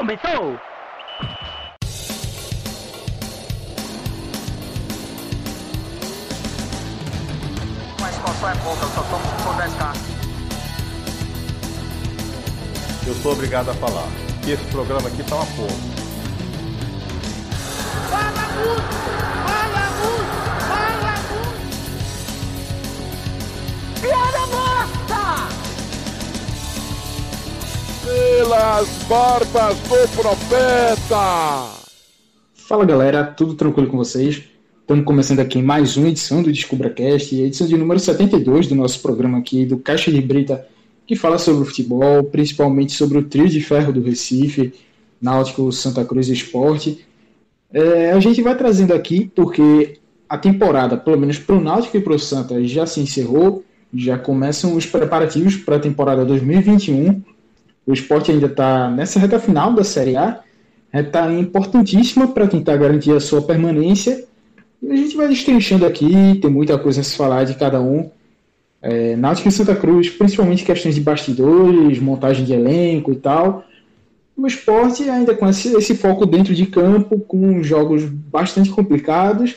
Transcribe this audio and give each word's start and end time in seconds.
Começou! 0.00 0.58
Mas 8.00 8.16
qual 8.16 8.50
é 8.50 8.54
pouca, 8.54 8.82
eu 8.82 8.88
só 8.88 9.02
tomo 9.02 9.24
se 9.26 9.42
for 9.42 9.54
10k. 9.56 9.94
Eu 13.08 13.14
sou 13.16 13.32
obrigado 13.32 13.68
a 13.68 13.74
falar 13.74 14.08
que 14.42 14.52
esse 14.52 14.64
programa 14.70 15.06
aqui 15.06 15.22
tá 15.22 15.36
uma 15.36 15.44
porra. 15.44 15.68
Fala 18.08 18.48
muito! 18.56 18.94
Fala 19.44 19.84
muito! 20.00 20.34
Fala 20.66 21.14
muito! 21.28 21.60
Piada 24.00 24.46
morta! 24.46 24.69
Pelas 28.10 28.88
barbas 29.08 29.78
do 29.78 30.16
profeta! 30.20 31.68
Fala 32.54 32.84
galera, 32.84 33.22
tudo 33.24 33.54
tranquilo 33.54 33.88
com 33.88 33.96
vocês? 33.96 34.42
Estamos 34.80 35.04
começando 35.04 35.38
aqui 35.38 35.62
mais 35.62 35.96
uma 35.96 36.08
edição 36.08 36.42
do 36.42 36.50
DescubraCast, 36.50 37.36
edição 37.36 37.68
de 37.68 37.76
número 37.76 38.00
72 38.00 38.66
do 38.66 38.74
nosso 38.74 39.00
programa 39.00 39.38
aqui 39.38 39.64
do 39.64 39.78
Caixa 39.78 40.10
de 40.10 40.20
Brita, 40.20 40.66
que 41.06 41.14
fala 41.14 41.38
sobre 41.38 41.62
o 41.62 41.64
futebol, 41.64 42.24
principalmente 42.24 42.94
sobre 42.94 43.16
o 43.16 43.22
trio 43.22 43.48
de 43.48 43.60
ferro 43.60 43.92
do 43.92 44.02
Recife, 44.02 44.74
Náutico, 45.22 45.70
Santa 45.70 46.04
Cruz 46.04 46.28
e 46.28 46.32
Esporte. 46.32 47.06
É, 47.72 48.10
a 48.10 48.18
gente 48.18 48.42
vai 48.42 48.56
trazendo 48.56 48.92
aqui 48.92 49.30
porque 49.32 49.98
a 50.28 50.36
temporada, 50.36 50.96
pelo 50.96 51.16
menos 51.16 51.38
para 51.38 51.54
o 51.54 51.60
Náutico 51.60 51.96
e 51.96 52.00
para 52.00 52.14
o 52.14 52.18
Santa, 52.18 52.60
já 52.64 52.86
se 52.86 52.98
encerrou, 52.98 53.62
já 53.94 54.18
começam 54.18 54.74
os 54.74 54.84
preparativos 54.84 55.54
para 55.54 55.76
a 55.76 55.80
temporada 55.80 56.24
2021. 56.24 57.22
O 57.86 57.92
esporte 57.92 58.30
ainda 58.30 58.46
está 58.46 58.90
nessa 58.90 59.18
reta 59.18 59.38
final 59.38 59.72
da 59.72 59.84
Série 59.84 60.16
A, 60.16 60.40
reta 60.92 61.32
importantíssima 61.32 62.28
para 62.28 62.46
tentar 62.46 62.76
garantir 62.76 63.12
a 63.12 63.20
sua 63.20 63.42
permanência 63.42 64.24
e 64.82 64.90
a 64.90 64.96
gente 64.96 65.16
vai 65.16 65.28
destrinchando 65.28 65.84
aqui, 65.84 66.38
tem 66.40 66.50
muita 66.50 66.78
coisa 66.78 67.00
a 67.02 67.04
se 67.04 67.16
falar 67.16 67.44
de 67.44 67.54
cada 67.54 67.80
um. 67.80 68.10
É, 68.80 69.14
Náutico 69.14 69.48
e 69.48 69.52
Santa 69.52 69.76
Cruz, 69.76 70.08
principalmente 70.08 70.64
questões 70.64 70.94
de 70.94 71.02
bastidores, 71.02 71.98
montagem 71.98 72.46
de 72.46 72.54
elenco 72.54 73.12
e 73.12 73.16
tal. 73.16 73.64
O 74.34 74.46
esporte 74.46 75.08
ainda 75.10 75.34
com 75.34 75.46
esse, 75.46 75.76
esse 75.76 75.94
foco 75.94 76.24
dentro 76.24 76.54
de 76.54 76.64
campo, 76.64 77.20
com 77.20 77.62
jogos 77.62 78.06
bastante 78.06 78.70
complicados 78.70 79.56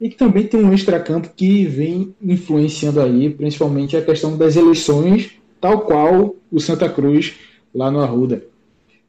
e 0.00 0.08
que 0.08 0.16
também 0.16 0.46
tem 0.46 0.62
um 0.64 0.72
extracampo 0.72 1.30
que 1.34 1.64
vem 1.64 2.14
influenciando 2.22 3.00
aí, 3.00 3.30
principalmente 3.30 3.96
a 3.96 4.02
questão 4.02 4.36
das 4.36 4.54
eleições, 4.54 5.32
tal 5.60 5.80
qual 5.80 6.36
o 6.52 6.60
Santa 6.60 6.88
Cruz 6.88 7.34
lá 7.74 7.90
no 7.90 8.00
Arruda. 8.00 8.44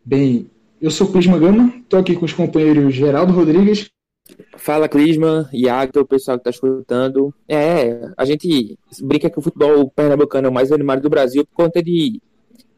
Bem, 0.04 0.50
eu 0.82 0.92
sou 0.92 1.08
o 1.08 1.12
Clisma 1.12 1.40
Gama, 1.40 1.74
estou 1.78 2.00
aqui 2.00 2.16
com 2.16 2.26
os 2.26 2.34
companheiros 2.34 2.94
Geraldo 2.94 3.34
Rodrigues. 3.34 3.90
Fala, 4.58 4.88
Clisman, 4.88 5.48
Iago, 5.54 6.00
o 6.00 6.06
pessoal 6.06 6.38
que 6.38 6.46
tá 6.46 6.50
escutando. 6.50 7.34
É, 7.48 8.10
a 8.18 8.26
gente 8.26 8.78
brinca 9.02 9.30
que 9.30 9.38
o 9.38 9.42
futebol 9.42 9.90
pernambucano 9.90 10.48
é 10.48 10.50
o 10.50 10.54
mais 10.54 10.72
animado 10.72 11.02
do 11.02 11.10
Brasil 11.10 11.46
por 11.46 11.66
conta 11.66 11.84
de 11.84 12.22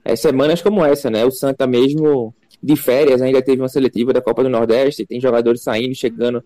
é, 0.03 0.15
semanas 0.15 0.61
como 0.61 0.83
essa, 0.83 1.09
né? 1.09 1.23
O 1.25 1.31
Santa 1.31 1.67
mesmo 1.67 2.33
de 2.61 2.75
férias 2.75 3.21
ainda 3.21 3.41
teve 3.41 3.61
uma 3.61 3.69
seletiva 3.69 4.11
da 4.11 4.21
Copa 4.21 4.43
do 4.43 4.49
Nordeste, 4.49 5.05
tem 5.05 5.21
jogadores 5.21 5.61
saindo, 5.61 5.93
chegando, 5.93 6.43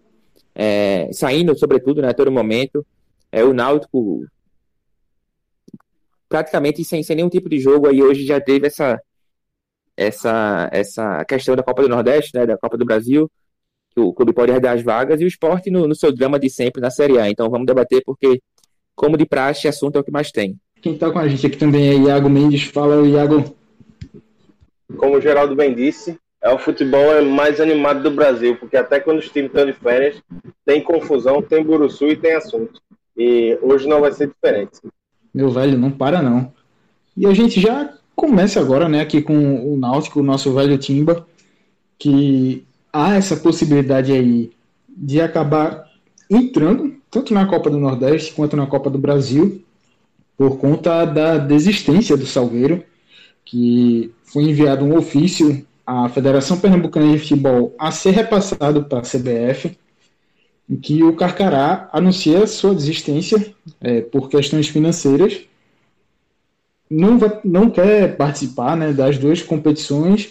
é, 0.54 1.10
saindo, 1.14 1.58
sobretudo, 1.58 2.02
né, 2.02 2.10
a 2.10 2.14
todo 2.14 2.32
momento. 2.32 2.86
É, 3.32 3.44
o 3.44 3.54
Náutico 3.54 4.26
praticamente 6.28 6.84
sem, 6.84 7.02
sem 7.02 7.16
nenhum 7.16 7.30
tipo 7.30 7.50
de 7.50 7.60
jogo 7.60 7.88
aí 7.88 8.04
hoje 8.04 8.26
já 8.26 8.40
teve 8.40 8.68
essa 8.68 9.02
essa 10.00 10.70
essa 10.72 11.26
questão 11.26 11.56
da 11.56 11.64
Copa 11.64 11.82
do 11.82 11.90
Nordeste, 11.90 12.32
né, 12.34 12.46
da 12.46 12.58
Copa 12.58 12.78
do 12.78 12.86
Brasil 12.86 13.30
que 13.92 14.00
o 14.00 14.14
clube 14.14 14.34
pode 14.34 14.52
herdar 14.52 14.76
as 14.76 14.84
vagas, 14.84 15.20
e 15.20 15.26
o 15.26 15.28
esporte 15.28 15.70
no, 15.70 15.88
no, 15.88 15.96
seu 15.96 16.12
drama 16.12 16.40
de 16.40 16.50
sempre 16.50 16.82
na 16.82 16.92
Série 16.92 17.20
A. 17.20 17.30
Então 17.30 17.50
vamos 17.50 17.66
debater, 17.66 18.02
porque, 18.06 18.42
como 18.96 19.18
de 19.18 19.26
praxe, 19.26 19.68
assunto 19.68 19.98
é 19.98 20.00
o 20.00 20.04
que 20.04 20.12
mais 20.12 20.32
tem. 20.32 20.56
Quem 20.82 20.94
está 20.94 21.12
com 21.12 21.20
a 21.20 21.28
gente 21.28 21.46
aqui 21.46 21.58
também 21.58 21.90
é 21.90 21.94
Iago 21.96 22.30
Mendes. 22.30 22.64
Fala, 22.64 23.06
Iago. 23.08 23.56
Como 24.98 25.18
o 25.18 25.22
Geraldo 25.22 25.56
bem 25.56 25.74
disse, 25.74 26.18
é 26.42 26.50
o 26.50 26.58
futebol 26.58 27.24
mais 27.26 27.60
animado 27.60 28.02
do 28.02 28.12
Brasil, 28.12 28.56
porque 28.56 28.78
até 28.78 29.00
quando 29.00 29.20
os 29.20 29.30
times 29.30 29.50
estão 29.50 29.66
de 29.66 29.74
férias, 29.74 30.22
tem 30.66 30.82
confusão, 30.82 31.42
tem 31.42 31.64
buruçu 31.64 32.08
e 32.08 32.16
tem 32.16 32.34
assunto. 32.34 32.82
E 33.18 33.58
hoje 33.62 33.88
não 33.88 34.02
vai 34.02 34.12
ser 34.12 34.28
diferente. 34.28 34.80
Meu 35.34 35.50
velho, 35.50 35.78
não 35.78 35.92
para 35.92 36.22
não. 36.22 36.54
E 37.16 37.28
a 37.28 37.34
gente 37.34 37.60
já 37.60 37.94
começa 38.20 38.60
agora, 38.60 38.90
né, 38.90 39.00
aqui 39.00 39.22
com 39.22 39.74
o 39.74 39.78
Náutico, 39.78 40.20
o 40.20 40.24
nosso 40.24 40.54
velho 40.54 40.78
Timba, 40.78 41.26
que 41.98 42.66
há 42.92 43.16
essa 43.16 43.38
possibilidade 43.38 44.12
aí 44.12 44.52
de 44.90 45.22
acabar 45.22 45.86
entrando 46.30 46.96
tanto 47.10 47.34
na 47.34 47.46
Copa 47.46 47.70
do 47.70 47.80
Nordeste 47.80 48.34
quanto 48.34 48.58
na 48.58 48.68
Copa 48.68 48.90
do 48.90 48.98
Brasil 48.98 49.64
por 50.38 50.58
conta 50.58 51.06
da 51.06 51.38
desistência 51.38 52.18
do 52.18 52.26
Salgueiro, 52.26 52.84
que 53.46 54.12
foi 54.26 54.44
enviado 54.44 54.84
um 54.84 54.98
ofício 54.98 55.66
à 55.88 56.10
Federação 56.10 56.60
Pernambucana 56.60 57.14
de 57.14 57.20
Futebol 57.20 57.74
a 57.80 57.90
ser 57.90 58.12
repassado 58.12 58.84
para 58.84 59.00
a 59.00 59.02
CBF, 59.02 59.78
em 60.70 60.76
que 60.76 61.04
o 61.04 61.16
Carcará 61.16 61.90
anuncia 61.94 62.46
sua 62.48 62.76
desistência 62.76 63.54
é, 63.80 64.02
por 64.02 64.28
questões 64.28 64.68
financeiras, 64.68 65.40
não, 66.90 67.18
vai, 67.18 67.40
não 67.44 67.70
quer 67.70 68.18
participar 68.18 68.76
né, 68.76 68.92
das 68.92 69.18
duas 69.18 69.42
competições 69.42 70.30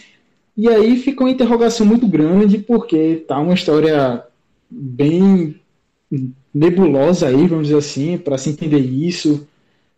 e 0.58 0.68
aí 0.68 0.96
fica 0.96 1.22
uma 1.22 1.30
interrogação 1.30 1.86
muito 1.86 2.04
grande, 2.08 2.58
porque 2.58 3.24
tá 3.28 3.38
uma 3.38 3.54
história 3.54 4.24
bem 4.68 5.54
nebulosa 6.52 7.28
aí, 7.28 7.46
vamos 7.46 7.68
dizer 7.68 7.78
assim, 7.78 8.18
para 8.18 8.36
se 8.36 8.50
entender 8.50 8.80
isso. 8.80 9.46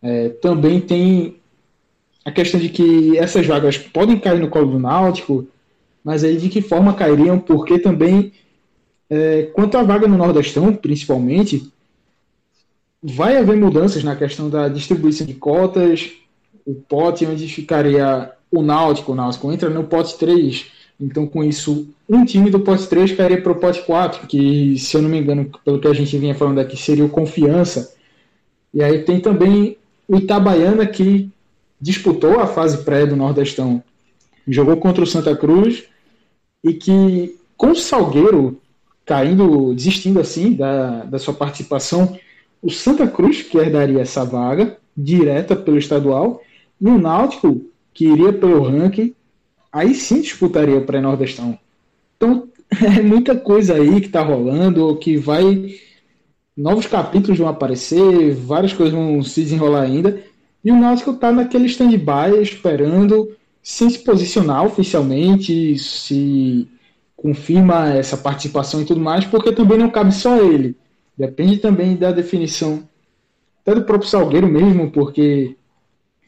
É, 0.02 0.28
também 0.28 0.78
tem 0.78 1.36
a 2.22 2.30
questão 2.30 2.60
de 2.60 2.68
que 2.68 3.16
essas 3.16 3.46
vagas 3.46 3.78
podem 3.78 4.18
cair 4.18 4.38
no 4.38 4.50
colo 4.50 4.72
do 4.72 4.78
Náutico, 4.78 5.48
mas 6.04 6.24
aí 6.24 6.36
de 6.36 6.50
que 6.50 6.60
forma 6.60 6.92
cairiam, 6.92 7.38
porque 7.38 7.78
também, 7.78 8.30
é, 9.08 9.44
quanto 9.54 9.78
à 9.78 9.82
vaga 9.82 10.06
no 10.06 10.18
Nordestão, 10.18 10.74
principalmente, 10.74 11.72
vai 13.02 13.38
haver 13.38 13.56
mudanças 13.56 14.04
na 14.04 14.14
questão 14.14 14.50
da 14.50 14.68
distribuição 14.68 15.26
de 15.26 15.32
cotas, 15.32 16.10
o 16.70 16.74
pote 16.88 17.26
onde 17.26 17.48
ficaria 17.48 18.30
o 18.50 18.62
Náutico, 18.62 19.12
o 19.12 19.14
Náutico 19.14 19.50
entra 19.50 19.68
no 19.68 19.84
pote 19.84 20.16
3. 20.18 20.66
Então, 21.00 21.26
com 21.26 21.42
isso, 21.42 21.88
um 22.08 22.24
time 22.24 22.50
do 22.50 22.60
pote 22.60 22.86
3 22.86 23.12
cairia 23.12 23.40
para 23.40 23.52
o 23.52 23.56
pote 23.56 23.82
4, 23.82 24.26
que, 24.26 24.78
se 24.78 24.96
eu 24.96 25.02
não 25.02 25.08
me 25.08 25.18
engano, 25.18 25.50
pelo 25.64 25.80
que 25.80 25.88
a 25.88 25.92
gente 25.92 26.16
vinha 26.16 26.34
falando 26.34 26.60
aqui, 26.60 26.76
seria 26.76 27.04
o 27.04 27.08
Confiança. 27.08 27.94
E 28.72 28.82
aí 28.82 29.02
tem 29.02 29.18
também 29.18 29.76
o 30.06 30.16
Itabaiana, 30.16 30.86
que 30.86 31.28
disputou 31.80 32.38
a 32.38 32.46
fase 32.46 32.84
pré 32.84 33.06
do 33.06 33.16
Nordestão. 33.16 33.82
Jogou 34.46 34.76
contra 34.76 35.02
o 35.02 35.06
Santa 35.06 35.34
Cruz 35.34 35.84
e 36.62 36.74
que, 36.74 37.36
com 37.56 37.70
o 37.70 37.76
Salgueiro 37.76 38.60
caindo, 39.04 39.74
desistindo 39.74 40.20
assim 40.20 40.52
da, 40.52 41.04
da 41.04 41.18
sua 41.18 41.34
participação, 41.34 42.16
o 42.62 42.70
Santa 42.70 43.08
Cruz 43.08 43.42
que 43.42 43.58
herdaria 43.58 44.00
essa 44.02 44.24
vaga 44.24 44.76
direta 44.96 45.56
pelo 45.56 45.78
estadual 45.78 46.42
e 46.80 46.88
o 46.88 46.98
Náutico 46.98 47.66
que 47.92 48.06
iria 48.06 48.32
pelo 48.32 48.62
ranking, 48.62 49.14
aí 49.72 49.94
sim 49.94 50.20
disputaria 50.20 50.76
o 50.76 50.86
pré-nordestão. 50.86 51.58
Então, 52.16 52.48
é 52.82 53.02
muita 53.02 53.36
coisa 53.36 53.74
aí 53.74 54.00
que 54.00 54.06
está 54.06 54.22
rolando, 54.22 54.96
que 54.96 55.16
vai. 55.16 55.74
Novos 56.56 56.86
capítulos 56.86 57.38
vão 57.38 57.48
aparecer, 57.48 58.34
várias 58.34 58.72
coisas 58.72 58.94
vão 58.94 59.22
se 59.22 59.42
desenrolar 59.42 59.82
ainda. 59.82 60.22
E 60.64 60.70
o 60.70 60.78
Náutico 60.78 61.12
está 61.12 61.32
naquele 61.32 61.66
stand-by, 61.66 62.42
esperando, 62.42 63.34
sem 63.62 63.88
se 63.88 63.98
posicionar 64.00 64.64
oficialmente, 64.64 65.78
se 65.78 66.68
confirma 67.16 67.92
essa 67.94 68.16
participação 68.16 68.80
e 68.80 68.84
tudo 68.84 69.00
mais, 69.00 69.24
porque 69.24 69.52
também 69.52 69.78
não 69.78 69.90
cabe 69.90 70.12
só 70.12 70.36
ele. 70.38 70.76
Depende 71.16 71.58
também 71.58 71.96
da 71.96 72.12
definição, 72.12 72.82
até 73.62 73.74
do 73.74 73.84
próprio 73.84 74.08
Salgueiro 74.08 74.48
mesmo, 74.48 74.90
porque 74.90 75.56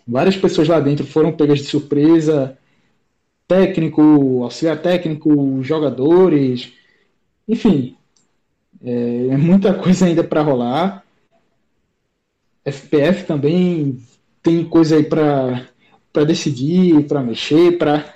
Várias 0.07 0.37
pessoas 0.37 0.69
lá 0.69 0.81
dentro 0.81 1.07
foram 1.07 1.33
pegas 1.33 1.61
de 1.61 1.67
surpresa, 1.67 2.57
técnico, 3.47 4.43
auxiliar 4.43 4.81
técnico, 4.81 5.63
jogadores, 5.63 6.73
enfim, 7.49 7.97
é, 8.83 9.29
é 9.31 9.37
muita 9.37 9.75
coisa 9.79 10.07
ainda 10.07 10.25
para 10.25 10.43
rolar. 10.43 11.05
FPF 12.65 13.25
também 13.25 13.99
tem 14.43 14.65
coisa 14.65 14.97
aí 14.97 15.05
para 15.05 15.69
para 16.13 16.25
decidir, 16.25 17.07
para 17.07 17.23
mexer, 17.23 17.79
para 17.79 18.15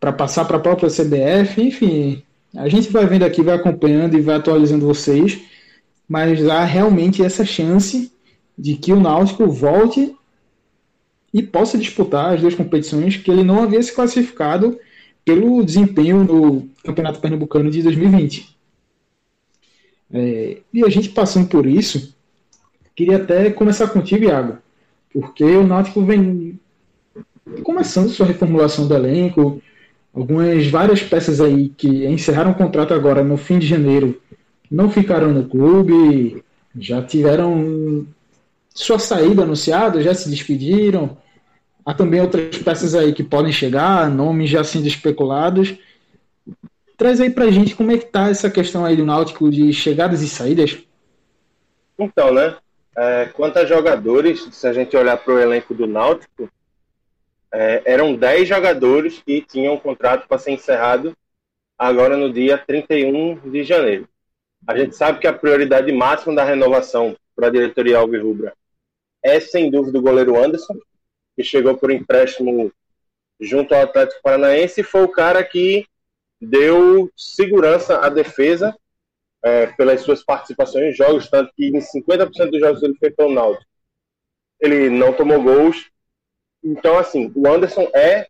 para 0.00 0.12
passar 0.12 0.44
para 0.44 0.56
a 0.56 0.60
própria 0.60 0.90
CBF, 0.90 1.62
enfim, 1.62 2.22
a 2.56 2.68
gente 2.68 2.90
vai 2.90 3.06
vendo 3.06 3.24
aqui, 3.24 3.40
vai 3.40 3.54
acompanhando 3.54 4.16
e 4.16 4.20
vai 4.20 4.34
atualizando 4.34 4.84
vocês, 4.84 5.40
mas 6.08 6.46
há 6.48 6.64
realmente 6.64 7.22
essa 7.22 7.44
chance 7.44 8.12
de 8.58 8.74
que 8.74 8.92
o 8.92 9.00
Náutico 9.00 9.48
volte 9.48 10.14
e 11.32 11.42
possa 11.42 11.78
disputar 11.78 12.34
as 12.34 12.40
duas 12.40 12.54
competições 12.54 13.16
que 13.16 13.30
ele 13.30 13.42
não 13.42 13.62
havia 13.62 13.82
se 13.82 13.94
classificado 13.94 14.78
pelo 15.24 15.64
desempenho 15.64 16.24
no 16.24 16.68
Campeonato 16.84 17.20
Pernambucano 17.20 17.70
de 17.70 17.82
2020. 17.82 18.56
É, 20.12 20.58
e 20.72 20.84
a 20.84 20.88
gente 20.88 21.08
passando 21.08 21.48
por 21.48 21.66
isso, 21.66 22.14
queria 22.94 23.16
até 23.16 23.50
começar 23.50 23.88
contigo, 23.88 24.24
Iago, 24.24 24.58
porque 25.12 25.44
o 25.44 25.66
Náutico 25.66 26.04
vem 26.04 26.58
começando 27.62 28.10
sua 28.10 28.26
reformulação 28.26 28.86
do 28.86 28.94
elenco, 28.94 29.62
algumas 30.12 30.66
várias 30.66 31.02
peças 31.02 31.40
aí 31.40 31.70
que 31.70 32.06
encerraram 32.06 32.50
o 32.50 32.54
contrato 32.54 32.92
agora 32.92 33.24
no 33.24 33.36
fim 33.36 33.58
de 33.58 33.66
janeiro 33.66 34.20
não 34.72 34.90
ficaram 34.90 35.32
no 35.32 35.46
clube, 35.48 36.42
já 36.74 37.02
tiveram 37.02 38.06
sua 38.74 38.98
saída 38.98 39.42
anunciada, 39.42 40.02
já 40.02 40.14
se 40.14 40.28
despediram. 40.28 41.16
Há 41.84 41.94
também 41.94 42.20
outras 42.20 42.56
peças 42.58 42.94
aí 42.94 43.12
que 43.12 43.24
podem 43.24 43.52
chegar, 43.52 44.08
nomes 44.08 44.48
já 44.48 44.62
sendo 44.62 44.86
especulados. 44.86 45.76
Traz 46.96 47.20
aí 47.20 47.30
pra 47.30 47.50
gente 47.50 47.74
como 47.74 47.90
é 47.90 47.98
que 47.98 48.06
tá 48.06 48.28
essa 48.28 48.50
questão 48.50 48.84
aí 48.84 48.96
do 48.96 49.04
Náutico 49.04 49.50
de 49.50 49.72
chegadas 49.72 50.22
e 50.22 50.28
saídas. 50.28 50.78
Então, 51.98 52.32
né? 52.32 52.56
É, 52.96 53.26
quanto 53.26 53.58
a 53.58 53.64
jogadores, 53.64 54.48
se 54.52 54.66
a 54.66 54.72
gente 54.72 54.96
olhar 54.96 55.16
para 55.16 55.34
o 55.34 55.38
elenco 55.38 55.74
do 55.74 55.86
Náutico, 55.86 56.48
é, 57.52 57.82
eram 57.84 58.14
10 58.14 58.48
jogadores 58.48 59.20
que 59.24 59.40
tinham 59.40 59.74
um 59.74 59.78
contrato 59.78 60.28
para 60.28 60.38
ser 60.38 60.52
encerrado 60.52 61.16
agora 61.78 62.16
no 62.16 62.32
dia 62.32 62.56
31 62.56 63.50
de 63.50 63.64
janeiro. 63.64 64.08
A 64.66 64.76
gente 64.76 64.94
sabe 64.94 65.18
que 65.18 65.26
a 65.26 65.32
prioridade 65.32 65.90
máxima 65.90 66.34
da 66.34 66.44
renovação 66.44 67.16
para 67.34 67.48
a 67.48 67.50
diretoria 67.50 67.98
Alvirrubra 67.98 68.54
é, 69.22 69.40
sem 69.40 69.70
dúvida, 69.70 69.98
o 69.98 70.02
goleiro 70.02 70.42
Anderson, 70.42 70.78
que 71.36 71.42
chegou 71.42 71.76
por 71.76 71.90
empréstimo 71.90 72.72
junto 73.40 73.74
ao 73.74 73.82
Atlético 73.82 74.22
Paranaense 74.22 74.80
e 74.80 74.84
foi 74.84 75.02
o 75.02 75.08
cara 75.10 75.42
que 75.42 75.86
deu 76.40 77.10
segurança 77.16 77.98
à 77.98 78.08
defesa 78.08 78.76
é, 79.42 79.66
pelas 79.66 80.00
suas 80.02 80.22
participações 80.24 80.86
em 80.86 80.96
jogos, 80.96 81.28
tanto 81.28 81.52
que 81.54 81.66
em 81.66 81.78
50% 81.78 82.50
dos 82.50 82.60
jogos 82.60 82.82
ele 82.82 82.96
fez 82.96 83.14
pelo 83.14 83.32
Náutico. 83.32 83.70
Ele 84.60 84.88
não 84.88 85.12
tomou 85.12 85.42
gols. 85.42 85.90
Então, 86.62 86.96
assim, 86.96 87.32
o 87.34 87.48
Anderson 87.48 87.90
é 87.94 88.28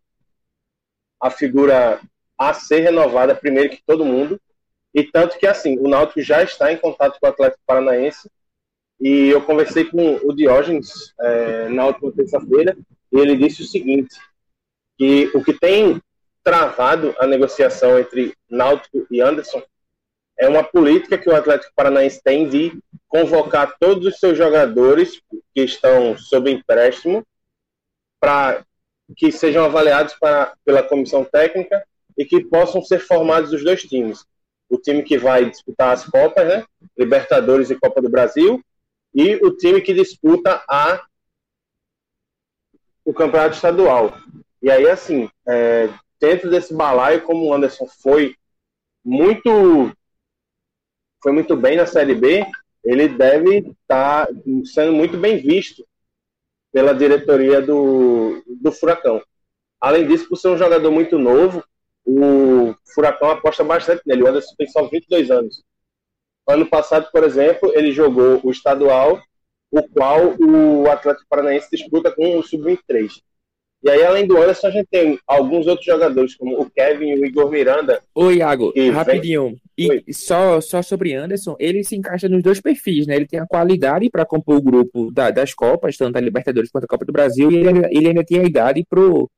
a 1.20 1.30
figura 1.30 2.00
a 2.38 2.54
ser 2.54 2.80
renovada 2.80 3.34
primeiro 3.34 3.70
que 3.70 3.82
todo 3.86 4.04
mundo. 4.04 4.40
E 4.94 5.04
tanto 5.04 5.38
que, 5.38 5.46
assim, 5.46 5.78
o 5.78 5.88
Náutico 5.88 6.22
já 6.22 6.42
está 6.42 6.72
em 6.72 6.78
contato 6.78 7.18
com 7.20 7.26
o 7.26 7.30
Atlético 7.30 7.62
Paranaense. 7.66 8.30
E 9.02 9.30
eu 9.30 9.42
conversei 9.42 9.84
com 9.84 10.14
o 10.22 10.32
Diógenes 10.32 11.12
é, 11.20 11.68
na 11.68 11.86
última 11.86 12.12
terça-feira 12.12 12.76
e 13.12 13.18
ele 13.18 13.36
disse 13.36 13.62
o 13.62 13.66
seguinte, 13.66 14.14
que 14.96 15.28
o 15.34 15.42
que 15.42 15.52
tem 15.52 16.00
travado 16.44 17.12
a 17.18 17.26
negociação 17.26 17.98
entre 17.98 18.32
Náutico 18.48 19.04
e 19.10 19.20
Anderson 19.20 19.60
é 20.38 20.48
uma 20.48 20.62
política 20.62 21.18
que 21.18 21.28
o 21.28 21.34
Atlético 21.34 21.72
Paranaense 21.74 22.22
tem 22.22 22.48
de 22.48 22.78
convocar 23.08 23.76
todos 23.80 24.06
os 24.06 24.20
seus 24.20 24.38
jogadores 24.38 25.20
que 25.52 25.62
estão 25.62 26.16
sob 26.16 26.48
empréstimo 26.48 27.26
para 28.20 28.64
que 29.16 29.32
sejam 29.32 29.64
avaliados 29.64 30.14
para, 30.14 30.54
pela 30.64 30.82
comissão 30.82 31.24
técnica 31.24 31.84
e 32.16 32.24
que 32.24 32.44
possam 32.44 32.80
ser 32.80 33.00
formados 33.00 33.52
os 33.52 33.64
dois 33.64 33.82
times. 33.82 34.24
O 34.70 34.78
time 34.78 35.02
que 35.02 35.18
vai 35.18 35.50
disputar 35.50 35.92
as 35.92 36.04
Copas, 36.08 36.46
né? 36.46 36.64
Libertadores 36.96 37.68
e 37.68 37.74
Copa 37.74 38.00
do 38.00 38.08
Brasil, 38.08 38.62
e 39.14 39.36
o 39.36 39.54
time 39.56 39.80
que 39.80 39.92
disputa 39.92 40.62
a 40.68 41.04
o 43.04 43.12
campeonato 43.12 43.56
estadual. 43.56 44.16
E 44.62 44.70
aí, 44.70 44.88
assim, 44.88 45.28
é, 45.46 45.88
dentro 46.20 46.48
desse 46.48 46.72
balaio, 46.72 47.22
como 47.22 47.46
o 47.46 47.52
Anderson 47.52 47.86
foi 47.86 48.36
muito 49.04 49.92
foi 51.22 51.32
muito 51.32 51.56
bem 51.56 51.76
na 51.76 51.86
Série 51.86 52.14
B, 52.14 52.44
ele 52.84 53.08
deve 53.08 53.58
estar 53.58 54.26
tá 54.26 54.32
sendo 54.64 54.92
muito 54.92 55.16
bem 55.16 55.38
visto 55.38 55.86
pela 56.72 56.94
diretoria 56.94 57.60
do, 57.60 58.42
do 58.46 58.72
Furacão. 58.72 59.22
Além 59.80 60.06
disso, 60.06 60.28
por 60.28 60.36
ser 60.36 60.48
um 60.48 60.58
jogador 60.58 60.90
muito 60.90 61.18
novo, 61.18 61.62
o 62.04 62.74
Furacão 62.92 63.30
aposta 63.30 63.62
bastante 63.62 64.02
nele. 64.06 64.22
O 64.22 64.28
Anderson 64.28 64.54
tem 64.56 64.66
só 64.66 64.88
22 64.88 65.30
anos. 65.30 65.62
Ano 66.46 66.66
passado, 66.66 67.08
por 67.12 67.24
exemplo, 67.24 67.72
ele 67.74 67.92
jogou 67.92 68.40
o 68.42 68.50
estadual, 68.50 69.20
o 69.70 69.82
qual 69.88 70.34
o 70.38 70.90
Atlético 70.90 71.26
Paranaense 71.28 71.68
disputa 71.70 72.10
com 72.10 72.38
o 72.38 72.42
Sub-23. 72.42 73.10
E 73.84 73.90
aí, 73.90 74.04
além 74.04 74.26
do 74.26 74.36
Anderson, 74.36 74.68
a 74.68 74.70
gente 74.70 74.86
tem 74.88 75.18
alguns 75.26 75.66
outros 75.66 75.84
jogadores, 75.84 76.36
como 76.36 76.60
o 76.60 76.70
Kevin 76.70 77.08
e 77.08 77.18
o 77.18 77.26
Igor 77.26 77.50
Miranda. 77.50 78.00
Oi, 78.14 78.36
Iago, 78.36 78.72
rapidinho. 78.92 79.56
Vem... 79.76 80.04
E 80.06 80.14
só, 80.14 80.60
só 80.60 80.82
sobre 80.82 81.14
Anderson, 81.14 81.56
ele 81.58 81.82
se 81.82 81.96
encaixa 81.96 82.28
nos 82.28 82.44
dois 82.44 82.60
perfis, 82.60 83.08
né? 83.08 83.16
Ele 83.16 83.26
tem 83.26 83.40
a 83.40 83.46
qualidade 83.46 84.08
para 84.08 84.24
compor 84.24 84.58
o 84.58 84.62
grupo 84.62 85.10
da, 85.10 85.32
das 85.32 85.52
Copas, 85.52 85.96
tanto 85.96 86.16
a 86.16 86.20
Libertadores 86.20 86.70
quanto 86.70 86.84
a 86.84 86.88
Copa 86.88 87.04
do 87.04 87.12
Brasil, 87.12 87.50
e 87.50 87.56
ele, 87.56 87.86
ele 87.90 88.08
ainda 88.08 88.24
tem 88.24 88.38
a 88.38 88.44
idade 88.44 88.86
pro, 88.88 89.28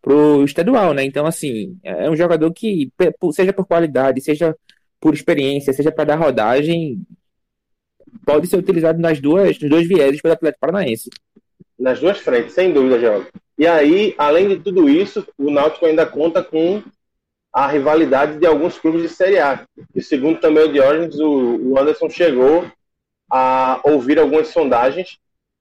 pro 0.00 0.44
estadual, 0.44 0.94
né? 0.94 1.02
Então, 1.02 1.26
assim, 1.26 1.76
é 1.82 2.08
um 2.08 2.14
jogador 2.14 2.52
que, 2.52 2.88
seja 3.32 3.52
por 3.52 3.66
qualidade, 3.66 4.20
seja 4.20 4.54
por 5.02 5.12
experiência, 5.12 5.72
seja 5.72 5.90
para 5.90 6.04
dar 6.04 6.16
rodagem, 6.16 7.04
pode 8.24 8.46
ser 8.46 8.56
utilizado 8.56 9.00
nas 9.00 9.20
duas, 9.20 9.58
nos 9.58 9.68
dois 9.68 9.88
vieses 9.88 10.22
pelo 10.22 10.32
Atlético 10.32 10.60
Paranaense. 10.60 11.10
Nas 11.76 11.98
duas 11.98 12.18
frentes, 12.18 12.54
sem 12.54 12.72
dúvida, 12.72 13.00
Geraldo. 13.00 13.26
E 13.58 13.66
aí, 13.66 14.14
além 14.16 14.48
de 14.48 14.60
tudo 14.60 14.88
isso, 14.88 15.26
o 15.36 15.50
Náutico 15.50 15.86
ainda 15.86 16.06
conta 16.06 16.42
com 16.42 16.80
a 17.52 17.66
rivalidade 17.66 18.38
de 18.38 18.46
alguns 18.46 18.78
clubes 18.78 19.02
de 19.02 19.08
Série 19.08 19.40
A. 19.40 19.66
E 19.92 20.00
segundo 20.00 20.38
também 20.38 20.64
o 20.64 20.72
Diógenes, 20.72 21.18
o, 21.18 21.76
Anderson 21.76 22.08
chegou 22.08 22.64
a 23.28 23.80
ouvir 23.82 24.20
algumas 24.20 24.48
sondagens. 24.48 25.18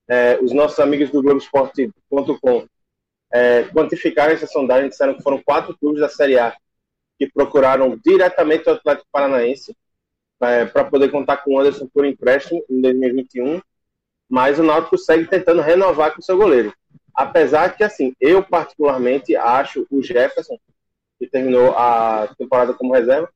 É, 0.08 0.38
os 0.40 0.54
nossos 0.54 0.80
amigos 0.80 1.10
do 1.10 1.22
Globoesporte.com 1.22 2.66
é, 3.34 3.64
quantificaram 3.64 4.34
essa 4.34 4.46
sondagem, 4.46 4.90
disseram 4.90 5.16
que 5.16 5.24
foram 5.24 5.42
quatro 5.44 5.76
clubes 5.78 6.00
da 6.00 6.10
Série 6.10 6.38
A 6.38 6.56
que 7.22 7.32
procuraram 7.32 7.96
diretamente 8.04 8.68
o 8.68 8.74
Atlético 8.74 9.08
Paranaense 9.12 9.78
é, 10.42 10.66
para 10.66 10.86
poder 10.86 11.12
contar 11.12 11.38
com 11.38 11.54
o 11.54 11.60
Anderson 11.60 11.88
por 11.94 12.04
empréstimo 12.04 12.66
em 12.68 12.82
2021, 12.82 13.62
mas 14.28 14.58
o 14.58 14.64
Náutico 14.64 14.98
segue 14.98 15.28
tentando 15.28 15.62
renovar 15.62 16.16
com 16.16 16.20
o 16.20 16.24
seu 16.24 16.36
goleiro. 16.36 16.74
Apesar 17.14 17.78
que, 17.78 17.84
assim, 17.84 18.16
eu 18.20 18.42
particularmente 18.42 19.36
acho 19.36 19.86
o 19.92 20.02
Jefferson, 20.02 20.58
que 21.20 21.28
terminou 21.28 21.78
a 21.78 22.34
temporada 22.40 22.74
como 22.74 22.92
reserva, 22.92 23.30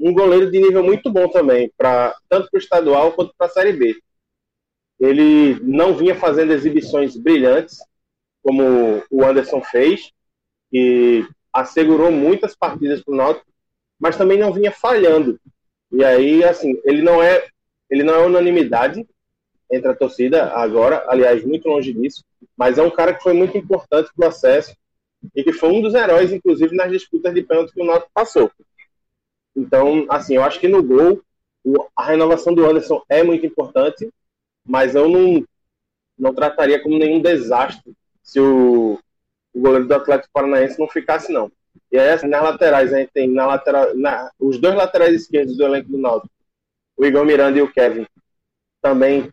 um 0.00 0.14
goleiro 0.14 0.50
de 0.50 0.58
nível 0.58 0.82
muito 0.82 1.12
bom 1.12 1.28
também, 1.28 1.70
pra, 1.76 2.16
tanto 2.30 2.48
para 2.50 2.56
o 2.56 2.60
estadual 2.60 3.12
quanto 3.12 3.34
para 3.36 3.48
a 3.48 3.50
Série 3.50 3.74
B. 3.74 4.00
Ele 4.98 5.60
não 5.60 5.94
vinha 5.94 6.14
fazendo 6.14 6.54
exibições 6.54 7.18
brilhantes, 7.18 7.80
como 8.42 9.04
o 9.10 9.22
Anderson 9.22 9.60
fez, 9.60 10.10
e 10.72 11.22
assegurou 11.60 12.10
muitas 12.12 12.54
partidas 12.54 13.02
para 13.02 13.14
o 13.14 13.16
Náutico, 13.16 13.46
mas 13.98 14.16
também 14.16 14.38
não 14.38 14.52
vinha 14.52 14.70
falhando. 14.70 15.40
E 15.90 16.04
aí, 16.04 16.44
assim, 16.44 16.78
ele 16.84 17.02
não 17.02 17.22
é, 17.22 17.46
ele 17.90 18.02
não 18.02 18.14
é 18.14 18.26
unanimidade 18.26 19.06
entre 19.70 19.88
a 19.90 19.94
torcida 19.94 20.52
agora, 20.52 21.04
aliás, 21.08 21.44
muito 21.44 21.68
longe 21.68 21.92
disso, 21.92 22.22
mas 22.56 22.78
é 22.78 22.82
um 22.82 22.90
cara 22.90 23.14
que 23.14 23.22
foi 23.22 23.32
muito 23.32 23.56
importante 23.56 24.10
para 24.14 24.26
o 24.26 24.28
acesso 24.28 24.76
e 25.34 25.42
que 25.42 25.52
foi 25.52 25.70
um 25.70 25.80
dos 25.80 25.94
heróis, 25.94 26.32
inclusive, 26.32 26.76
nas 26.76 26.90
disputas 26.90 27.34
de 27.34 27.42
pênalti 27.42 27.72
que 27.72 27.82
o 27.82 27.86
Náutico 27.86 28.10
passou. 28.12 28.50
Então, 29.56 30.06
assim, 30.10 30.36
eu 30.36 30.44
acho 30.44 30.60
que 30.60 30.68
no 30.68 30.82
gol, 30.82 31.22
a 31.96 32.04
renovação 32.04 32.54
do 32.54 32.64
Anderson 32.64 33.02
é 33.08 33.22
muito 33.22 33.46
importante, 33.46 34.08
mas 34.64 34.94
eu 34.94 35.08
não, 35.08 35.44
não 36.18 36.34
trataria 36.34 36.80
como 36.80 36.98
nenhum 36.98 37.20
desastre 37.20 37.92
se 38.22 38.38
o, 38.38 39.00
o 39.56 39.60
goleiro 39.60 39.88
do 39.88 39.94
Atlético 39.94 40.32
Paranaense 40.34 40.78
não 40.78 40.86
ficasse, 40.86 41.32
não. 41.32 41.50
E 41.90 41.98
aí, 41.98 42.10
assim, 42.10 42.26
nas 42.26 42.42
laterais, 42.42 42.92
a 42.92 42.98
gente 42.98 43.10
tem 43.10 43.26
na 43.26 43.46
lateral, 43.46 43.96
na, 43.96 44.30
os 44.38 44.58
dois 44.58 44.74
laterais 44.74 45.14
esquerdos 45.14 45.56
do 45.56 45.64
elenco 45.64 45.88
do 45.88 45.96
Náutico, 45.96 46.34
o 46.94 47.06
Igor 47.06 47.24
Miranda 47.24 47.58
e 47.58 47.62
o 47.62 47.72
Kevin, 47.72 48.06
também 48.82 49.32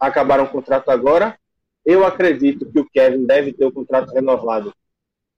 acabaram 0.00 0.44
o 0.44 0.50
contrato 0.50 0.90
agora. 0.90 1.38
Eu 1.84 2.04
acredito 2.04 2.70
que 2.70 2.80
o 2.80 2.90
Kevin 2.90 3.24
deve 3.24 3.52
ter 3.52 3.64
o 3.64 3.70
contrato 3.70 4.12
renovado 4.12 4.74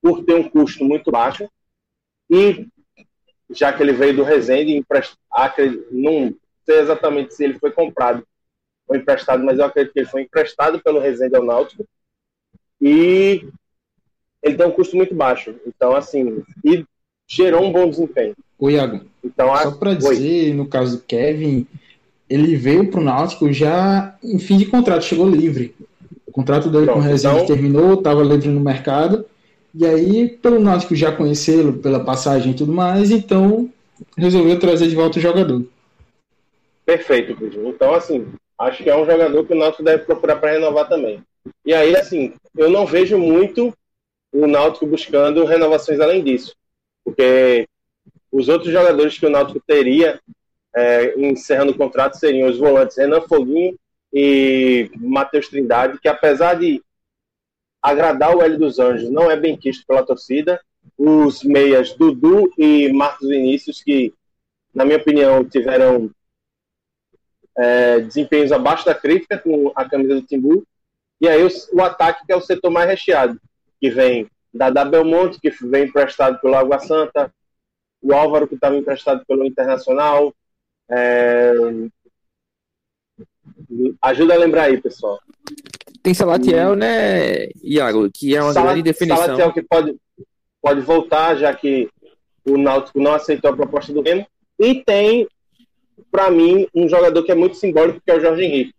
por 0.00 0.24
ter 0.24 0.34
um 0.34 0.48
custo 0.48 0.84
muito 0.86 1.10
baixo 1.10 1.46
e 2.30 2.66
já 3.50 3.74
que 3.74 3.82
ele 3.82 3.92
veio 3.92 4.16
do 4.16 4.22
Resende, 4.22 4.74
emprest... 4.74 5.16
não 5.90 6.34
sei 6.64 6.78
exatamente 6.78 7.34
se 7.34 7.44
ele 7.44 7.58
foi 7.58 7.72
comprado 7.72 8.26
ou 8.88 8.96
emprestado, 8.96 9.44
mas 9.44 9.58
eu 9.58 9.66
acredito 9.66 9.92
que 9.92 10.00
ele 10.00 10.08
foi 10.08 10.22
emprestado 10.22 10.82
pelo 10.82 10.98
Resende 10.98 11.36
ao 11.36 11.44
Náutico 11.44 11.86
e 12.80 13.46
ele 14.44 14.56
tem 14.56 14.66
um 14.66 14.70
custo 14.70 14.94
muito 14.96 15.14
baixo. 15.14 15.54
Então, 15.66 15.96
assim, 15.96 16.42
e 16.62 16.84
gerou 17.26 17.64
um 17.64 17.72
bom 17.72 17.88
desempenho. 17.88 18.34
O 18.58 18.70
Iago, 18.70 19.00
então, 19.24 19.56
só 19.56 19.70
para 19.72 19.94
dizer, 19.94 20.54
no 20.54 20.66
caso 20.66 20.98
do 20.98 21.02
Kevin, 21.02 21.66
ele 22.28 22.54
veio 22.54 22.90
para 22.90 23.00
o 23.00 23.04
Náutico 23.04 23.50
já 23.52 24.14
em 24.22 24.38
fim 24.38 24.58
de 24.58 24.66
contrato, 24.66 25.04
chegou 25.04 25.28
livre. 25.28 25.74
O 26.26 26.32
contrato 26.32 26.68
dele 26.68 26.84
Pronto, 26.84 27.00
com 27.00 27.04
o 27.04 27.08
Resende 27.08 27.34
então... 27.36 27.46
terminou, 27.46 27.94
estava 27.94 28.22
livre 28.22 28.48
no 28.48 28.60
mercado. 28.60 29.24
E 29.74 29.84
aí, 29.86 30.28
pelo 30.28 30.60
Náutico 30.60 30.94
já 30.94 31.10
conhecê-lo, 31.10 31.74
pela 31.74 32.04
passagem 32.04 32.52
e 32.52 32.54
tudo 32.54 32.72
mais, 32.72 33.10
então 33.10 33.68
resolveu 34.16 34.58
trazer 34.58 34.88
de 34.88 34.94
volta 34.94 35.18
o 35.18 35.22
jogador. 35.22 35.64
Perfeito, 36.84 37.34
Pedro. 37.36 37.68
Então, 37.68 37.94
assim, 37.94 38.26
acho 38.58 38.82
que 38.82 38.90
é 38.90 38.96
um 38.96 39.06
jogador 39.06 39.44
que 39.44 39.52
o 39.52 39.56
Náutico 39.56 39.82
deve 39.82 40.04
procurar 40.04 40.36
para 40.36 40.52
renovar 40.52 40.88
também. 40.88 41.20
E 41.64 41.72
aí, 41.74 41.96
assim, 41.96 42.34
eu 42.56 42.70
não 42.70 42.86
vejo 42.86 43.18
muito 43.18 43.72
o 44.34 44.48
Náutico 44.48 44.84
buscando 44.84 45.44
renovações 45.44 46.00
além 46.00 46.22
disso. 46.22 46.56
Porque 47.04 47.68
os 48.32 48.48
outros 48.48 48.72
jogadores 48.72 49.16
que 49.16 49.24
o 49.24 49.30
Náutico 49.30 49.62
teria 49.64 50.20
é, 50.74 51.14
encerrando 51.16 51.70
o 51.70 51.76
contrato 51.76 52.18
seriam 52.18 52.48
os 52.48 52.58
volantes 52.58 52.96
Renan 52.96 53.20
Foguinho 53.20 53.78
e 54.12 54.90
Matheus 54.96 55.48
Trindade, 55.48 56.00
que 56.00 56.08
apesar 56.08 56.54
de 56.54 56.82
agradar 57.80 58.34
o 58.34 58.42
Hélio 58.42 58.58
dos 58.58 58.78
Anjos, 58.80 59.08
não 59.08 59.30
é 59.30 59.36
bem 59.36 59.56
quisto 59.56 59.86
pela 59.86 60.04
torcida. 60.04 60.60
Os 60.98 61.44
meias 61.44 61.92
Dudu 61.92 62.52
e 62.58 62.92
Marcos 62.92 63.28
Vinícius, 63.28 63.82
que, 63.82 64.12
na 64.74 64.84
minha 64.84 64.98
opinião, 64.98 65.44
tiveram 65.44 66.10
é, 67.56 68.00
desempenhos 68.00 68.50
abaixo 68.50 68.84
da 68.84 68.94
crítica 68.94 69.38
com 69.38 69.70
a 69.76 69.88
camisa 69.88 70.14
do 70.14 70.22
Timbu. 70.22 70.66
E 71.20 71.28
aí 71.28 71.42
o, 71.44 71.48
o, 71.72 71.82
ataque, 71.82 72.26
que 72.26 72.32
é 72.32 72.36
o 72.36 72.40
setor 72.40 72.70
mais 72.70 72.88
recheado, 72.88 73.40
que 73.80 73.90
vem 73.90 74.26
da, 74.52 74.70
da 74.70 74.84
Belmonte, 74.84 75.40
que 75.40 75.50
vem 75.66 75.84
emprestado 75.84 76.40
pelo 76.40 76.54
Água 76.54 76.78
Santa, 76.78 77.32
o 78.02 78.12
Álvaro, 78.12 78.46
que 78.46 78.54
estava 78.54 78.76
emprestado 78.76 79.24
pelo 79.26 79.44
Internacional. 79.44 80.34
É... 80.90 81.54
Ajuda 84.02 84.34
a 84.34 84.38
lembrar 84.38 84.64
aí, 84.64 84.80
pessoal. 84.80 85.18
Tem 86.02 86.12
Salatiel, 86.12 86.76
né, 86.76 87.46
Iago, 87.62 88.10
que 88.12 88.36
é 88.36 88.42
uma 88.42 88.52
Salat, 88.52 88.68
grande 88.68 88.82
definição. 88.82 89.16
Salatiel 89.16 89.52
que 89.52 89.62
pode, 89.62 89.96
pode 90.60 90.80
voltar, 90.82 91.34
já 91.36 91.54
que 91.54 91.88
o 92.46 92.58
Náutico 92.58 93.00
não 93.00 93.14
aceitou 93.14 93.50
a 93.50 93.56
proposta 93.56 93.92
do 93.92 94.02
Remo. 94.02 94.26
E 94.58 94.82
tem 94.84 95.26
para 96.14 96.30
mim, 96.30 96.68
um 96.72 96.88
jogador 96.88 97.24
que 97.24 97.32
é 97.32 97.34
muito 97.34 97.56
simbólico, 97.56 98.00
que 98.00 98.08
é 98.08 98.16
o 98.16 98.20
Jorge 98.20 98.44
Henrique. 98.44 98.74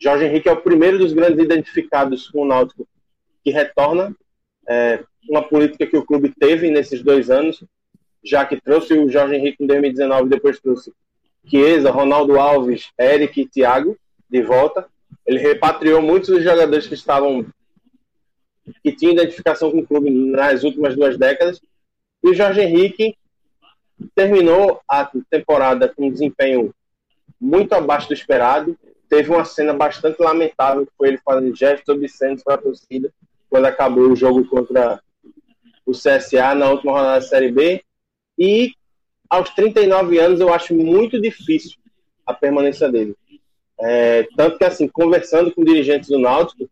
Jorge 0.00 0.24
Henrique 0.24 0.48
é 0.48 0.52
o 0.52 0.60
primeiro 0.60 0.96
dos 0.96 1.12
grandes 1.12 1.44
identificados 1.44 2.28
com 2.28 2.42
o 2.42 2.46
Náutico 2.46 2.86
que 3.42 3.50
retorna. 3.50 4.14
É, 4.68 5.02
uma 5.28 5.42
política 5.42 5.86
que 5.86 5.96
o 5.96 6.04
clube 6.04 6.32
teve 6.38 6.70
nesses 6.70 7.02
dois 7.02 7.30
anos, 7.30 7.64
já 8.22 8.44
que 8.44 8.60
trouxe 8.60 8.94
o 8.94 9.08
Jorge 9.08 9.34
Henrique 9.34 9.62
em 9.62 9.66
2019 9.66 10.28
depois 10.28 10.60
trouxe 10.60 10.92
Chiesa, 11.46 11.90
Ronaldo 11.90 12.38
Alves, 12.38 12.90
Eric 12.98 13.40
e 13.40 13.48
Thiago 13.48 13.96
de 14.28 14.42
volta. 14.42 14.86
Ele 15.26 15.38
repatriou 15.38 16.02
muitos 16.02 16.28
dos 16.28 16.42
jogadores 16.42 16.86
que 16.86 16.94
estavam 16.94 17.46
que 18.82 18.92
tinham 18.92 19.14
identificação 19.14 19.70
com 19.70 19.78
o 19.78 19.86
clube 19.86 20.10
nas 20.10 20.62
últimas 20.62 20.94
duas 20.94 21.16
décadas. 21.16 21.60
E 22.22 22.28
o 22.28 22.34
Jorge 22.34 22.60
Henrique 22.60 23.16
terminou 24.14 24.80
a 24.86 25.10
temporada 25.30 25.88
com 25.88 26.06
um 26.06 26.10
desempenho 26.10 26.74
muito 27.40 27.72
abaixo 27.72 28.08
do 28.08 28.14
esperado. 28.14 28.76
Teve 29.08 29.30
uma 29.30 29.44
cena 29.44 29.72
bastante 29.72 30.20
lamentável, 30.20 30.86
foi 30.98 31.08
ele 31.08 31.18
fazendo 31.24 31.56
gestos 31.56 31.94
obscenos 31.94 32.42
para 32.42 32.56
a 32.56 32.58
torcida 32.58 33.10
quando 33.48 33.66
acabou 33.66 34.10
o 34.10 34.16
jogo 34.16 34.44
contra 34.46 35.00
o 35.84 35.92
CSA 35.92 36.54
na 36.54 36.70
última 36.70 36.92
rodada 36.92 37.20
da 37.20 37.26
Série 37.26 37.50
B. 37.50 37.82
E 38.38 38.72
aos 39.28 39.50
39 39.50 40.18
anos 40.18 40.40
eu 40.40 40.52
acho 40.52 40.74
muito 40.74 41.20
difícil 41.20 41.78
a 42.26 42.34
permanência 42.34 42.90
dele. 42.90 43.16
É, 43.80 44.26
tanto 44.36 44.58
que, 44.58 44.64
assim, 44.64 44.88
conversando 44.88 45.52
com 45.52 45.64
dirigentes 45.64 46.08
do 46.08 46.18
Náutico, 46.18 46.68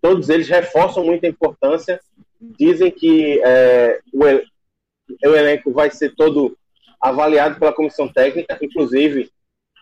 todos 0.00 0.28
eles 0.28 0.48
reforçam 0.48 1.04
muito 1.04 1.24
a 1.24 1.28
importância, 1.28 2.00
dizem 2.40 2.90
que 2.90 3.40
é, 3.44 4.00
o, 4.12 4.20
o 4.20 5.36
elenco 5.36 5.70
vai 5.70 5.90
ser 5.90 6.14
todo 6.14 6.56
avaliado 7.00 7.58
pela 7.58 7.72
comissão 7.72 8.08
técnica, 8.08 8.58
inclusive 8.60 9.30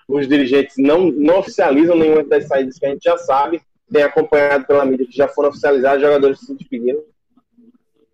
os 0.09 0.29
dirigentes 0.29 0.77
não, 0.77 1.11
não 1.11 1.39
oficializam 1.39 1.97
nenhuma 1.97 2.25
das 2.25 2.47
saídas 2.47 2.79
que 2.79 2.85
a 2.85 2.91
gente 2.91 3.05
já 3.05 3.17
sabe, 3.17 3.63
tem 3.93 4.03
acompanhado 4.03 4.67
pela 4.67 4.85
mídia 4.85 5.07
que 5.07 5.17
já 5.17 5.29
foram 5.29 5.51
oficializados, 5.51 6.03
jogadores 6.03 6.41
se 6.41 6.55
despediram. 6.55 7.03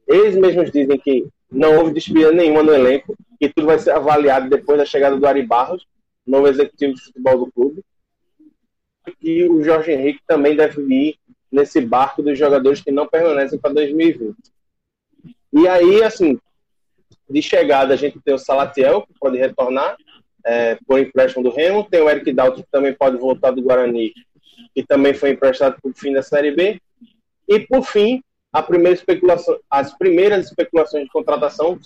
Eles 0.07 0.37
mesmos 0.37 0.71
dizem 0.71 0.99
que 0.99 1.29
não 1.51 1.79
houve 1.79 1.93
despedida 1.93 2.33
nenhuma 2.33 2.63
no 2.63 2.75
elenco, 2.75 3.17
e 3.41 3.49
tudo 3.49 3.67
vai 3.67 3.79
ser 3.79 3.91
avaliado 3.91 4.51
depois 4.51 4.79
da 4.79 4.85
chegada 4.85 5.17
do 5.17 5.27
Ari 5.27 5.47
Barros, 5.47 5.87
novo 6.27 6.49
executivo 6.49 6.95
de 6.95 7.03
futebol 7.03 7.39
do 7.39 7.53
clube. 7.53 7.83
E 9.23 9.45
o 9.45 9.63
Jorge 9.63 9.93
Henrique 9.93 10.21
também 10.27 10.57
deve 10.57 10.83
ir 10.83 11.17
nesse 11.51 11.81
barco 11.81 12.23
dos 12.23 12.39
jogadores 12.39 12.81
que 12.81 12.91
não 12.91 13.07
permanecem 13.07 13.59
para 13.59 13.73
2020. 13.73 14.37
E 15.53 15.67
aí, 15.67 16.03
assim, 16.03 16.39
de 17.29 17.41
chegada, 17.41 17.95
a 17.95 17.97
gente 17.97 18.21
tem 18.21 18.35
o 18.35 18.39
Salatiel, 18.39 19.03
que 19.03 19.15
pode 19.19 19.39
retornar 19.39 19.97
é, 20.45 20.79
por 20.87 20.99
empréstimo 20.99 21.43
do 21.43 21.51
Remo. 21.51 21.89
Tem 21.89 22.01
o 22.01 22.09
Eric 22.09 22.33
Dalton, 22.33 22.63
que 22.63 22.71
também 22.71 22.93
pode 22.93 23.17
voltar 23.17 23.51
do 23.51 23.63
Guarani, 23.63 24.13
que 24.75 24.83
também 24.83 25.15
foi 25.15 25.31
emprestado 25.31 25.81
para 25.81 25.91
o 25.91 25.95
fim 25.95 26.13
da 26.13 26.23
Série 26.23 26.53
B. 26.53 26.81
E, 27.49 27.61
por 27.61 27.83
fim, 27.83 28.23
a 28.53 28.63
primeira 28.63 28.95
especulação, 28.95 29.59
as 29.71 29.97
primeiras 29.97 30.47
especulações 30.47 31.05
de 31.05 31.11
contratação 31.11 31.79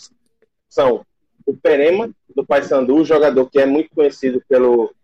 são 0.68 1.04
o 1.46 1.56
Perema, 1.56 2.10
do 2.34 2.46
Paysandu, 2.46 3.04
jogador 3.04 3.50
que 3.50 3.58
é 3.58 3.66
muito 3.66 3.90
conhecido 3.94 4.42
pelo 4.48 4.94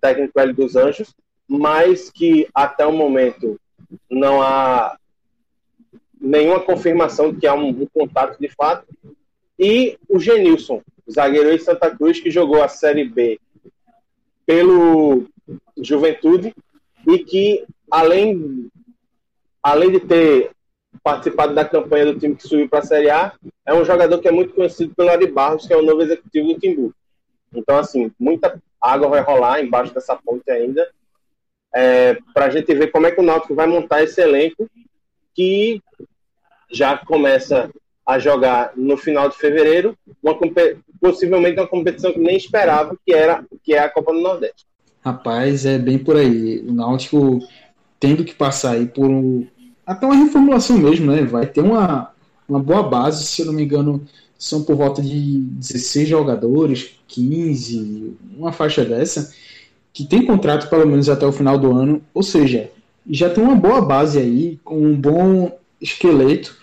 técnico 0.00 0.38
Hélio 0.38 0.54
dos 0.54 0.76
Anjos, 0.76 1.14
mas 1.46 2.10
que 2.10 2.48
até 2.54 2.86
o 2.86 2.92
momento 2.92 3.60
não 4.10 4.40
há 4.40 4.96
nenhuma 6.20 6.60
confirmação 6.60 7.32
de 7.32 7.40
que 7.40 7.46
há 7.46 7.54
um, 7.54 7.68
um 7.68 7.86
contato 7.86 8.38
de 8.38 8.48
fato. 8.48 8.86
E 9.58 9.98
o 10.08 10.18
Genilson, 10.18 10.82
zagueiro 11.10 11.56
de 11.56 11.62
Santa 11.62 11.94
Cruz, 11.94 12.20
que 12.20 12.30
jogou 12.30 12.62
a 12.62 12.68
Série 12.68 13.04
B 13.04 13.40
pelo 14.46 15.26
Juventude 15.76 16.54
e 17.08 17.18
que, 17.20 17.64
além, 17.90 18.68
além 19.62 19.90
de 19.90 20.00
ter 20.00 20.50
participado 21.02 21.54
da 21.54 21.64
campanha 21.64 22.06
do 22.06 22.18
time 22.18 22.36
que 22.36 22.46
subiu 22.46 22.68
para 22.68 22.80
a 22.80 22.82
Série 22.82 23.08
A, 23.08 23.32
é 23.64 23.72
um 23.72 23.84
jogador 23.84 24.18
que 24.18 24.28
é 24.28 24.30
muito 24.30 24.54
conhecido 24.54 24.94
pelo 24.94 25.08
Ari 25.08 25.26
Barros, 25.26 25.66
que 25.66 25.72
é 25.72 25.76
o 25.76 25.82
novo 25.82 26.02
executivo 26.02 26.48
do 26.48 26.60
Timbu. 26.60 26.94
Então, 27.54 27.78
assim, 27.78 28.12
muita 28.20 28.60
água 28.80 29.08
vai 29.08 29.20
rolar 29.22 29.62
embaixo 29.62 29.94
dessa 29.94 30.14
ponte 30.16 30.50
ainda, 30.50 30.86
é, 31.74 32.18
para 32.34 32.46
a 32.46 32.50
gente 32.50 32.74
ver 32.74 32.88
como 32.88 33.06
é 33.06 33.10
que 33.10 33.20
o 33.20 33.24
Náutico 33.24 33.54
vai 33.54 33.66
montar 33.66 34.02
esse 34.02 34.20
elenco 34.20 34.68
que 35.34 35.82
já 36.70 36.98
começa 36.98 37.70
a 38.06 38.18
jogar 38.18 38.72
no 38.76 38.96
final 38.96 39.28
de 39.28 39.36
fevereiro, 39.36 39.96
uma, 40.22 40.36
possivelmente 41.00 41.58
uma 41.58 41.66
competição 41.66 42.12
que 42.12 42.18
nem 42.18 42.36
esperava, 42.36 42.96
que 43.04 43.14
era 43.14 43.44
que 43.62 43.74
é 43.74 43.78
a 43.78 43.90
Copa 43.90 44.12
do 44.12 44.20
Nordeste. 44.20 44.66
Rapaz, 45.08 45.66
é 45.66 45.78
bem 45.78 45.98
por 45.98 46.16
aí. 46.16 46.64
O 46.66 46.72
Náutico 46.72 47.40
tendo 47.98 48.24
que 48.24 48.34
passar 48.34 48.72
aí 48.72 48.86
por 48.86 49.08
um, 49.08 49.46
até 49.86 50.06
uma 50.06 50.14
reformulação 50.14 50.78
mesmo, 50.78 51.10
né? 51.10 51.22
Vai 51.24 51.46
ter 51.46 51.60
uma, 51.60 52.10
uma 52.48 52.60
boa 52.60 52.82
base, 52.82 53.24
se 53.24 53.42
eu 53.42 53.46
não 53.46 53.52
me 53.52 53.64
engano, 53.64 54.02
são 54.38 54.62
por 54.62 54.76
volta 54.76 55.02
de 55.02 55.38
16 55.38 56.08
jogadores, 56.08 56.90
15, 57.08 58.16
uma 58.36 58.52
faixa 58.52 58.84
dessa, 58.84 59.32
que 59.92 60.04
tem 60.04 60.24
contrato 60.24 60.68
pelo 60.70 60.86
menos 60.86 61.08
até 61.08 61.26
o 61.26 61.32
final 61.32 61.58
do 61.58 61.72
ano, 61.72 62.02
ou 62.14 62.22
seja, 62.22 62.70
já 63.08 63.28
tem 63.28 63.42
uma 63.42 63.56
boa 63.56 63.80
base 63.80 64.18
aí, 64.18 64.60
com 64.62 64.80
um 64.80 64.94
bom 64.94 65.50
esqueleto 65.80 66.58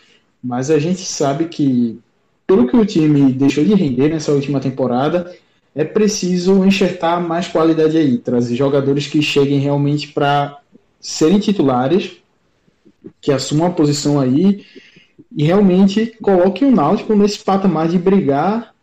mas 0.45 0.69
a 0.69 0.77
gente 0.77 1.01
sabe 1.01 1.45
que, 1.45 1.99
pelo 2.45 2.67
que 2.67 2.77
o 2.77 2.85
time 2.85 3.33
deixou 3.33 3.65
de 3.65 3.73
render 3.73 4.09
nessa 4.09 4.31
última 4.31 4.59
temporada, 4.59 5.35
é 5.75 5.84
preciso 5.84 6.63
enxertar 6.63 7.22
mais 7.22 7.50
qualidade 7.50 7.98
aí, 7.98 8.17
trazer 8.17 8.55
jogadores 8.55 9.08
que 9.08 9.22
cheguem 9.22 9.60
realmente 9.60 10.08
para 10.08 10.58
serem 11.01 11.38
titulares, 11.38 12.13
que 13.20 13.32
assumam 13.32 13.67
a 13.67 13.72
posição 13.72 14.17
aí 14.17 14.65
e 15.36 15.44
realmente 15.44 16.15
coloquem 16.22 16.70
o 16.70 16.72
Náutico 16.72 17.13
nesse 17.13 17.39
patamar 17.39 17.89
de 17.89 18.00
brigar 18.00 18.74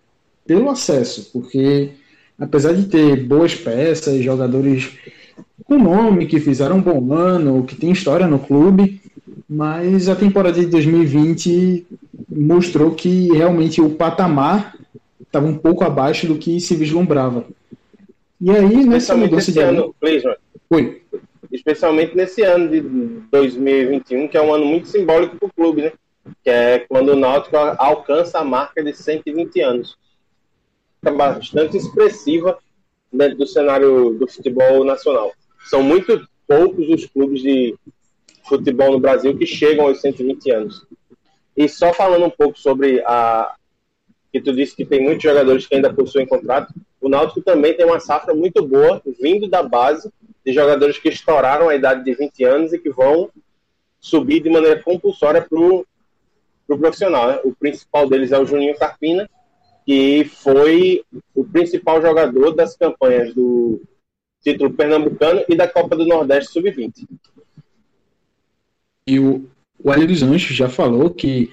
pelo 0.47 0.69
acesso, 0.69 1.31
porque 1.33 1.93
apesar 2.39 2.75
de 2.75 2.85
ter 2.85 3.25
boas 3.25 3.55
peças, 3.55 4.23
jogadores 4.23 4.91
com 5.65 5.79
nome, 5.79 6.27
que 6.27 6.41
fizeram 6.41 6.77
um 6.77 6.83
bom 6.83 7.15
ano, 7.15 7.65
que 7.65 7.75
tem 7.75 7.91
história 7.91 8.27
no 8.27 8.39
clube, 8.39 9.01
mas 9.49 10.09
a 10.09 10.15
temporada 10.15 10.61
de 10.61 10.67
2020 10.67 11.87
mostrou 12.29 12.91
que 12.91 13.29
realmente 13.33 13.81
o 13.81 13.91
patamar 13.91 14.75
estava 15.33 15.47
um 15.47 15.57
pouco 15.57 15.83
abaixo 15.83 16.27
do 16.27 16.37
que 16.37 16.61
se 16.61 16.77
vislumbrava. 16.77 17.47
E 18.39 18.51
aí, 18.51 18.85
nessa 18.85 19.17
mudança 19.17 19.51
de 19.51 19.61
ano, 19.61 19.95
Oi. 20.69 21.03
Especialmente 21.51 22.15
nesse 22.15 22.43
ano 22.43 22.69
de 22.69 22.81
2021, 23.31 24.29
que 24.29 24.37
é 24.37 24.43
um 24.43 24.53
ano 24.53 24.67
muito 24.67 24.89
simbólico 24.89 25.37
para 25.37 25.49
o 25.49 25.53
clube, 25.53 25.83
né? 25.83 25.93
Que 26.45 26.51
é 26.51 26.79
quando 26.81 27.11
o 27.11 27.17
Náutico 27.17 27.57
alcança 27.57 28.39
a 28.39 28.45
marca 28.45 28.83
de 28.83 28.95
120 28.95 29.61
anos. 29.61 29.97
É 31.05 31.11
bastante 31.11 31.77
expressiva 31.77 32.59
dentro 33.12 33.39
do 33.39 33.47
cenário 33.47 34.15
do 34.19 34.29
futebol 34.29 34.85
nacional. 34.85 35.33
São 35.69 35.83
muito 35.83 36.27
poucos 36.47 36.89
os 36.89 37.07
clubes 37.07 37.43
de 37.43 37.75
futebol 38.49 38.93
no 38.93 39.01
Brasil 39.01 39.37
que 39.37 39.47
chegam 39.47 39.87
aos 39.87 40.01
120 40.01 40.51
anos. 40.51 40.87
E 41.57 41.69
só 41.69 41.93
falando 41.93 42.25
um 42.25 42.31
pouco 42.31 42.59
sobre 42.59 43.01
a 43.03 43.55
que 44.33 44.41
tu 44.41 44.53
disse 44.53 44.75
que 44.75 44.85
tem 44.85 45.03
muitos 45.03 45.23
jogadores 45.23 45.67
que 45.67 45.75
ainda 45.75 45.93
possuem 45.93 46.27
contrato, 46.27 46.73
o 47.01 47.09
Náutico 47.09 47.43
também 47.43 47.75
tem 47.75 47.85
uma 47.85 48.01
safra 48.01 48.35
muito 48.35 48.67
boa 48.67 49.03
vindo 49.21 49.47
da 49.47 49.62
base 49.62 50.11
de 50.45 50.53
jogadores 50.53 50.99
que 50.99 51.11
estouraram 51.11 51.69
a 51.69 51.75
idade 51.75 52.05
de 52.05 52.15
20 52.15 52.45
anos 52.45 52.73
e 52.73 52.79
que 52.79 52.91
vão 52.91 53.31
subir 54.01 54.41
de 54.41 54.49
maneira 54.49 54.83
compulsória 54.83 55.43
para 55.43 55.59
o 55.59 55.87
pro 56.67 56.79
profissional. 56.79 57.29
Né? 57.29 57.41
O 57.45 57.55
principal 57.55 58.09
deles 58.09 58.33
é 58.33 58.39
o 58.39 58.47
Juninho 58.47 58.77
Carpina, 58.77 59.29
que 59.85 60.25
foi 60.25 61.05
o 61.35 61.45
principal 61.45 62.01
jogador 62.01 62.53
das 62.53 62.77
campanhas 62.77 63.35
do 63.35 63.83
título 64.43 64.73
pernambucano 64.73 65.45
e 65.49 65.55
da 65.55 65.69
Copa 65.69 65.95
do 65.95 66.07
Nordeste 66.07 66.53
Sub-20. 66.53 67.07
E 69.07 69.19
o, 69.19 69.49
o 69.83 69.93
Hélio 69.93 70.07
dos 70.07 70.23
Anjos 70.23 70.57
já 70.57 70.69
falou 70.69 71.11
que 71.11 71.53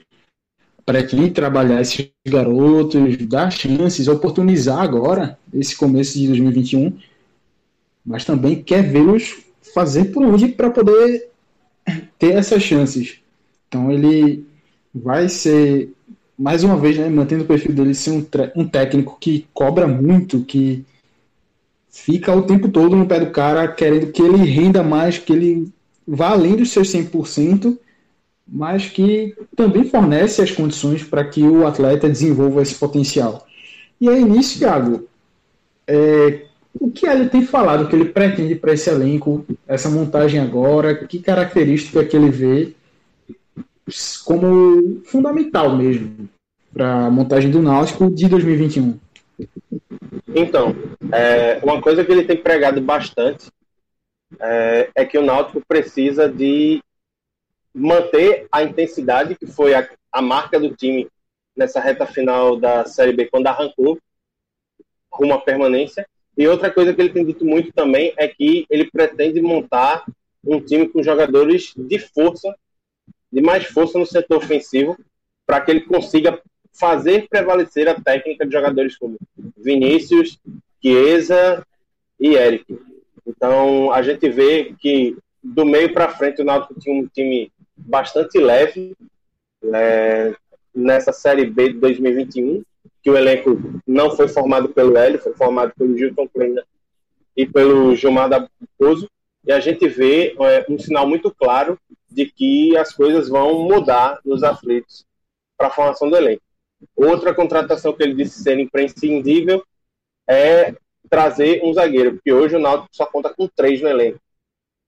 pretende 0.89 1.29
trabalhar 1.29 1.81
esses 1.81 2.09
garotos, 2.27 3.15
dar 3.27 3.51
chances, 3.51 4.07
oportunizar 4.07 4.79
agora, 4.79 5.37
esse 5.53 5.77
começo 5.77 6.17
de 6.17 6.25
2021, 6.25 6.97
mas 8.03 8.25
também 8.25 8.63
quer 8.63 8.81
vê-los 8.81 9.37
fazer 9.71 10.05
por 10.05 10.23
onde 10.23 10.47
para 10.47 10.71
poder 10.71 11.27
ter 12.17 12.31
essas 12.31 12.63
chances. 12.63 13.19
Então 13.67 13.91
ele 13.91 14.43
vai 14.91 15.29
ser, 15.29 15.91
mais 16.35 16.63
uma 16.63 16.75
vez, 16.75 16.97
né, 16.97 17.07
mantendo 17.07 17.43
o 17.43 17.47
perfil 17.47 17.71
dele, 17.71 17.93
ser 17.93 18.09
um, 18.09 18.25
um 18.55 18.67
técnico 18.67 19.15
que 19.21 19.45
cobra 19.53 19.87
muito, 19.87 20.43
que 20.43 20.83
fica 21.91 22.35
o 22.35 22.41
tempo 22.41 22.67
todo 22.67 22.95
no 22.95 23.05
pé 23.05 23.19
do 23.19 23.29
cara, 23.29 23.67
querendo 23.67 24.11
que 24.11 24.23
ele 24.23 24.37
renda 24.37 24.81
mais, 24.81 25.19
que 25.19 25.33
ele 25.33 25.71
vá 26.07 26.29
além 26.29 26.55
dos 26.55 26.71
seus 26.71 26.91
100%, 26.91 27.77
mas 28.51 28.87
que 28.87 29.35
também 29.55 29.83
fornece 29.83 30.41
as 30.41 30.51
condições 30.51 31.03
para 31.03 31.23
que 31.23 31.43
o 31.43 31.65
atleta 31.67 32.09
desenvolva 32.09 32.61
esse 32.61 32.75
potencial. 32.75 33.45
E 33.99 34.09
aí, 34.09 34.23
nisso, 34.23 34.59
Thiago, 34.59 35.07
é, 35.87 36.45
o 36.79 36.89
que 36.89 37.07
ele 37.07 37.29
tem 37.29 37.45
falado 37.45 37.87
que 37.87 37.95
ele 37.95 38.05
pretende 38.05 38.55
para 38.55 38.73
esse 38.73 38.89
elenco, 38.89 39.45
essa 39.67 39.89
montagem 39.89 40.39
agora, 40.39 40.95
que 40.95 41.19
característica 41.19 42.03
que 42.03 42.15
ele 42.15 42.29
vê 42.29 42.73
como 44.23 45.01
fundamental 45.05 45.75
mesmo 45.75 46.29
para 46.71 47.05
a 47.05 47.11
montagem 47.11 47.49
do 47.49 47.61
Náutico 47.61 48.09
de 48.09 48.27
2021? 48.27 48.99
Então, 50.35 50.75
é, 51.11 51.59
uma 51.63 51.81
coisa 51.81 52.05
que 52.05 52.11
ele 52.11 52.23
tem 52.23 52.37
pregado 52.37 52.79
bastante 52.81 53.47
é, 54.39 54.89
é, 54.93 55.05
que 55.05 55.17
o 55.17 55.23
Náutico 55.23 55.61
precisa 55.67 56.29
de 56.29 56.81
manter 57.73 58.47
a 58.51 58.63
intensidade 58.63 59.35
que 59.35 59.45
foi 59.45 59.73
a, 59.73 59.87
a 60.11 60.21
marca 60.21 60.59
do 60.59 60.75
time 60.75 61.07
nessa 61.55 61.79
reta 61.79 62.05
final 62.05 62.55
da 62.55 62.85
Série 62.85 63.13
B 63.13 63.25
quando 63.25 63.47
arrancou 63.47 63.99
rumo 65.11 65.33
à 65.33 65.41
permanência. 65.41 66.07
E 66.37 66.47
outra 66.47 66.71
coisa 66.71 66.93
que 66.93 67.01
ele 67.01 67.11
tem 67.11 67.25
dito 67.25 67.43
muito 67.43 67.73
também 67.73 68.13
é 68.15 68.27
que 68.27 68.65
ele 68.69 68.89
pretende 68.89 69.41
montar 69.41 70.05
um 70.45 70.59
time 70.59 70.87
com 70.87 71.03
jogadores 71.03 71.73
de 71.75 71.99
força, 71.99 72.55
de 73.31 73.41
mais 73.41 73.65
força 73.65 73.99
no 73.99 74.05
setor 74.05 74.37
ofensivo, 74.37 74.97
para 75.45 75.59
que 75.61 75.71
ele 75.71 75.81
consiga 75.81 76.41
fazer 76.71 77.27
prevalecer 77.27 77.89
a 77.89 77.99
técnica 77.99 78.45
de 78.45 78.53
jogadores 78.53 78.97
como 78.97 79.17
Vinícius, 79.57 80.39
Chiesa 80.81 81.65
e 82.19 82.35
Eric. 82.35 82.79
Então, 83.27 83.91
a 83.91 84.01
gente 84.01 84.29
vê 84.29 84.73
que 84.79 85.17
do 85.43 85.65
meio 85.65 85.93
para 85.93 86.09
frente 86.09 86.41
o 86.41 86.45
Náutico 86.45 86.79
tinha 86.79 86.95
um 86.95 87.07
time 87.07 87.51
bastante 87.85 88.37
leve 88.39 88.95
é, 89.73 90.33
nessa 90.73 91.11
Série 91.11 91.45
B 91.45 91.73
de 91.73 91.79
2021, 91.79 92.63
que 93.01 93.09
o 93.09 93.17
elenco 93.17 93.57
não 93.87 94.11
foi 94.11 94.27
formado 94.27 94.69
pelo 94.69 94.97
Hélio, 94.97 95.19
foi 95.19 95.33
formado 95.33 95.73
pelo 95.77 95.97
Gilton 95.97 96.27
Kleina 96.27 96.63
e 97.35 97.45
pelo 97.45 97.95
Gilmar 97.95 98.29
Dabucoso, 98.29 99.09
e 99.45 99.51
a 99.51 99.59
gente 99.59 99.87
vê 99.87 100.35
é, 100.39 100.65
um 100.69 100.77
sinal 100.77 101.07
muito 101.07 101.33
claro 101.33 101.79
de 102.09 102.25
que 102.25 102.75
as 102.77 102.93
coisas 102.93 103.29
vão 103.29 103.63
mudar 103.63 104.19
nos 104.25 104.43
aflitos 104.43 105.05
para 105.57 105.67
a 105.67 105.71
formação 105.71 106.09
do 106.09 106.17
elenco. 106.17 106.41
Outra 106.95 107.33
contratação 107.33 107.93
que 107.93 108.03
ele 108.03 108.13
disse 108.13 108.41
ser 108.41 108.59
imprescindível 108.59 109.63
é 110.27 110.75
trazer 111.09 111.61
um 111.63 111.73
zagueiro, 111.73 112.13
porque 112.13 112.31
hoje 112.31 112.55
o 112.55 112.59
Náutico 112.59 112.95
só 112.95 113.05
conta 113.05 113.33
com 113.33 113.47
três 113.47 113.81
no 113.81 113.89
elenco. 113.89 114.19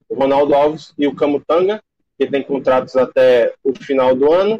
O 0.07 0.15
Ronaldo 0.15 0.53
Alves 0.53 0.93
e 0.97 1.07
o 1.07 1.15
Camutanga, 1.15 1.81
que 2.21 2.29
tem 2.29 2.43
contratos 2.43 2.95
até 2.95 3.51
o 3.63 3.73
final 3.73 4.15
do 4.15 4.31
ano, 4.31 4.59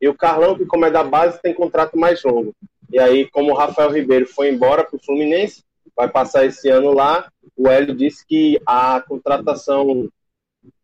e 0.00 0.08
o 0.08 0.14
Carlão, 0.14 0.56
que 0.56 0.66
como 0.66 0.84
é 0.84 0.90
da 0.90 1.04
base, 1.04 1.40
tem 1.40 1.54
contrato 1.54 1.96
mais 1.96 2.20
longo. 2.24 2.52
E 2.92 2.98
aí, 2.98 3.30
como 3.30 3.52
o 3.52 3.54
Rafael 3.54 3.92
Ribeiro 3.92 4.26
foi 4.26 4.50
embora 4.50 4.82
para 4.82 4.96
o 4.96 5.00
Fluminense, 5.04 5.62
vai 5.96 6.08
passar 6.08 6.44
esse 6.44 6.68
ano 6.68 6.92
lá, 6.92 7.28
o 7.56 7.68
Hélio 7.68 7.94
disse 7.94 8.26
que 8.26 8.60
a 8.66 9.00
contratação 9.00 10.08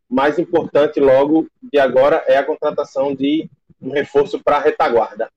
mais 0.09 0.39
importante 0.39 0.97
logo 1.01 1.45
de 1.61 1.77
agora 1.77 2.23
é 2.25 2.37
a 2.37 2.45
contratação 2.45 3.13
de 3.13 3.49
um 3.81 3.91
reforço 3.91 4.39
para 4.41 4.55
a 4.55 4.61
retaguarda. 4.61 5.29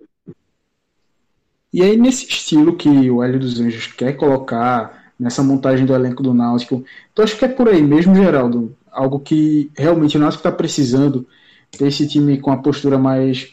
E 1.72 1.82
aí, 1.82 1.96
nesse 1.96 2.26
estilo 2.26 2.76
que 2.76 3.10
o 3.10 3.24
Hélio 3.24 3.40
dos 3.40 3.58
Anjos 3.58 3.88
quer 3.88 4.12
colocar 4.12 5.12
nessa 5.18 5.42
montagem 5.42 5.84
do 5.84 5.94
elenco 5.94 6.22
do 6.22 6.32
Náutico, 6.32 6.84
tu 7.12 7.22
acha 7.22 7.36
que 7.36 7.44
é 7.44 7.48
por 7.48 7.68
aí 7.68 7.82
mesmo, 7.82 8.14
Geraldo? 8.14 8.76
Algo 8.96 9.20
que 9.20 9.70
realmente 9.76 10.16
o 10.16 10.20
Náutico 10.20 10.40
está 10.40 10.50
precisando, 10.50 11.26
ter 11.70 11.88
esse 11.88 12.08
time 12.08 12.38
com 12.40 12.50
a 12.50 12.56
postura 12.56 12.96
mais, 12.98 13.52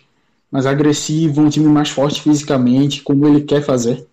mais 0.50 0.66
agressiva, 0.66 1.42
um 1.42 1.50
time 1.50 1.68
mais 1.68 1.90
forte 1.90 2.22
fisicamente, 2.22 3.02
como 3.04 3.28
ele 3.28 3.42
quer 3.42 3.62
fazer? 3.62 4.08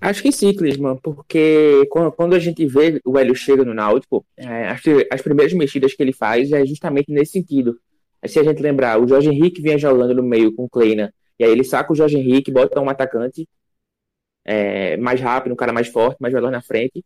Acho 0.00 0.22
que 0.22 0.32
sim, 0.32 0.54
Clisman, 0.54 0.96
porque 0.96 1.86
quando 2.16 2.34
a 2.34 2.38
gente 2.38 2.64
vê 2.64 2.98
o 3.04 3.18
Hélio 3.18 3.34
chega 3.34 3.62
no 3.64 3.74
Náutico, 3.74 4.24
é, 4.34 4.68
as, 4.68 4.80
as 5.12 5.20
primeiras 5.20 5.52
mexidas 5.52 5.92
que 5.92 6.02
ele 6.02 6.12
faz 6.12 6.50
é 6.52 6.64
justamente 6.64 7.12
nesse 7.12 7.32
sentido. 7.32 7.78
Se 8.26 8.38
a 8.38 8.42
gente 8.42 8.62
lembrar, 8.62 8.98
o 8.98 9.06
Jorge 9.06 9.28
Henrique 9.28 9.60
vinha 9.60 9.76
jogando 9.76 10.14
no 10.14 10.22
meio 10.22 10.54
com 10.54 10.64
o 10.64 10.70
Kleina, 10.70 11.12
e 11.38 11.44
aí 11.44 11.50
ele 11.50 11.64
saca 11.64 11.92
o 11.92 11.96
Jorge 11.96 12.16
Henrique, 12.16 12.50
bota 12.50 12.80
um 12.80 12.88
atacante 12.88 13.46
é, 14.44 14.96
mais 14.96 15.20
rápido, 15.20 15.52
um 15.52 15.56
cara 15.56 15.72
mais 15.72 15.88
forte, 15.88 16.16
mais 16.18 16.32
veloz 16.32 16.50
na 16.50 16.62
frente. 16.62 17.04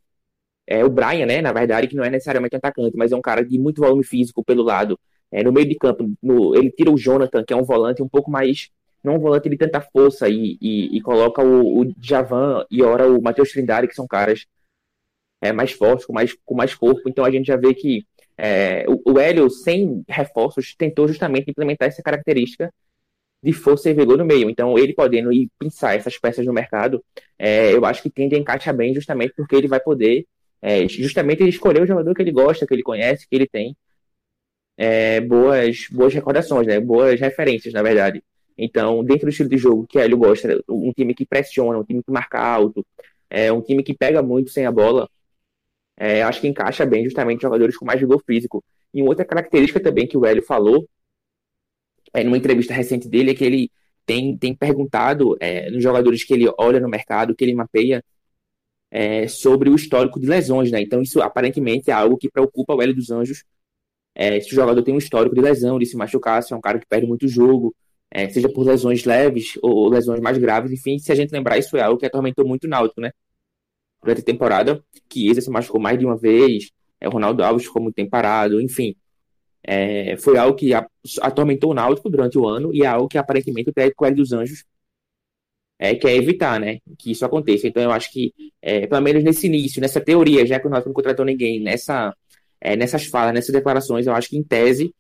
É 0.67 0.85
o 0.85 0.91
Brian, 0.91 1.27
né? 1.27 1.43
Na 1.43 1.53
verdade, 1.53 1.89
que 1.89 1.97
não 1.97 2.05
é 2.05 2.11
necessariamente 2.11 2.57
atacante, 2.57 2.97
mas 2.97 3.13
é 3.13 3.17
um 3.17 3.21
cara 3.21 3.45
de 3.45 3.59
muito 3.59 3.81
volume 3.81 4.05
físico 4.05 4.45
pelo 4.45 4.63
lado. 4.63 4.99
É, 5.31 5.43
no 5.43 5.53
meio 5.53 5.69
de 5.69 5.75
campo, 5.77 6.11
no, 6.23 6.55
ele 6.57 6.71
tira 6.71 6.91
o 6.91 6.99
Jonathan, 6.99 7.45
que 7.45 7.53
é 7.53 7.57
um 7.57 7.65
volante 7.65 8.03
um 8.03 8.09
pouco 8.09 8.31
mais. 8.31 8.71
Não 9.03 9.17
um 9.17 9.19
volante 9.19 9.49
de 9.51 9.57
tanta 9.59 9.81
força, 9.81 10.29
e, 10.29 10.57
e, 10.63 10.97
e 10.97 11.01
coloca 11.03 11.43
o, 11.43 11.83
o 11.83 11.95
Javan 12.01 12.65
e 12.71 12.83
ora 12.83 13.07
o 13.07 13.21
Matheus 13.21 13.51
Trindade, 13.51 13.87
que 13.87 13.95
são 13.95 14.07
caras 14.07 14.47
é, 15.43 15.53
mais 15.53 15.73
fortes, 15.73 16.07
com 16.07 16.13
mais, 16.13 16.35
com 16.45 16.55
mais 16.55 16.75
corpo. 16.75 17.03
Então 17.09 17.25
a 17.25 17.31
gente 17.31 17.47
já 17.47 17.57
vê 17.57 17.75
que 17.75 18.07
é, 18.37 18.85
o, 18.89 19.13
o 19.13 19.19
Hélio, 19.19 19.49
sem 19.51 20.05
reforços, 20.09 20.75
tentou 20.75 21.07
justamente 21.07 21.51
implementar 21.51 21.89
essa 21.89 22.03
característica 22.03 22.73
de 23.43 23.53
força 23.53 23.91
e 23.91 23.95
vigor 23.95 24.17
no 24.19 24.25
meio. 24.25 24.49
Então, 24.51 24.79
ele 24.79 24.95
podendo 24.95 25.33
ir 25.33 25.51
pensar 25.59 25.95
essas 25.95 26.19
peças 26.19 26.47
no 26.47 26.53
mercado, 26.53 27.05
é, 27.39 27.73
eu 27.75 27.85
acho 27.85 28.03
que 28.03 28.11
tende 28.11 28.35
a 28.35 28.39
encaixar 28.39 28.75
bem, 28.75 28.95
justamente 28.95 29.35
porque 29.37 29.55
ele 29.55 29.69
vai 29.69 29.81
poder, 29.81 30.27
é, 30.65 30.89
justamente, 30.89 31.47
escolher 31.47 31.83
o 31.83 31.87
jogador 31.87 32.15
que 32.15 32.23
ele 32.23 32.33
gosta, 32.33 32.67
que 32.67 32.73
ele 32.73 32.83
conhece, 32.83 33.29
que 33.29 33.37
ele 33.37 33.47
tem 33.47 33.77
é, 34.79 35.21
boas, 35.21 35.87
boas 35.91 36.15
recordações, 36.15 36.67
né? 36.67 36.81
boas 36.81 37.21
referências, 37.21 37.75
na 37.75 37.83
verdade. 37.83 38.25
Então, 38.57 39.05
dentro 39.05 39.27
do 39.27 39.29
estilo 39.29 39.51
de 39.51 39.59
jogo 39.59 39.87
que 39.87 39.99
ele 39.99 40.15
gosta, 40.17 40.65
um 40.67 40.91
time 40.95 41.15
que 41.15 41.27
pressiona, 41.27 41.79
um 41.79 41.85
time 41.85 42.03
que 42.03 42.11
marca 42.11 42.41
alto, 42.41 42.87
é, 43.29 43.53
um 43.53 43.61
time 43.61 43.83
que 43.83 43.93
pega 43.93 44.23
muito 44.23 44.51
sem 44.51 44.65
a 44.65 44.73
bola, 44.73 45.07
é, 45.99 46.23
acho 46.23 46.41
que 46.41 46.49
encaixa 46.49 46.87
bem 46.87 47.05
justamente 47.05 47.43
jogadores 47.43 47.77
com 47.77 47.85
mais 47.85 48.01
vigor 48.01 48.23
físico. 48.25 48.65
E 48.95 49.03
outra 49.03 49.25
característica 49.25 49.81
também 49.81 50.07
que 50.07 50.17
o 50.17 50.25
Hélio 50.25 50.43
falou 50.43 50.89
é, 52.15 52.25
numa 52.25 52.39
entrevista 52.39 52.73
recente 52.73 53.07
dele, 53.07 53.33
é 53.33 53.35
que 53.35 53.45
ele 53.45 53.71
tem, 54.07 54.35
tem 54.39 54.55
perguntado 54.55 55.37
é, 55.41 55.71
nos 55.71 55.83
jogadores 55.83 56.25
que 56.25 56.33
ele 56.33 56.51
olha 56.59 56.81
no 56.81 56.89
mercado, 56.89 57.35
que 57.35 57.45
ele 57.45 57.55
mapeia, 57.55 58.03
é, 58.95 59.27
sobre 59.27 59.69
o 59.69 59.75
histórico 59.75 60.21
de 60.21 60.27
lesões, 60.29 60.71
né? 60.71 60.81
Então, 60.81 61.03
isso 61.03 61.21
aparentemente 61.21 61.91
é 61.91 61.93
algo 61.93 62.17
que 62.17 62.31
preocupa 62.31 62.75
o 62.75 62.81
Hélio 62.81 62.95
dos 62.95 63.11
Anjos. 63.11 63.43
É, 64.15 64.39
se 64.39 64.53
o 64.53 64.55
jogador 64.55 64.81
tem 64.85 64.95
um 64.95 64.99
histórico 64.99 65.35
de 65.35 65.41
lesão, 65.41 65.81
de 65.81 65.87
se 65.87 65.97
machucar, 65.97 66.41
se 66.45 66.53
é 66.53 66.57
um 66.57 66.61
cara 66.61 66.79
que 66.79 66.87
perde 66.87 67.05
muito 67.05 67.27
jogo, 67.27 67.75
é, 68.09 68.29
seja 68.29 68.49
por 68.49 68.65
lesões 68.65 69.05
leves 69.05 69.59
ou 69.61 69.89
lesões 69.89 70.21
mais 70.21 70.39
graves, 70.39 70.71
enfim, 70.71 70.97
se 71.01 71.11
a 71.11 71.15
gente 71.17 71.33
lembrar, 71.33 71.59
isso 71.59 71.77
é 71.77 71.83
algo 71.83 71.99
que 71.99 72.07
atormentou 72.07 72.47
muito 72.47 72.65
o 72.65 72.71
Náutico, 72.71 73.01
né? 73.01 73.11
Durante 74.01 74.21
a 74.21 74.25
temporada, 74.25 74.85
que 75.09 75.29
Isa 75.29 75.41
se 75.41 75.51
machucou 75.51 75.81
mais 75.81 75.99
de 75.99 76.07
uma 76.07 76.17
vez, 76.17 76.71
é, 77.01 77.09
o 77.09 77.11
Ronaldo 77.11 77.43
Alves 77.43 77.67
ficou 77.67 77.83
muito 77.83 77.97
tempo 77.97 78.11
parado, 78.11 78.61
enfim. 78.61 78.95
É, 79.61 80.17
foi 80.19 80.39
algo 80.39 80.57
que 80.57 80.71
atormentou 81.21 81.73
o 81.73 81.75
Náutico 81.75 82.09
durante 82.09 82.39
o 82.39 82.47
ano 82.47 82.73
e 82.73 82.83
é 82.83 82.87
algo 82.87 83.09
que 83.09 83.19
aparentemente 83.19 83.71
o 83.71 83.73
técnico 83.73 84.05
Hélio 84.05 84.19
dos 84.19 84.33
Anjos 84.33 84.65
é, 85.79 85.95
quer 85.95 86.15
evitar, 86.17 86.61
né? 86.61 86.79
Que 86.99 87.13
isso 87.13 87.25
aconteça. 87.25 87.67
Então 87.67 87.83
eu 87.83 87.91
acho 87.93 88.11
que, 88.13 88.33
é, 88.63 88.87
pelo 88.87 89.03
menos 89.03 89.25
nesse 89.25 89.47
início, 89.47 89.81
nessa 89.81 90.01
teoria, 90.01 90.47
já 90.47 90.61
que 90.61 90.67
o 90.67 90.71
Náutico 90.71 90.89
não 90.91 90.95
contratou 90.95 91.25
ninguém, 91.25 91.61
nessa, 91.61 92.15
é, 92.61 92.77
nessas 92.77 93.07
falas, 93.07 93.35
nessas 93.35 93.53
declarações, 93.53 94.07
eu 94.07 94.15
acho 94.15 94.29
que 94.29 94.37
em 94.37 94.43
tese 94.45 94.95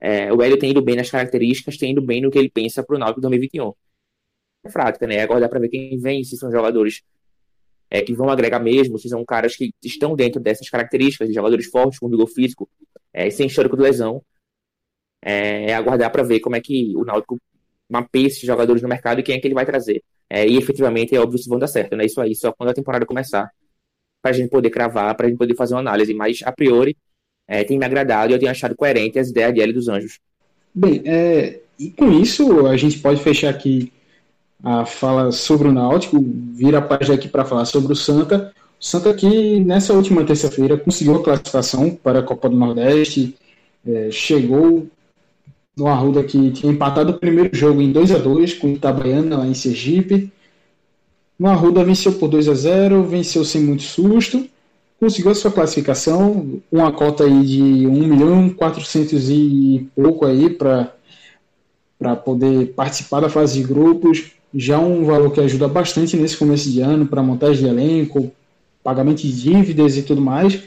É, 0.00 0.32
o 0.32 0.42
Hélio 0.42 0.58
tem 0.58 0.70
ido 0.70 0.82
bem 0.82 0.96
nas 0.96 1.10
características, 1.10 1.76
tem 1.76 1.92
ido 1.92 2.02
bem 2.02 2.20
no 2.22 2.30
que 2.30 2.38
ele 2.38 2.50
pensa 2.50 2.82
para 2.84 2.96
o 2.96 2.98
Náutico 2.98 3.20
2021. 3.20 3.72
É 4.64 4.70
prática, 4.70 5.06
né? 5.06 5.20
Agora 5.22 5.40
dá 5.40 5.48
para 5.48 5.60
ver 5.60 5.68
quem 5.68 5.98
vem, 5.98 6.24
se 6.24 6.36
são 6.36 6.50
jogadores 6.50 7.02
é, 7.90 8.02
que 8.02 8.14
vão 8.14 8.28
agregar 8.30 8.60
mesmo, 8.60 8.98
se 8.98 9.08
são 9.08 9.24
caras 9.24 9.56
que 9.56 9.72
estão 9.84 10.14
dentro 10.14 10.40
dessas 10.40 10.68
características, 10.68 11.28
de 11.28 11.34
jogadores 11.34 11.66
fortes, 11.66 11.98
com 11.98 12.08
vigor 12.08 12.28
físico, 12.28 12.68
é, 13.12 13.30
sem 13.30 13.46
histórico 13.46 13.76
de 13.76 13.82
lesão. 13.82 14.22
É, 15.22 15.70
é 15.70 15.74
aguardar 15.74 16.12
para 16.12 16.22
ver 16.22 16.40
como 16.40 16.56
é 16.56 16.60
que 16.60 16.94
o 16.96 17.04
Náutico 17.04 17.38
mapeia 17.88 18.26
esses 18.26 18.42
jogadores 18.42 18.82
no 18.82 18.88
mercado 18.88 19.20
e 19.20 19.22
quem 19.22 19.36
é 19.36 19.40
que 19.40 19.46
ele 19.46 19.54
vai 19.54 19.66
trazer. 19.66 20.02
É, 20.30 20.46
e 20.46 20.56
efetivamente 20.56 21.14
é 21.14 21.20
óbvio 21.20 21.38
se 21.38 21.48
vão 21.48 21.58
dar 21.58 21.68
certo, 21.68 21.96
né? 21.96 22.04
Isso 22.04 22.20
aí 22.20 22.34
só 22.34 22.52
quando 22.52 22.70
a 22.70 22.74
temporada 22.74 23.06
começar, 23.06 23.50
para 24.20 24.32
a 24.32 24.34
gente 24.34 24.50
poder 24.50 24.70
cravar, 24.70 25.14
para 25.16 25.26
a 25.26 25.28
gente 25.28 25.38
poder 25.38 25.54
fazer 25.54 25.74
uma 25.74 25.80
análise. 25.80 26.12
Mas 26.12 26.40
a 26.44 26.52
priori 26.52 26.96
é, 27.46 27.64
tem 27.64 27.78
me 27.78 27.84
agradado 27.84 28.30
e 28.30 28.34
eu 28.34 28.38
tenho 28.38 28.50
achado 28.50 28.76
coerente 28.76 29.18
as 29.18 29.30
ideias 29.30 29.54
de 29.54 29.60
L 29.60 29.72
dos 29.72 29.88
Anjos. 29.88 30.18
Bem, 30.74 31.02
é, 31.06 31.60
e 31.78 31.90
com 31.90 32.12
isso 32.12 32.66
a 32.66 32.76
gente 32.76 32.98
pode 32.98 33.22
fechar 33.22 33.50
aqui 33.50 33.92
a 34.62 34.84
fala 34.84 35.30
sobre 35.30 35.68
o 35.68 35.72
Náutico, 35.72 36.22
vira 36.52 36.78
a 36.78 36.82
página 36.82 37.14
aqui 37.14 37.28
para 37.28 37.44
falar 37.44 37.64
sobre 37.64 37.92
o 37.92 37.96
Santa. 37.96 38.52
O 38.80 38.84
Santa 38.84 39.14
que 39.14 39.60
nessa 39.60 39.92
última 39.92 40.24
terça-feira 40.24 40.76
conseguiu 40.76 41.16
a 41.16 41.22
classificação 41.22 41.90
para 41.90 42.18
a 42.18 42.22
Copa 42.22 42.48
do 42.48 42.56
Nordeste, 42.56 43.36
é, 43.86 44.10
chegou 44.10 44.86
no 45.78 45.86
Arruda 45.86 46.24
que 46.24 46.50
tinha 46.50 46.72
empatado 46.72 47.12
o 47.12 47.18
primeiro 47.18 47.56
jogo 47.56 47.80
em 47.80 47.92
2 47.92 48.10
a 48.10 48.18
2 48.18 48.54
com 48.54 48.66
o 48.66 48.72
Itabaiana 48.72 49.38
lá 49.38 49.46
em 49.46 49.54
Sergipe. 49.54 50.32
No 51.38 51.46
Arruda 51.46 51.84
venceu 51.84 52.12
por 52.14 52.28
2 52.28 52.48
a 52.48 52.54
0 52.54 53.04
venceu 53.04 53.44
sem 53.44 53.62
muito 53.62 53.84
susto, 53.84 54.44
conseguiu 54.98 55.30
a 55.30 55.34
sua 55.36 55.52
classificação, 55.52 56.60
uma 56.70 56.90
cota 56.90 57.24
aí 57.24 57.46
de 57.46 57.62
1 57.86 57.92
milhão 57.92 58.50
400 58.50 59.30
e 59.30 59.88
pouco 59.94 60.26
aí 60.26 60.50
para 60.50 60.92
para 61.96 62.14
poder 62.14 62.74
participar 62.74 63.18
da 63.18 63.28
fase 63.28 63.60
de 63.60 63.66
grupos, 63.66 64.30
já 64.54 64.78
um 64.78 65.04
valor 65.04 65.32
que 65.32 65.40
ajuda 65.40 65.66
bastante 65.66 66.16
nesse 66.16 66.36
começo 66.36 66.70
de 66.70 66.80
ano 66.80 67.06
para 67.06 67.20
montagem 67.24 67.64
de 67.64 67.68
elenco, 67.68 68.30
pagamento 68.84 69.22
de 69.22 69.32
dívidas 69.32 69.96
e 69.96 70.02
tudo 70.02 70.20
mais. 70.20 70.62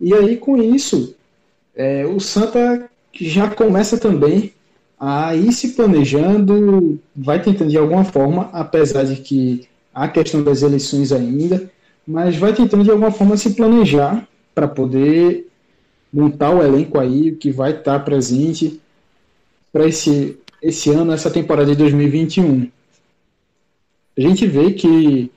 E 0.00 0.14
aí 0.14 0.38
com 0.38 0.56
isso, 0.56 1.14
é, 1.76 2.06
o 2.06 2.18
Santa 2.18 2.90
já 3.14 3.48
começa 3.48 3.98
também 3.98 4.52
a 4.98 5.34
ir 5.34 5.52
se 5.52 5.70
planejando, 5.70 6.98
vai 7.14 7.42
tentando 7.42 7.70
de 7.70 7.76
alguma 7.76 8.04
forma, 8.04 8.48
apesar 8.52 9.04
de 9.04 9.16
que 9.16 9.66
há 9.92 10.08
questão 10.08 10.42
das 10.42 10.62
eleições 10.62 11.12
ainda, 11.12 11.70
mas 12.06 12.36
vai 12.36 12.52
tentando 12.52 12.84
de 12.84 12.90
alguma 12.90 13.10
forma 13.10 13.36
se 13.36 13.54
planejar 13.54 14.26
para 14.54 14.68
poder 14.68 15.48
montar 16.12 16.50
o 16.50 16.62
elenco 16.62 16.98
aí 16.98 17.32
que 17.32 17.50
vai 17.50 17.72
estar 17.72 17.98
presente 18.00 18.80
para 19.72 19.86
esse, 19.86 20.38
esse 20.60 20.90
ano, 20.90 21.12
essa 21.12 21.30
temporada 21.30 21.70
de 21.70 21.76
2021. 21.76 22.70
A 24.16 24.20
gente 24.20 24.46
vê 24.46 24.72
que 24.72 25.30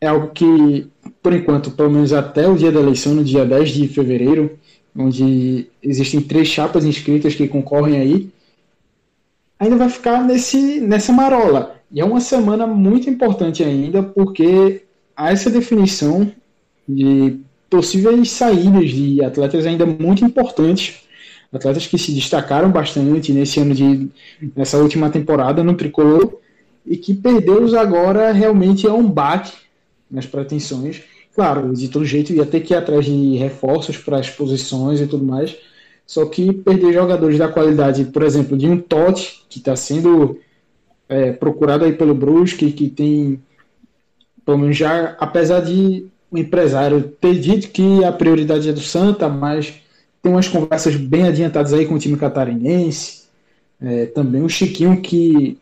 é 0.00 0.06
algo 0.06 0.28
que, 0.28 0.86
por 1.22 1.32
enquanto, 1.32 1.72
pelo 1.72 1.90
menos 1.90 2.12
até 2.12 2.48
o 2.48 2.56
dia 2.56 2.70
da 2.70 2.80
eleição, 2.80 3.14
no 3.14 3.24
dia 3.24 3.44
10 3.44 3.70
de 3.70 3.88
fevereiro, 3.88 4.56
onde 4.98 5.68
existem 5.80 6.20
três 6.20 6.48
chapas 6.48 6.84
inscritas 6.84 7.34
que 7.34 7.46
concorrem 7.46 8.00
aí, 8.00 8.28
ainda 9.58 9.76
vai 9.76 9.88
ficar 9.88 10.24
nesse, 10.24 10.80
nessa 10.80 11.12
marola. 11.12 11.76
E 11.90 12.00
é 12.00 12.04
uma 12.04 12.20
semana 12.20 12.66
muito 12.66 13.08
importante 13.08 13.62
ainda, 13.62 14.02
porque 14.02 14.82
há 15.16 15.30
essa 15.30 15.50
definição 15.50 16.30
de 16.86 17.38
possíveis 17.70 18.30
saídas 18.30 18.90
de 18.90 19.22
atletas 19.22 19.66
ainda 19.66 19.86
muito 19.86 20.24
importantes, 20.24 21.02
atletas 21.52 21.86
que 21.86 21.96
se 21.96 22.12
destacaram 22.12 22.70
bastante 22.70 23.32
nesse 23.32 23.60
ano 23.60 23.74
de 23.74 24.08
nessa 24.54 24.78
última 24.78 25.10
temporada 25.10 25.62
no 25.62 25.74
tricolor 25.74 26.38
e 26.84 26.96
que 26.96 27.14
perdê-los 27.14 27.74
agora 27.74 28.32
realmente 28.32 28.86
é 28.86 28.92
um 28.92 29.08
baque 29.08 29.52
nas 30.10 30.26
pretensões. 30.26 31.02
Claro, 31.38 31.72
de 31.72 31.86
todo 31.86 32.04
jeito 32.04 32.32
ia 32.32 32.44
ter 32.44 32.62
que 32.62 32.74
ir 32.74 32.76
atrás 32.76 33.04
de 33.04 33.36
reforços 33.36 33.96
para 33.96 34.18
as 34.18 34.28
posições 34.28 35.00
e 35.00 35.06
tudo 35.06 35.24
mais. 35.24 35.56
Só 36.04 36.26
que 36.26 36.52
perder 36.52 36.92
jogadores 36.92 37.38
da 37.38 37.46
qualidade, 37.46 38.06
por 38.06 38.24
exemplo, 38.24 38.58
de 38.58 38.66
um 38.66 38.76
Totti, 38.76 39.44
que 39.48 39.60
está 39.60 39.76
sendo 39.76 40.40
é, 41.08 41.30
procurado 41.30 41.84
aí 41.84 41.92
pelo 41.92 42.12
Brusque, 42.12 42.72
que 42.72 42.88
tem, 42.88 43.40
pelo 44.44 44.58
menos 44.58 44.76
já, 44.76 45.16
apesar 45.20 45.60
de 45.60 46.08
o 46.28 46.36
empresário 46.36 47.04
ter 47.20 47.38
dito 47.38 47.68
que 47.68 48.02
a 48.02 48.10
prioridade 48.10 48.68
é 48.68 48.72
do 48.72 48.80
Santa, 48.80 49.28
mas 49.28 49.74
tem 50.20 50.32
umas 50.32 50.48
conversas 50.48 50.96
bem 50.96 51.28
adiantadas 51.28 51.72
aí 51.72 51.86
com 51.86 51.94
o 51.94 52.00
time 52.00 52.16
catarinense. 52.16 53.28
É, 53.80 54.06
também 54.06 54.42
o 54.42 54.48
Chiquinho, 54.48 55.00
que 55.00 55.56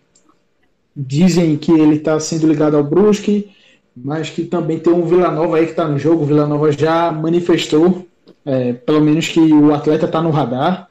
dizem 0.97 1.55
que 1.59 1.71
ele 1.71 1.97
está 1.97 2.19
sendo 2.19 2.47
ligado 2.47 2.79
ao 2.79 2.83
Brusque, 2.83 3.55
mas 3.97 4.29
que 4.29 4.45
também 4.45 4.79
tem 4.79 4.93
um 4.93 5.07
Vila 5.07 5.31
Nova 5.31 5.57
aí 5.57 5.65
que 5.65 5.71
está 5.71 5.89
no 5.89 5.99
jogo. 5.99 6.23
O 6.23 6.27
Vila 6.27 6.47
Nova 6.47 6.71
já 6.71 7.11
manifestou, 7.11 8.07
é, 8.45 8.75
pelo 8.75 9.01
menos, 9.01 9.29
que 9.29 9.41
o 9.41 9.73
atleta 9.73 10.05
está 10.05 10.21
no 10.21 10.31
radar. 10.31 10.89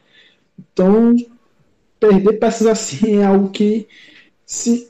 Então, 0.59 1.15
perder 1.99 2.33
peças 2.33 2.65
assim 2.65 3.17
é 3.19 3.25
algo 3.25 3.49
que 3.49 3.87
se 4.45 4.87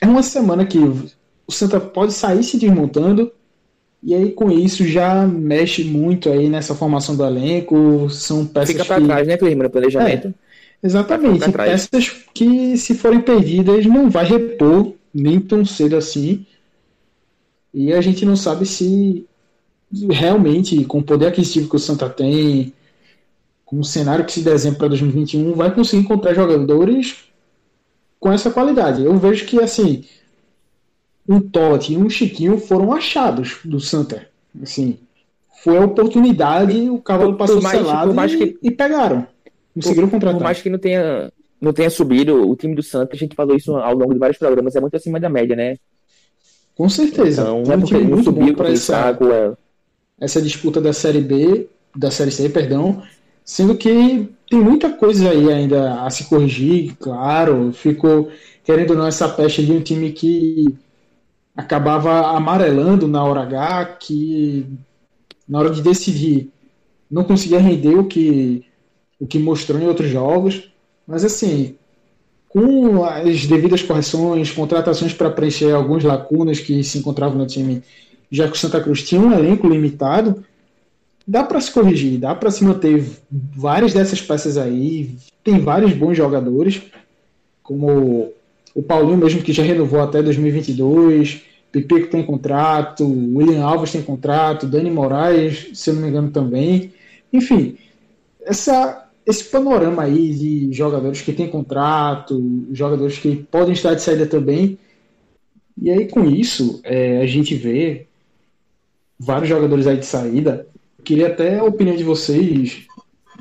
é 0.00 0.06
uma 0.06 0.22
semana 0.22 0.64
que 0.64 0.78
o 0.78 1.52
Santa 1.52 1.78
pode 1.78 2.12
sair 2.12 2.42
se 2.42 2.58
desmontando 2.58 3.30
e 4.02 4.14
aí 4.14 4.32
com 4.32 4.50
isso 4.50 4.84
já 4.84 5.24
mexe 5.26 5.84
muito 5.84 6.28
aí 6.28 6.48
nessa 6.48 6.74
formação 6.74 7.14
do 7.14 7.24
elenco, 7.24 8.10
são 8.10 8.44
peças 8.44 8.70
Fica 8.70 8.84
para 8.84 9.04
trás, 9.04 9.28
né, 9.28 9.36
Clima, 9.36 9.62
no 9.62 9.70
planejamento. 9.70 10.28
É, 10.28 10.86
exatamente, 10.86 11.52
peças 11.52 12.10
que 12.34 12.76
se 12.76 12.94
forem 12.94 13.20
perdidas 13.20 13.86
não 13.86 14.10
vai 14.10 14.24
repor 14.24 14.92
nem 15.14 15.38
tão 15.38 15.64
cedo 15.64 15.96
assim. 15.96 16.44
E 17.72 17.92
a 17.92 18.00
gente 18.00 18.24
não 18.24 18.36
sabe 18.36 18.66
se 18.66 19.26
realmente, 20.10 20.84
com 20.84 20.98
o 20.98 21.02
poder 21.02 21.26
aquisitivo 21.26 21.68
que 21.68 21.76
o 21.76 21.78
Santa 21.78 22.08
tem, 22.08 22.72
com 23.64 23.78
o 23.80 23.84
cenário 23.84 24.24
que 24.24 24.32
se 24.32 24.42
desenha 24.42 24.74
para 24.74 24.88
2021, 24.88 25.54
vai 25.54 25.74
conseguir 25.74 26.02
encontrar 26.02 26.34
jogadores 26.34 27.24
com 28.18 28.32
essa 28.32 28.50
qualidade. 28.50 29.04
Eu 29.04 29.16
vejo 29.18 29.46
que, 29.46 29.60
assim, 29.60 30.04
um 31.28 31.40
Totti 31.40 31.94
e 31.94 31.96
um 31.96 32.08
Chiquinho 32.08 32.58
foram 32.58 32.92
achados 32.92 33.58
do 33.64 33.80
Santa. 33.80 34.28
Assim, 34.62 34.98
foi 35.62 35.76
a 35.76 35.84
oportunidade, 35.84 36.90
o 36.90 36.98
cavalo 36.98 37.36
passou 37.36 37.62
mais, 37.62 37.78
selado 37.78 38.14
mais 38.14 38.34
que, 38.34 38.58
e, 38.62 38.70
pegaram. 38.70 39.26
Conseguiram 39.74 40.08
contratar. 40.08 40.38
Por 40.38 40.44
mais 40.44 40.60
que 40.60 40.68
não 40.68 40.78
tenha, 40.78 41.32
não 41.60 41.72
tenha 41.72 41.88
subido, 41.88 42.48
o 42.48 42.56
time 42.56 42.74
do 42.74 42.82
Santa, 42.82 43.14
a 43.14 43.18
gente 43.18 43.34
falou 43.34 43.56
isso 43.56 43.74
ao 43.76 43.94
longo 43.94 44.12
de 44.12 44.18
vários 44.18 44.38
programas, 44.38 44.76
é 44.76 44.80
muito 44.80 44.96
acima 44.96 45.18
da 45.18 45.28
média, 45.28 45.56
né? 45.56 45.78
Com 46.82 46.88
certeza. 46.88 47.42
Então, 47.42 47.62
não 47.62 47.72
é 47.72 47.78
porque 47.78 47.94
ele 47.94 48.08
não 48.08 48.24
subiu 48.24 48.56
para 48.56 48.72
essa, 48.72 49.10
é. 49.10 49.52
essa 50.20 50.42
disputa 50.42 50.80
da 50.80 50.92
Série 50.92 51.20
B, 51.20 51.68
da 51.94 52.10
Série 52.10 52.32
C, 52.32 52.48
perdão, 52.48 53.00
Sendo 53.44 53.76
que 53.76 54.28
tem 54.50 54.60
muita 54.60 54.90
coisa 54.90 55.30
aí 55.30 55.48
ainda 55.52 56.02
a 56.02 56.10
se 56.10 56.24
corrigir, 56.24 56.96
claro. 56.98 57.72
Ficou, 57.72 58.30
querendo 58.64 58.90
ou 58.90 58.96
não, 58.96 59.06
essa 59.06 59.28
peste 59.28 59.64
de 59.64 59.70
um 59.70 59.80
time 59.80 60.10
que 60.10 60.74
acabava 61.56 62.36
amarelando 62.36 63.06
na 63.06 63.22
hora 63.22 63.42
H, 63.42 63.84
que 64.00 64.66
na 65.48 65.60
hora 65.60 65.70
de 65.70 65.82
decidir 65.82 66.50
não 67.08 67.22
conseguia 67.22 67.60
render 67.60 67.94
o 67.94 68.06
que, 68.06 68.64
o 69.20 69.26
que 69.26 69.38
mostrou 69.38 69.80
em 69.80 69.86
outros 69.86 70.10
jogos. 70.10 70.72
Mas 71.06 71.24
assim, 71.24 71.76
com 72.52 73.02
as 73.02 73.46
devidas 73.46 73.82
correções, 73.82 74.50
contratações 74.50 75.14
para 75.14 75.30
preencher 75.30 75.72
algumas 75.72 76.04
lacunas 76.04 76.60
que 76.60 76.84
se 76.84 76.98
encontravam 76.98 77.38
no 77.38 77.46
time, 77.46 77.82
já 78.30 78.46
que 78.46 78.54
o 78.54 78.58
Santa 78.58 78.80
Cruz 78.80 79.02
tinha 79.02 79.20
um 79.20 79.32
elenco 79.32 79.66
limitado, 79.66 80.44
dá 81.26 81.42
para 81.42 81.60
se 81.60 81.70
corrigir, 81.70 82.18
dá 82.18 82.34
para 82.34 82.50
se 82.50 82.62
manter 82.62 83.04
várias 83.30 83.94
dessas 83.94 84.20
peças 84.20 84.58
aí. 84.58 85.16
Tem 85.42 85.58
vários 85.58 85.94
bons 85.94 86.14
jogadores, 86.14 86.82
como 87.62 88.32
o 88.74 88.82
Paulinho 88.82 89.16
mesmo 89.16 89.42
que 89.42 89.52
já 89.52 89.62
renovou 89.62 90.00
até 90.00 90.22
2022, 90.22 91.42
Pipico 91.70 92.08
tem 92.08 92.22
contrato, 92.22 93.02
William 93.34 93.64
Alves 93.64 93.92
tem 93.92 94.02
contrato, 94.02 94.66
Dani 94.66 94.90
Moraes, 94.90 95.70
se 95.72 95.88
eu 95.88 95.94
não 95.94 96.02
me 96.02 96.08
engano 96.08 96.30
também. 96.30 96.92
Enfim, 97.32 97.78
essa, 98.42 99.01
esse 99.26 99.44
panorama 99.44 100.02
aí 100.02 100.34
de 100.34 100.72
jogadores 100.72 101.20
que 101.20 101.32
têm 101.32 101.48
contrato, 101.48 102.66
jogadores 102.72 103.18
que 103.18 103.36
podem 103.36 103.72
estar 103.72 103.94
de 103.94 104.02
saída 104.02 104.26
também. 104.26 104.78
E 105.80 105.90
aí 105.90 106.08
com 106.08 106.24
isso 106.24 106.80
é, 106.84 107.20
a 107.20 107.26
gente 107.26 107.54
vê 107.54 108.06
vários 109.18 109.48
jogadores 109.48 109.86
aí 109.86 109.96
de 109.96 110.06
saída 110.06 110.66
Queria 111.04 111.28
até 111.28 111.58
a 111.58 111.64
opinião 111.64 111.96
de 111.96 112.04
vocês, 112.04 112.86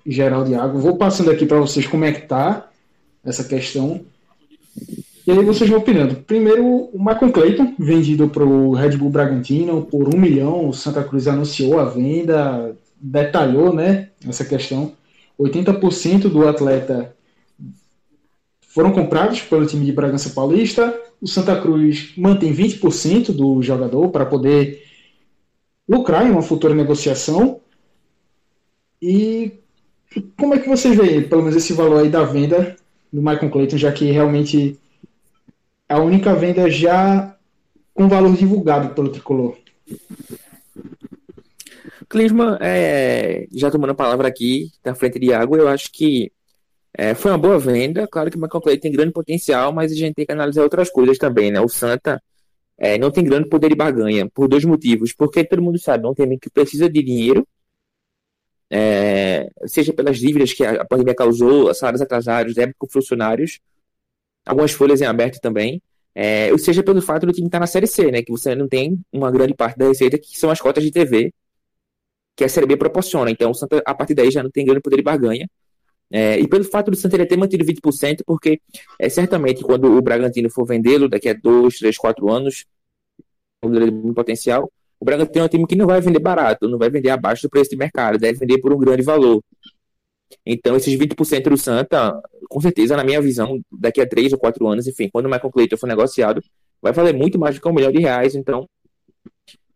Geraldo 0.06 0.52
e. 0.52 0.80
Vou 0.80 0.98
passando 0.98 1.30
aqui 1.30 1.46
para 1.46 1.60
vocês 1.60 1.86
como 1.86 2.06
é 2.06 2.12
que 2.12 2.22
tá 2.22 2.70
essa 3.24 3.44
questão. 3.44 4.02
E 5.28 5.32
aí 5.32 5.46
vocês 5.46 5.70
vão 5.70 5.80
opinando. 5.80 6.16
Primeiro, 6.16 6.66
o 6.66 6.98
Michael 6.98 7.32
Clayton, 7.32 7.76
vendido 7.78 8.28
para 8.28 8.44
o 8.44 8.74
Red 8.74 8.98
Bull 8.98 9.12
Bragantino 9.12 9.84
por 9.84 10.14
um 10.14 10.18
milhão. 10.18 10.70
O 10.70 10.74
Santa 10.74 11.04
Cruz 11.04 11.28
anunciou 11.28 11.80
a 11.80 11.86
venda, 11.86 12.76
detalhou 13.00 13.72
né, 13.72 14.10
essa 14.28 14.44
questão. 14.44 14.94
80% 15.42 16.30
do 16.30 16.48
atleta 16.48 17.16
foram 18.68 18.92
comprados 18.92 19.42
pelo 19.42 19.66
time 19.66 19.86
de 19.86 19.92
Bragança 19.92 20.30
Paulista. 20.30 20.98
O 21.22 21.28
Santa 21.28 21.60
Cruz 21.60 22.14
mantém 22.18 22.54
20% 22.54 23.32
do 23.34 23.62
jogador 23.62 24.10
para 24.10 24.26
poder 24.26 24.84
lucrar 25.88 26.26
em 26.26 26.32
uma 26.32 26.42
futura 26.42 26.74
negociação. 26.74 27.60
E 29.02 29.52
como 30.38 30.54
é 30.54 30.60
que 30.60 30.70
você 30.70 30.92
vê, 30.92 31.22
pelo 31.22 31.42
menos, 31.42 31.58
esse 31.58 31.74
valor 31.74 32.02
aí 32.02 32.10
da 32.10 32.24
venda 32.24 32.76
do 33.12 33.22
Michael 33.22 33.50
Clayton, 33.50 33.78
já 33.78 33.92
que 33.92 34.06
realmente 34.12 34.80
é 35.90 35.94
a 35.94 36.00
única 36.00 36.34
venda 36.34 36.70
já 36.70 37.36
com 37.94 38.08
valor 38.08 38.36
divulgado 38.36 38.94
pelo 38.94 39.10
tricolor? 39.10 39.58
Clisma, 42.12 42.58
é, 42.62 43.48
já 43.54 43.72
tomando 43.72 43.92
a 43.92 43.96
palavra 43.96 44.28
aqui 44.28 44.70
na 44.84 44.94
frente 44.94 45.18
de 45.18 45.34
água, 45.34 45.58
eu 45.58 45.70
acho 45.70 45.90
que 45.92 46.30
é, 46.94 47.16
foi 47.16 47.32
uma 47.32 47.38
boa 47.38 47.58
venda. 47.58 48.06
Claro 48.06 48.30
que 48.30 48.38
o 48.38 48.42
Michael 48.42 48.62
Clayton 48.62 48.82
tem 48.82 48.92
grande 48.92 49.14
potencial, 49.14 49.72
mas 49.72 49.94
a 49.94 49.96
gente 49.96 50.16
tem 50.16 50.26
que 50.26 50.32
analisar 50.34 50.64
outras 50.64 50.90
coisas 50.90 51.18
também, 51.18 51.52
né? 51.52 51.62
O 51.62 51.70
Santa 51.70 52.22
é, 52.78 52.98
não 52.98 53.12
tem 53.12 53.24
grande 53.24 53.48
poder 53.48 53.70
de 53.70 53.76
barganha, 53.76 54.30
por 54.30 54.50
dois 54.50 54.66
motivos. 54.66 55.14
Porque 55.14 55.46
todo 55.46 55.62
mundo 55.62 55.80
sabe, 55.80 56.04
não 56.04 56.14
tem 56.14 56.38
que 56.38 56.50
precisa 56.50 56.90
de 56.90 57.02
dinheiro, 57.02 57.48
é, 58.70 59.50
seja 59.66 59.94
pelas 59.94 60.18
dívidas 60.20 60.54
que 60.54 60.66
a 60.66 60.84
pandemia 60.86 61.16
causou, 61.16 61.74
salários 61.74 62.02
atrasados, 62.02 62.56
débito 62.56 62.78
com 62.78 62.88
funcionários, 62.90 63.60
algumas 64.46 64.72
folhas 64.72 65.02
em 65.02 65.06
aberto 65.06 65.40
também, 65.40 65.82
é, 66.14 66.52
ou 66.52 66.58
seja 66.58 66.84
pelo 66.84 67.02
fato 67.02 67.26
do 67.26 67.32
time 67.32 67.48
estar 67.48 67.60
na 67.60 67.68
Série 67.68 67.88
C, 67.88 68.12
né? 68.12 68.22
Que 68.22 68.32
você 68.32 68.54
não 68.54 68.68
tem 68.68 69.00
uma 69.14 69.32
grande 69.32 69.54
parte 69.54 69.78
da 69.78 69.88
receita 69.88 70.18
que 70.18 70.38
são 70.38 70.50
as 70.50 70.60
cotas 70.60 70.84
de 70.84 70.92
TV 70.92 71.34
que 72.36 72.44
a 72.44 72.50
Série 72.50 72.66
B 72.66 72.78
proporciona. 72.78 73.30
Então, 73.32 73.52
o 73.52 73.54
Santa, 73.54 73.82
a 73.86 73.94
partir 73.94 74.14
daí, 74.16 74.32
já 74.32 74.44
não 74.44 74.52
tem 74.52 74.66
grande 74.66 74.82
poder 74.82 74.98
de 74.98 75.04
barganha. 75.04 75.48
É, 76.14 76.38
e 76.38 76.48
pelo 76.48 76.66
fato 76.66 76.92
do 76.92 76.98
Santa 76.98 77.26
ter 77.26 77.38
mantido 77.38 77.64
20%, 77.64 78.24
porque 78.26 78.60
é, 79.00 79.08
certamente 79.08 79.64
quando 79.64 79.86
o 79.86 80.02
Bragantino 80.02 80.50
for 80.50 80.66
vendê-lo 80.66 81.08
daqui 81.08 81.30
a 81.30 81.34
dois, 81.34 81.78
três, 81.78 81.98
quatro 81.98 82.30
anos, 82.30 82.66
um 83.64 84.14
potencial, 84.14 84.70
o 85.00 85.06
Bragantino 85.06 85.44
é 85.44 85.46
um 85.46 85.50
time 85.50 85.66
que 85.66 85.76
não 85.76 85.88
vai 85.88 86.02
vender 86.02 86.20
barato, 86.20 86.68
não 86.68 86.78
vai 86.78 86.90
vender 86.90 87.10
abaixo 87.10 87.44
do 87.44 87.50
preço 87.50 87.70
de 87.70 87.78
mercado, 87.78 88.18
deve 88.18 88.38
vender 88.40 88.60
por 88.60 88.74
um 88.74 88.78
grande 88.78 89.04
valor. 89.04 89.42
Então, 90.46 90.76
esses 90.76 90.94
20% 90.98 91.50
do 91.50 91.58
Santa, 91.58 92.22
com 92.50 92.60
certeza, 92.60 92.98
na 92.98 93.04
minha 93.04 93.22
visão, 93.22 93.62
daqui 93.72 94.02
a 94.02 94.08
três 94.08 94.34
ou 94.34 94.40
quatro 94.40 94.68
anos, 94.68 94.88
enfim, 94.88 95.10
quando 95.12 95.28
o 95.28 95.30
Michael 95.30 95.52
Clayton 95.52 95.78
for 95.78 95.88
negociado, 95.88 96.44
vai 96.82 96.92
valer 96.92 97.14
muito 97.14 97.40
mais 97.40 97.56
do 97.56 97.62
que 97.62 97.68
um 97.68 97.74
milhão 97.74 97.92
de 97.92 98.00
reais. 98.00 98.36
Então, 98.36 98.68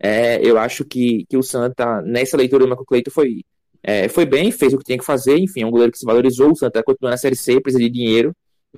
é, 0.05 0.39
eu 0.43 0.59
acho 0.59 0.85
que, 0.85 1.25
que 1.27 1.35
o 1.35 1.41
Santa, 1.41 1.99
nessa 2.03 2.37
leitura 2.37 2.63
do 2.63 2.69
Michael 2.69 2.85
Clayton, 2.85 3.09
foi, 3.09 3.43
é, 3.81 4.07
foi 4.07 4.23
bem, 4.23 4.51
fez 4.51 4.71
o 4.71 4.77
que 4.77 4.83
tinha 4.83 4.99
que 4.99 5.03
fazer, 5.03 5.35
enfim, 5.39 5.63
é 5.63 5.65
um 5.65 5.71
goleiro 5.71 5.91
que 5.91 5.97
se 5.97 6.05
valorizou, 6.05 6.51
o 6.51 6.55
Santa 6.55 6.83
continua 6.83 7.09
na 7.09 7.17
Série 7.17 7.35
C, 7.35 7.59
precisa 7.59 7.83
de 7.83 7.89
dinheiro, 7.89 8.31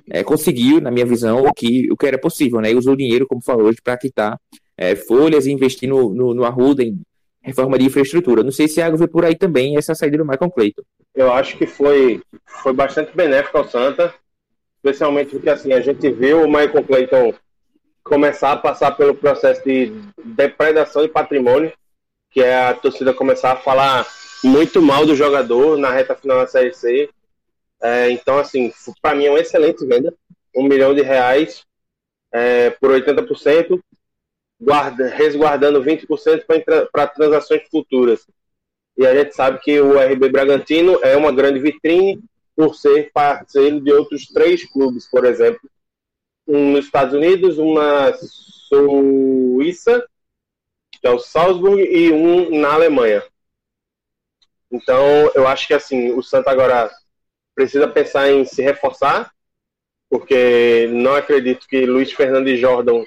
é, 0.08 0.24
conseguiu, 0.24 0.80
na 0.80 0.90
minha 0.90 1.04
visão, 1.04 1.44
o 1.44 1.52
que, 1.52 1.92
o 1.92 1.96
que 1.98 2.06
era 2.06 2.18
possível, 2.18 2.62
né? 2.62 2.70
E 2.70 2.74
usou 2.74 2.94
o 2.94 2.96
dinheiro, 2.96 3.26
como 3.26 3.42
falou 3.44 3.66
hoje, 3.66 3.78
para 3.84 3.98
quitar 3.98 4.40
é, 4.74 4.96
folhas 4.96 5.44
e 5.44 5.52
investir 5.52 5.86
no, 5.86 6.14
no, 6.14 6.32
no 6.32 6.44
Arruda 6.44 6.82
em 6.82 6.98
reforma 7.42 7.78
de 7.78 7.84
infraestrutura. 7.84 8.42
Não 8.42 8.52
sei 8.52 8.66
se 8.66 8.80
a 8.80 8.86
água 8.86 8.98
vê 8.98 9.06
por 9.06 9.24
aí 9.24 9.36
também 9.36 9.76
essa 9.76 9.94
saída 9.94 10.16
do 10.16 10.24
Michael 10.24 10.50
Clayton. 10.50 10.82
Eu 11.14 11.30
acho 11.30 11.58
que 11.58 11.66
foi, 11.66 12.22
foi 12.62 12.72
bastante 12.72 13.14
benéfico 13.14 13.58
ao 13.58 13.68
Santa, 13.68 14.14
especialmente 14.76 15.30
porque 15.32 15.50
assim, 15.50 15.74
a 15.74 15.80
gente 15.80 16.10
viu 16.10 16.42
o 16.42 16.48
Michael 16.48 16.84
Clayton 16.84 17.34
começar 18.08 18.52
a 18.52 18.56
passar 18.56 18.92
pelo 18.92 19.14
processo 19.14 19.62
de 19.64 19.92
depredação 20.24 21.02
de 21.02 21.08
patrimônio, 21.08 21.72
que 22.30 22.40
é 22.40 22.68
a 22.68 22.74
torcida 22.74 23.14
começar 23.14 23.52
a 23.52 23.56
falar 23.56 24.06
muito 24.42 24.80
mal 24.80 25.04
do 25.04 25.14
jogador 25.14 25.76
na 25.76 25.90
reta 25.90 26.14
final 26.14 26.38
da 26.38 26.46
Série 26.46 26.72
C. 26.72 27.10
É, 27.80 28.10
então, 28.10 28.38
assim, 28.38 28.72
para 29.00 29.14
mim 29.14 29.26
é 29.26 29.30
uma 29.30 29.40
excelente 29.40 29.84
venda. 29.86 30.12
Um 30.56 30.64
milhão 30.64 30.94
de 30.94 31.02
reais 31.02 31.64
é, 32.32 32.70
por 32.70 32.90
80%, 32.90 33.80
guarda, 34.60 35.08
resguardando 35.08 35.82
20% 35.82 36.44
para 36.90 37.06
transações 37.06 37.62
futuras. 37.70 38.26
E 38.96 39.06
a 39.06 39.14
gente 39.14 39.34
sabe 39.34 39.60
que 39.60 39.80
o 39.80 39.98
RB 39.98 40.28
Bragantino 40.28 40.98
é 41.02 41.16
uma 41.16 41.30
grande 41.30 41.60
vitrine 41.60 42.20
por 42.56 42.74
ser 42.74 43.12
parceiro 43.12 43.80
de 43.80 43.92
outros 43.92 44.26
três 44.26 44.64
clubes, 44.64 45.08
por 45.08 45.24
exemplo, 45.24 45.60
um 46.48 46.72
nos 46.72 46.86
Estados 46.86 47.14
Unidos, 47.14 47.58
um 47.58 47.74
na 47.74 48.12
Suíça, 48.14 50.04
que 50.90 51.06
é 51.06 51.10
o 51.10 51.18
Salzburg, 51.18 51.80
e 51.80 52.10
um 52.10 52.58
na 52.58 52.72
Alemanha. 52.72 53.22
Então, 54.70 55.30
eu 55.34 55.46
acho 55.46 55.66
que 55.66 55.74
assim, 55.74 56.12
o 56.12 56.22
Santa 56.22 56.50
agora 56.50 56.90
precisa 57.54 57.86
pensar 57.86 58.30
em 58.30 58.44
se 58.44 58.62
reforçar, 58.62 59.32
porque 60.08 60.88
não 60.90 61.14
acredito 61.14 61.66
que 61.68 61.84
Luiz 61.84 62.12
Fernando 62.12 62.48
e 62.48 62.56
Jordan, 62.56 63.04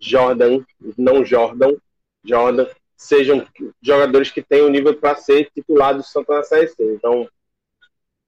Jordan, 0.00 0.64
não 0.96 1.24
Jordan, 1.24 1.76
Jordan, 2.24 2.66
sejam 2.96 3.46
jogadores 3.80 4.30
que 4.30 4.42
têm 4.42 4.62
o 4.62 4.68
nível 4.68 4.94
para 4.96 5.14
ser 5.16 5.50
titular 5.54 5.94
do 5.94 6.02
Santa 6.02 6.34
na 6.34 6.42
Série. 6.42 6.72
Então, 6.80 7.28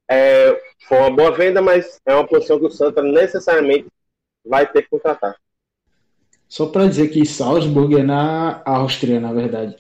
é, 0.09 0.61
foi 0.89 0.99
uma 0.99 1.11
boa 1.11 1.33
venda, 1.33 1.63
mas 1.63 2.01
é 2.05 2.15
uma 2.15 2.27
posição 2.27 2.59
que 2.59 2.67
o 2.67 2.71
Santa 2.71 3.03
necessariamente 3.03 3.89
vai 4.45 4.67
ter 4.67 4.83
que 4.83 4.89
contratar. 4.89 5.37
Só 6.49 6.67
para 6.67 6.87
dizer 6.87 7.09
que 7.09 7.25
Salzburg 7.25 7.95
é 7.97 8.03
na 8.03 8.61
Áustria, 8.65 9.21
na 9.21 9.33
verdade. 9.33 9.77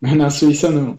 Não 0.00 0.10
é 0.10 0.14
na 0.14 0.30
Suíça, 0.30 0.70
não. 0.70 0.98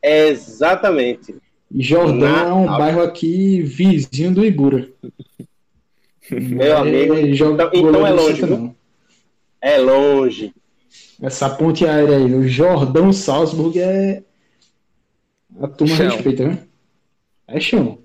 É 0.00 0.28
exatamente. 0.28 1.34
Jordão 1.70 2.18
na 2.18 2.44
é 2.44 2.52
um 2.52 2.58
Áustria. 2.60 2.78
bairro 2.78 3.02
aqui 3.02 3.62
vizinho 3.62 4.34
do 4.34 4.44
Ibura. 4.44 4.88
Meu 6.30 6.62
é, 6.62 6.72
amigo. 6.72 7.14
Então, 7.14 7.70
então 7.72 8.06
é 8.06 8.10
longe. 8.10 8.46
Não. 8.46 8.74
É 9.60 9.78
longe. 9.78 10.54
Essa 11.20 11.48
ponte 11.48 11.86
aérea 11.86 12.16
aí, 12.16 12.34
o 12.34 12.48
Jordão 12.48 13.12
Salzburg 13.12 13.78
é. 13.78 14.22
A 15.60 15.68
turma 15.68 15.94
chão. 15.94 16.10
respeita, 16.10 16.48
né? 16.48 16.66
É 17.46 17.60
chão. 17.60 18.01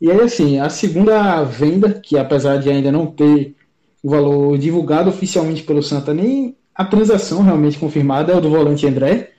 E 0.00 0.10
aí, 0.10 0.20
assim, 0.20 0.60
a 0.60 0.68
segunda 0.68 1.42
venda, 1.42 1.92
que 1.92 2.16
apesar 2.16 2.58
de 2.58 2.70
ainda 2.70 2.92
não 2.92 3.06
ter 3.06 3.56
o 4.02 4.10
valor 4.10 4.56
divulgado 4.58 5.10
oficialmente 5.10 5.62
pelo 5.64 5.82
Santa, 5.82 6.14
nem 6.14 6.56
a 6.74 6.84
transação 6.84 7.42
realmente 7.42 7.78
confirmada, 7.78 8.32
é 8.32 8.36
o 8.36 8.40
do 8.40 8.50
volante 8.50 8.86
André, 8.86 9.32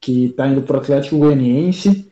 que 0.00 0.26
está 0.26 0.48
indo 0.48 0.62
para 0.62 0.78
o 0.78 0.80
Atlético 0.80 1.18
Goianiense. 1.18 2.10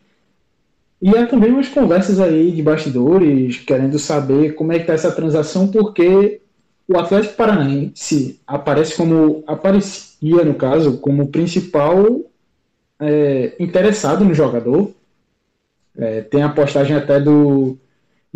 E 1.01 1.17
há 1.17 1.27
também 1.27 1.51
umas 1.51 1.69
conversas 1.69 2.21
aí 2.21 2.53
de 2.53 2.63
bastidores, 2.63 3.57
querendo 3.59 3.99
saber 3.99 4.55
como 4.55 4.73
é 4.73 4.77
que 4.77 4.83
está 4.83 4.93
essa 4.93 5.11
transação, 5.11 5.69
porque 5.69 6.43
o 6.87 6.99
Atlético 6.99 7.37
Paranaense 7.37 8.39
aparece 8.47 8.95
como, 8.97 9.43
aparecia 9.47 10.45
no 10.45 10.55
caso, 10.55 10.99
como 10.99 11.29
principal 11.29 12.21
é, 13.01 13.55
interessado 13.59 14.25
no 14.25 14.35
jogador, 14.35 14.93
é, 15.97 16.23
tem 16.23 16.43
a 16.43 16.49
postagem 16.49 16.97
até 16.97 17.21
do. 17.21 17.79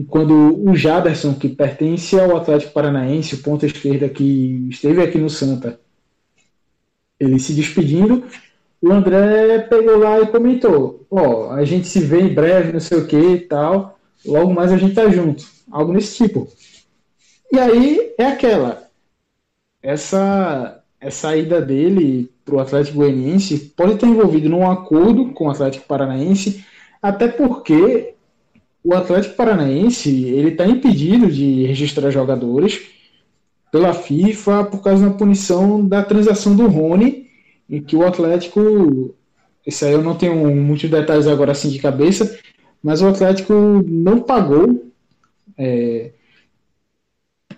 Quando 0.08 0.68
o 0.68 0.74
Jaderson, 0.74 1.34
que 1.34 1.48
pertence 1.48 2.18
ao 2.18 2.36
Atlético 2.36 2.72
Paranaense, 2.72 3.36
o 3.36 3.42
ponta 3.42 3.64
esquerda 3.64 4.08
que 4.08 4.66
esteve 4.68 5.00
aqui 5.00 5.18
no 5.18 5.30
Santa, 5.30 5.78
ele 7.18 7.38
se 7.38 7.52
despedindo, 7.52 8.24
o 8.82 8.92
André 8.92 9.60
pegou 9.60 9.98
lá 9.98 10.20
e 10.20 10.26
comentou: 10.26 11.06
Ó, 11.10 11.20
oh, 11.20 11.50
a 11.52 11.64
gente 11.64 11.86
se 11.86 12.00
vê 12.00 12.20
em 12.20 12.34
breve, 12.34 12.72
não 12.72 12.80
sei 12.80 12.98
o 12.98 13.06
que 13.06 13.16
e 13.16 13.40
tal, 13.40 13.98
logo 14.26 14.52
mais 14.52 14.72
a 14.72 14.76
gente 14.76 14.94
tá 14.94 15.08
junto. 15.08 15.44
Algo 15.70 15.92
nesse 15.92 16.16
tipo. 16.24 16.48
E 17.52 17.58
aí 17.58 18.12
é 18.18 18.26
aquela. 18.26 18.88
Essa, 19.80 20.82
essa 21.00 21.36
ida 21.36 21.60
dele 21.60 22.30
para 22.44 22.56
o 22.56 22.60
Atlético 22.60 22.98
Goianiense 22.98 23.72
pode 23.76 23.96
ter 23.96 24.06
envolvido 24.06 24.48
num 24.48 24.68
acordo 24.68 25.32
com 25.32 25.46
o 25.46 25.50
Atlético 25.50 25.86
Paranaense 25.86 26.64
até 27.04 27.28
porque 27.28 28.14
o 28.82 28.94
Atlético 28.94 29.36
Paranaense 29.36 30.08
ele 30.24 30.52
está 30.52 30.64
impedido 30.64 31.30
de 31.30 31.66
registrar 31.66 32.10
jogadores 32.10 32.80
pela 33.70 33.92
FIFA 33.92 34.64
por 34.64 34.82
causa 34.82 35.10
da 35.10 35.14
punição 35.14 35.86
da 35.86 36.02
transação 36.02 36.56
do 36.56 36.66
Rony, 36.66 37.26
em 37.68 37.82
que 37.82 37.94
o 37.94 38.06
Atlético, 38.06 39.14
isso 39.66 39.84
aí 39.84 39.92
eu 39.92 40.02
não 40.02 40.14
tenho 40.14 40.34
muitos 40.56 40.88
detalhes 40.88 41.26
agora 41.26 41.52
assim 41.52 41.68
de 41.68 41.78
cabeça, 41.78 42.38
mas 42.82 43.02
o 43.02 43.08
Atlético 43.08 43.52
não 43.86 44.20
pagou 44.20 44.90
é, 45.58 46.10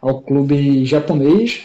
ao 0.01 0.23
clube 0.23 0.85
japonês, 0.85 1.63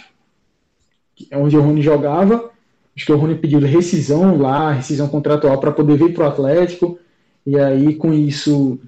onde 1.33 1.57
o 1.57 1.61
Rony 1.61 1.81
jogava. 1.81 2.51
Acho 2.95 3.07
que 3.07 3.11
o 3.11 3.17
Rony 3.17 3.39
pediu 3.39 3.59
rescisão 3.59 4.37
lá, 4.37 4.71
rescisão 4.71 5.07
contratual 5.07 5.59
para 5.59 5.71
poder 5.71 5.97
vir 5.97 6.13
para 6.13 6.25
o 6.25 6.27
Atlético. 6.27 6.99
E 7.45 7.59
aí, 7.59 7.95
com 7.95 8.13
isso, 8.13 8.79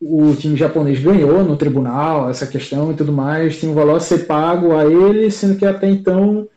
o 0.00 0.34
time 0.34 0.56
japonês 0.56 1.00
ganhou 1.00 1.44
no 1.44 1.56
tribunal 1.56 2.30
essa 2.30 2.46
questão 2.46 2.90
e 2.90 2.94
tudo 2.94 3.12
mais. 3.12 3.58
Tinha 3.58 3.70
um 3.70 3.74
valor 3.74 3.96
a 3.96 4.00
ser 4.00 4.26
pago 4.26 4.74
a 4.74 4.84
ele, 4.86 5.30
sendo 5.30 5.56
que 5.56 5.66
até 5.66 5.88
então 5.88 6.48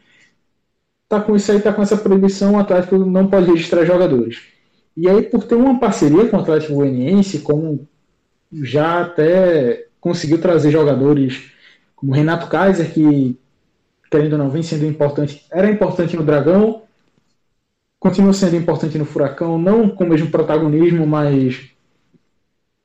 tá 1.10 1.22
com 1.22 1.36
isso 1.36 1.52
aí, 1.52 1.60
tá 1.60 1.72
com 1.72 1.82
essa 1.82 1.98
proibição, 1.98 2.54
o 2.54 2.60
Atlético 2.60 2.98
não 2.98 3.28
pode 3.28 3.52
registrar 3.52 3.86
jogadores. 3.86 4.42
E 4.96 5.10
aí, 5.10 5.24
por 5.24 5.44
ter 5.44 5.56
uma 5.56 5.80
parceria 5.80 6.28
com 6.28 6.38
o 6.38 6.40
Atlético 6.40 6.76
Goianiense, 6.76 7.40
como 7.40 7.88
já 8.52 9.02
até 9.02 9.88
conseguiu 10.00 10.40
trazer 10.40 10.72
jogadores 10.72 11.52
como 11.96 12.14
Renato 12.14 12.48
Kaiser, 12.48 12.94
que, 12.94 13.38
querendo 14.10 14.34
ou 14.34 14.40
não, 14.40 14.50
vem 14.50 14.62
sendo 14.62 14.86
importante, 14.86 15.46
era 15.52 15.70
importante 15.70 16.16
no 16.16 16.24
Dragão, 16.24 16.83
continua 18.04 18.34
sendo 18.34 18.58
importante 18.58 18.98
no 18.98 19.06
Furacão, 19.06 19.58
não 19.58 19.88
com 19.88 20.04
o 20.04 20.10
mesmo 20.10 20.30
protagonismo, 20.30 21.08
mas 21.08 21.70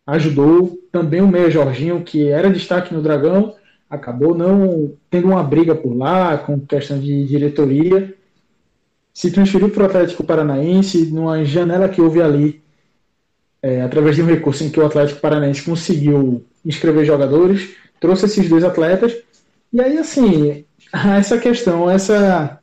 ajudou. 0.07 0.79
Também 0.93 1.21
o 1.21 1.27
Meia 1.27 1.51
Jorginho, 1.51 2.05
que 2.05 2.29
era 2.29 2.49
destaque 2.49 2.95
no 2.95 3.03
Dragão, 3.03 3.53
acabou 3.91 4.33
não 4.33 4.95
tendo 5.11 5.27
uma 5.27 5.43
briga 5.43 5.75
por 5.75 5.93
lá, 5.93 6.39
com 6.39 6.61
questão 6.61 7.01
de 7.01 7.27
diretoria. 7.27 8.15
Se 9.13 9.33
transferiu 9.33 9.71
para 9.71 9.83
o 9.83 9.87
Atlético 9.87 10.23
Paranaense 10.23 11.07
numa 11.07 11.45
janela 11.45 11.89
que 11.89 12.01
houve 12.01 12.23
ali, 12.23 12.63
é, 13.61 13.83
através 13.83 14.15
de 14.15 14.23
um 14.23 14.27
recurso 14.27 14.63
em 14.63 14.71
que 14.71 14.79
o 14.79 14.87
Atlético 14.87 15.21
Paranaense 15.21 15.63
conseguiu 15.63 16.45
inscrever 16.65 17.05
jogadores, 17.05 17.75
trouxe 17.99 18.27
esses 18.27 18.49
dois 18.49 18.63
atletas. 18.63 19.17
E 19.73 19.81
aí, 19.81 19.99
assim, 19.99 20.65
essa 21.19 21.39
questão, 21.39 21.91
essa 21.91 22.61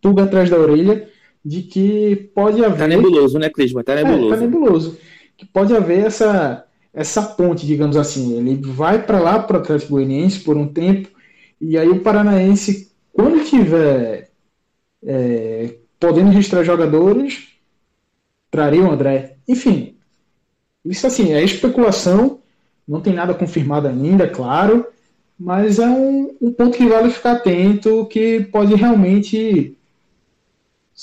tuga 0.00 0.22
atrás 0.22 0.48
da 0.48 0.56
orelha 0.56 1.11
de 1.44 1.62
que 1.62 2.30
pode 2.34 2.64
haver. 2.64 2.78
Tá 2.78 2.88
nebuloso, 2.88 3.38
né, 3.38 3.50
Clisma? 3.50 3.82
Tá 3.82 3.94
nebuloso. 3.94 4.26
É, 4.26 4.36
tá 4.36 4.40
nebuloso. 4.40 4.98
Que 5.36 5.46
pode 5.46 5.74
haver 5.74 6.06
essa, 6.06 6.64
essa 6.92 7.22
ponte, 7.22 7.66
digamos 7.66 7.96
assim. 7.96 8.36
Ele 8.38 8.56
vai 8.62 9.04
para 9.04 9.18
lá, 9.18 9.38
para 9.38 9.58
o 9.58 9.60
Atlético 9.60 9.92
Goianiense, 9.92 10.40
por 10.40 10.56
um 10.56 10.68
tempo, 10.68 11.08
e 11.60 11.76
aí 11.78 11.88
o 11.88 12.00
Paranaense, 12.00 12.92
quando 13.12 13.44
tiver 13.44 14.30
é, 15.04 15.76
podendo 15.98 16.30
registrar 16.30 16.62
jogadores, 16.62 17.48
traria 18.50 18.82
o 18.82 18.90
André. 18.90 19.36
Enfim, 19.48 19.96
isso 20.84 21.06
assim, 21.06 21.32
é 21.32 21.42
especulação, 21.42 22.40
não 22.86 23.00
tem 23.00 23.12
nada 23.12 23.34
confirmado 23.34 23.88
ainda, 23.88 24.28
claro, 24.28 24.86
mas 25.38 25.78
é 25.78 25.86
um, 25.86 26.36
um 26.40 26.52
ponto 26.52 26.76
que 26.76 26.86
vale 26.86 27.10
ficar 27.10 27.32
atento, 27.32 28.06
que 28.06 28.40
pode 28.52 28.74
realmente 28.74 29.76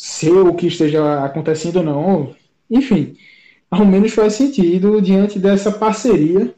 ser 0.01 0.31
o 0.31 0.53
que 0.53 0.67
esteja 0.67 1.25
acontecendo 1.25 1.77
ou 1.77 1.83
não. 1.83 2.35
Enfim, 2.71 3.17
ao 3.69 3.85
menos 3.85 4.13
faz 4.13 4.33
sentido 4.33 5.01
diante 5.01 5.37
dessa 5.37 5.73
parceria 5.73 6.55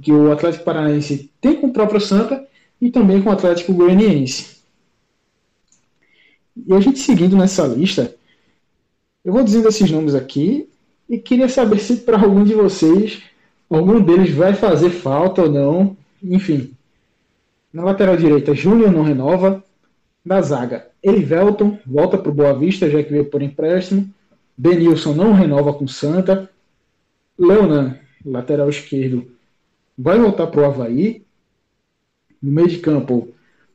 que 0.00 0.10
o 0.10 0.32
Atlético 0.32 0.64
Paranaense 0.64 1.30
tem 1.38 1.60
com 1.60 1.66
o 1.66 1.72
próprio 1.72 2.00
Santa 2.00 2.48
e 2.80 2.90
também 2.90 3.20
com 3.20 3.28
o 3.28 3.32
Atlético 3.32 3.74
Goianiense. 3.74 4.56
E 6.66 6.72
a 6.72 6.80
gente 6.80 6.98
seguindo 6.98 7.36
nessa 7.36 7.66
lista, 7.66 8.16
eu 9.22 9.34
vou 9.34 9.44
dizendo 9.44 9.68
esses 9.68 9.90
nomes 9.90 10.14
aqui 10.14 10.66
e 11.10 11.18
queria 11.18 11.50
saber 11.50 11.78
se 11.78 11.98
para 11.98 12.18
algum 12.18 12.42
de 12.42 12.54
vocês 12.54 13.22
algum 13.68 14.00
deles 14.00 14.30
vai 14.30 14.54
fazer 14.54 14.88
falta 14.88 15.42
ou 15.42 15.50
não. 15.50 15.94
Enfim, 16.22 16.70
na 17.70 17.84
lateral 17.84 18.16
direita, 18.16 18.54
Júnior 18.54 18.90
não 18.90 19.02
renova. 19.02 19.62
Na 20.26 20.42
zaga, 20.42 20.88
Elivelton 21.00 21.78
volta 21.86 22.18
para 22.18 22.32
o 22.32 22.34
Boa 22.34 22.52
Vista, 22.52 22.90
já 22.90 23.00
que 23.00 23.12
veio 23.12 23.26
por 23.26 23.40
empréstimo. 23.42 24.12
Denilson 24.58 25.14
não 25.14 25.32
renova 25.32 25.72
com 25.72 25.86
Santa. 25.86 26.50
Leonan, 27.38 27.96
lateral 28.24 28.68
esquerdo, 28.68 29.30
vai 29.96 30.18
voltar 30.18 30.48
para 30.48 30.62
o 30.62 30.64
Havaí. 30.64 31.22
No 32.42 32.50
meio 32.50 32.66
de 32.66 32.78
campo, 32.78 33.28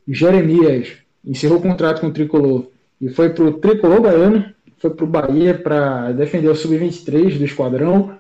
Jeremias 0.06 0.98
encerrou 1.24 1.60
o 1.60 1.62
contrato 1.62 2.02
com 2.02 2.08
o 2.08 2.14
Tricolor 2.14 2.68
e 3.00 3.08
foi 3.08 3.30
para 3.30 3.46
o 3.46 3.54
Tricolor 3.54 4.02
Baiano, 4.02 4.54
foi 4.78 4.90
para 4.90 5.06
o 5.06 5.08
Bahia 5.08 5.58
para 5.58 6.12
defender 6.12 6.50
o 6.50 6.56
Sub-23 6.56 7.38
do 7.38 7.46
esquadrão. 7.46 8.20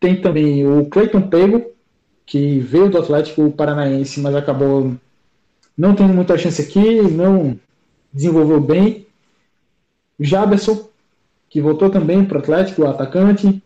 Tem 0.00 0.20
também 0.20 0.66
o 0.66 0.86
Cleiton 0.86 1.28
Pego, 1.28 1.70
que 2.26 2.58
veio 2.58 2.90
do 2.90 2.98
Atlético 2.98 3.52
Paranaense, 3.52 4.18
mas 4.18 4.34
acabou 4.34 4.96
não 5.80 5.94
tendo 5.94 6.12
muita 6.12 6.36
chance 6.36 6.60
aqui, 6.60 7.00
não 7.00 7.58
desenvolveu 8.12 8.60
bem. 8.60 9.06
Jaberson, 10.18 10.86
que 11.48 11.58
voltou 11.58 11.88
também 11.88 12.22
para 12.22 12.36
o 12.36 12.40
Atlético, 12.40 12.82
o 12.82 12.86
atacante. 12.86 13.62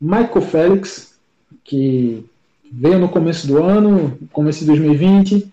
Michael 0.00 0.42
Félix, 0.42 1.16
que 1.62 2.28
veio 2.72 2.98
no 2.98 3.08
começo 3.08 3.46
do 3.46 3.62
ano, 3.62 4.18
começo 4.32 4.60
de 4.60 4.66
2020. 4.66 5.52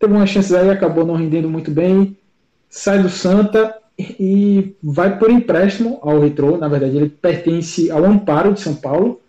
Teve 0.00 0.12
umas 0.12 0.30
chances 0.30 0.52
aí, 0.52 0.68
acabou 0.68 1.06
não 1.06 1.14
rendendo 1.14 1.48
muito 1.48 1.70
bem. 1.70 2.16
Sai 2.68 3.00
do 3.00 3.08
Santa 3.08 3.72
e 3.96 4.74
vai 4.82 5.16
por 5.16 5.30
empréstimo 5.30 6.00
ao 6.02 6.18
Retro. 6.18 6.58
Na 6.58 6.66
verdade, 6.66 6.96
ele 6.96 7.08
pertence 7.08 7.88
ao 7.88 8.04
Amparo 8.04 8.52
de 8.52 8.60
São 8.60 8.74
Paulo. 8.74 9.20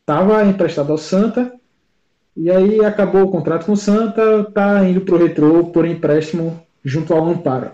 Estava 0.00 0.42
emprestado 0.46 0.90
ao 0.90 0.96
Santa. 0.96 1.52
E 2.40 2.48
aí 2.52 2.84
acabou 2.84 3.24
o 3.24 3.30
contrato 3.32 3.66
com 3.66 3.72
o 3.72 3.76
Santa, 3.76 4.46
está 4.48 4.88
indo 4.88 5.00
para 5.00 5.16
o 5.16 5.18
Retro 5.18 5.64
por 5.72 5.84
empréstimo 5.84 6.62
junto 6.84 7.12
ao 7.12 7.28
Amparo. 7.28 7.72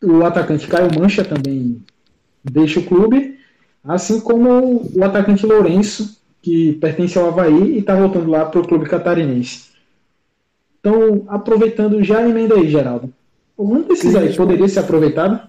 O 0.00 0.24
atacante 0.24 0.68
Caio 0.68 0.88
Mancha 0.96 1.24
também 1.24 1.82
deixa 2.44 2.78
o 2.78 2.84
clube, 2.84 3.36
assim 3.82 4.20
como 4.20 4.88
o 4.94 5.02
atacante 5.02 5.44
Lourenço, 5.44 6.22
que 6.40 6.74
pertence 6.74 7.18
ao 7.18 7.26
Havaí 7.26 7.72
e 7.72 7.78
está 7.78 7.96
voltando 7.96 8.30
lá 8.30 8.44
para 8.44 8.60
o 8.60 8.66
clube 8.66 8.88
catarinense. 8.88 9.70
Então, 10.78 11.24
aproveitando 11.26 12.00
já 12.00 12.22
emenda 12.22 12.54
aí, 12.54 12.70
Geraldo. 12.70 13.12
Algum 13.58 13.82
desses 13.82 14.14
aí 14.14 14.36
poderia 14.36 14.68
ser 14.68 14.80
aproveitado? 14.80 15.48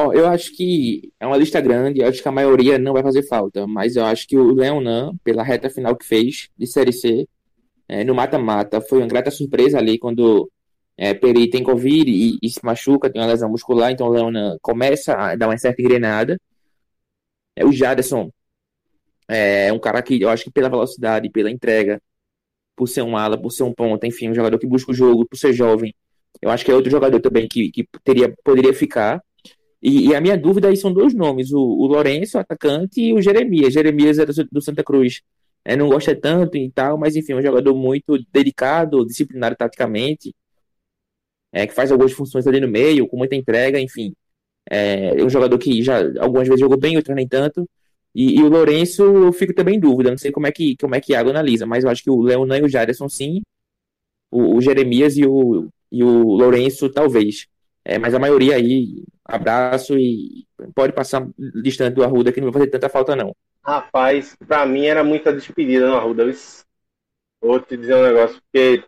Ó, 0.00 0.12
eu 0.12 0.28
acho 0.28 0.52
que 0.56 1.12
é 1.18 1.26
uma 1.26 1.36
lista 1.36 1.60
grande, 1.60 2.00
eu 2.00 2.06
acho 2.08 2.22
que 2.22 2.28
a 2.28 2.32
maioria 2.32 2.78
não 2.78 2.92
vai 2.92 3.02
fazer 3.02 3.24
falta, 3.26 3.66
mas 3.66 3.96
eu 3.96 4.04
acho 4.04 4.28
que 4.28 4.38
o 4.38 4.54
Leonan, 4.54 5.16
pela 5.24 5.42
reta 5.42 5.68
final 5.68 5.96
que 5.96 6.06
fez 6.06 6.48
de 6.56 6.68
Série 6.68 6.92
C, 6.92 7.28
é, 7.88 8.04
no 8.04 8.14
mata-mata, 8.14 8.80
foi 8.80 8.98
uma 8.98 9.08
grata 9.08 9.28
surpresa 9.32 9.78
ali 9.78 9.98
quando 9.98 10.48
é, 10.96 11.14
Peri 11.14 11.50
tem 11.50 11.64
Covid 11.64 12.08
e, 12.08 12.38
e, 12.40 12.48
se 12.48 12.60
machuca, 12.64 13.10
tem 13.10 13.20
uma 13.20 13.26
lesão 13.26 13.50
muscular, 13.50 13.90
então 13.90 14.06
o 14.06 14.10
Leonan 14.10 14.56
começa 14.62 15.14
a 15.14 15.34
dar 15.36 15.48
uma 15.48 15.58
certa 15.58 15.82
engrenada. 15.82 16.40
É, 17.56 17.64
o 17.64 17.72
Jaderson 17.72 18.30
é 19.28 19.72
um 19.72 19.80
cara 19.80 20.00
que 20.02 20.20
eu 20.22 20.28
acho 20.30 20.44
que 20.44 20.50
pela 20.52 20.68
velocidade, 20.68 21.28
pela 21.30 21.50
entrega, 21.50 22.00
por 22.76 22.86
ser 22.88 23.02
um 23.02 23.16
ala, 23.16 23.36
por 23.36 23.50
ser 23.50 23.64
um 23.64 23.74
ponta, 23.74 24.06
enfim, 24.06 24.30
um 24.30 24.34
jogador 24.34 24.58
que 24.60 24.66
busca 24.66 24.92
o 24.92 24.94
jogo, 24.94 25.26
por 25.26 25.36
ser 25.36 25.52
jovem, 25.52 25.92
eu 26.40 26.50
acho 26.50 26.64
que 26.64 26.70
é 26.70 26.74
outro 26.74 26.90
jogador 26.90 27.20
também 27.20 27.48
que, 27.48 27.70
que 27.72 27.88
teria, 28.04 28.32
poderia 28.44 28.72
ficar. 28.72 29.20
E, 29.82 30.08
e, 30.08 30.14
a 30.14 30.20
minha 30.20 30.36
dúvida 30.36 30.68
aí 30.68 30.76
são 30.76 30.92
dois 30.92 31.14
nomes: 31.14 31.52
o, 31.52 31.60
o 31.60 31.86
Lourenço, 31.86 32.38
atacante, 32.38 33.00
e 33.00 33.12
o 33.12 33.22
Jeremias. 33.22 33.72
Jeremias 33.72 34.18
é 34.18 34.26
do, 34.26 34.32
do 34.52 34.60
Santa 34.62 34.82
Cruz. 34.84 35.22
É, 35.64 35.76
não 35.76 35.88
gosta 35.88 36.14
tanto 36.16 36.56
e 36.56 36.70
tal, 36.70 36.98
mas 36.98 37.16
enfim, 37.16 37.32
é 37.32 37.36
um 37.36 37.42
jogador 37.42 37.74
muito 37.74 38.18
dedicado, 38.32 39.04
disciplinado 39.06 39.56
taticamente, 39.56 40.34
é, 41.52 41.66
que 41.66 41.74
faz 41.74 41.90
algumas 41.92 42.12
funções 42.12 42.46
ali 42.46 42.60
no 42.60 42.68
meio, 42.68 43.06
com 43.08 43.16
muita 43.16 43.34
entrega, 43.36 43.80
enfim. 43.80 44.14
É, 44.70 45.20
é 45.20 45.24
um 45.24 45.30
jogador 45.30 45.58
que 45.58 45.82
já 45.82 45.98
algumas 46.20 46.46
vezes 46.48 46.60
jogou 46.60 46.78
bem, 46.78 46.96
outras 46.96 47.16
nem 47.16 47.26
tanto. 47.28 47.68
E, 48.14 48.38
e, 48.38 48.42
o 48.42 48.48
Lourenço, 48.48 49.02
eu 49.02 49.32
fico 49.32 49.54
também 49.54 49.76
em 49.76 49.80
dúvida, 49.80 50.10
não 50.10 50.18
sei 50.18 50.32
como 50.32 50.46
é 50.46 50.52
que 50.52 50.76
como 50.76 50.94
é 50.94 51.00
que 51.00 51.12
Iago 51.12 51.30
analisa, 51.30 51.66
mas 51.66 51.84
eu 51.84 51.90
acho 51.90 52.02
que 52.02 52.10
o 52.10 52.20
Leonan 52.22 52.58
e 52.58 52.62
o 52.64 52.68
Jaderson 52.68 53.08
sim, 53.08 53.42
o, 54.30 54.56
o 54.56 54.60
Jeremias 54.60 55.16
e 55.16 55.26
o, 55.26 55.68
e 55.92 56.02
o 56.02 56.22
Lourenço 56.36 56.88
talvez. 56.90 57.46
É, 57.88 57.96
mas 57.96 58.12
a 58.12 58.18
maioria 58.18 58.54
aí, 58.54 59.02
abraço 59.24 59.98
e 59.98 60.46
pode 60.74 60.92
passar 60.92 61.26
distante 61.62 61.94
do 61.94 62.04
Arruda 62.04 62.30
que 62.30 62.38
não 62.38 62.52
vai 62.52 62.60
fazer 62.60 62.70
tanta 62.70 62.86
falta 62.90 63.16
não. 63.16 63.34
Rapaz, 63.64 64.36
pra 64.46 64.66
mim 64.66 64.84
era 64.84 65.02
muita 65.02 65.32
despedida 65.32 65.88
no 65.88 65.96
Arruda. 65.96 66.30
Vou 67.40 67.58
te 67.58 67.78
dizer 67.78 67.94
um 67.94 68.02
negócio, 68.02 68.42
porque 68.42 68.84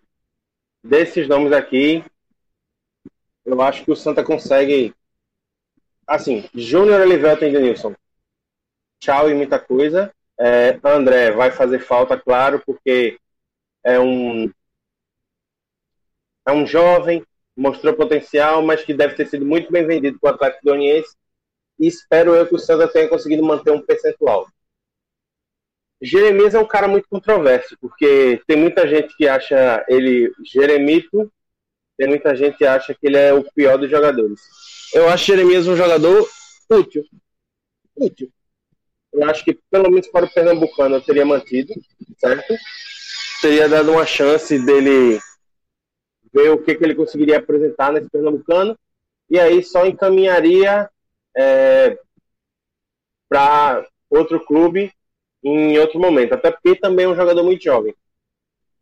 desses 0.85 1.27
nomes 1.27 1.51
aqui, 1.51 2.05
eu 3.43 3.63
acho 3.63 3.87
que 3.87 3.91
o 3.91 3.97
Santa 3.97 4.23
consegue. 4.23 4.95
Assim, 6.07 6.45
Júnior 6.55 7.01
Elivelton 7.01 7.47
e 7.47 7.53
Denilson. 7.53 7.95
Tchau 8.99 9.31
e 9.31 9.35
muita 9.35 9.59
coisa. 9.59 10.13
É, 10.39 10.79
André 10.85 11.31
vai 11.31 11.51
fazer 11.51 11.79
falta, 11.79 12.21
claro, 12.21 12.63
porque 12.67 13.19
é 13.83 13.99
um 13.99 14.53
é 16.47 16.53
um 16.53 16.67
jovem, 16.67 17.25
mostrou 17.57 17.95
potencial, 17.95 18.63
mas 18.63 18.83
que 18.83 18.95
deve 18.95 19.15
ter 19.15 19.27
sido 19.27 19.45
muito 19.45 19.71
bem 19.71 19.87
vendido 19.87 20.19
para 20.21 20.33
o 20.33 20.35
Atlético 20.35 20.65
Goianiense. 20.65 21.17
E 21.79 21.87
espero 21.87 22.35
eu 22.35 22.47
que 22.47 22.55
o 22.55 22.59
Santa 22.59 22.89
tenha 22.89 23.09
conseguido 23.09 23.43
manter 23.43 23.71
um 23.71 23.81
percentual. 23.81 24.47
Jeremias 26.03 26.55
é 26.55 26.59
um 26.59 26.67
cara 26.67 26.89
muito 26.89 27.09
controverso, 27.09 27.77
porque 27.81 28.41
tem 28.47 28.57
muita 28.57 28.89
gente 28.89 29.15
que 29.17 29.29
acha 29.29 29.85
ele 29.89 30.33
Jeremito, 30.45 31.31
tem 31.99 32.09
muita 32.09 32.35
gente 32.35 32.57
que 32.57 32.65
acha 32.65 32.95
que 32.95 33.07
ele 33.07 33.19
é 33.19 33.35
o 33.35 33.45
pior 33.53 33.77
dos 33.77 33.91
jogadores. 33.91 34.41
Eu 34.95 35.09
acho 35.09 35.27
Jeremias 35.27 35.69
um 35.69 35.77
jogador 35.77 36.27
útil. 36.71 37.05
Útil. 37.95 38.33
Eu 39.13 39.29
acho 39.29 39.45
que, 39.45 39.59
pelo 39.71 39.91
menos 39.91 40.07
para 40.09 40.25
o 40.25 40.33
Pernambucano, 40.33 40.97
eu 40.97 41.01
teria 41.01 41.27
mantido, 41.27 41.75
certo? 42.19 42.55
Teria 43.43 43.69
dado 43.69 43.93
uma 43.93 44.07
chance 44.07 44.59
dele 44.59 45.21
ver 46.33 46.51
o 46.51 46.63
que, 46.63 46.75
que 46.75 46.85
ele 46.85 46.95
conseguiria 46.95 47.39
apresentar 47.39 47.93
nesse 47.93 48.09
Pernambucano, 48.09 48.79
e 49.29 49.39
aí 49.39 49.63
só 49.63 49.87
encaminharia 49.87 50.89
é, 51.37 51.99
para 53.29 53.87
outro 54.09 54.45
clube 54.45 54.93
em 55.43 55.79
outro 55.79 55.99
momento, 55.99 56.35
até 56.35 56.51
porque 56.51 56.77
também 56.77 57.07
é 57.07 57.09
um 57.09 57.15
jogador 57.15 57.43
muito 57.43 57.63
jovem. 57.63 57.95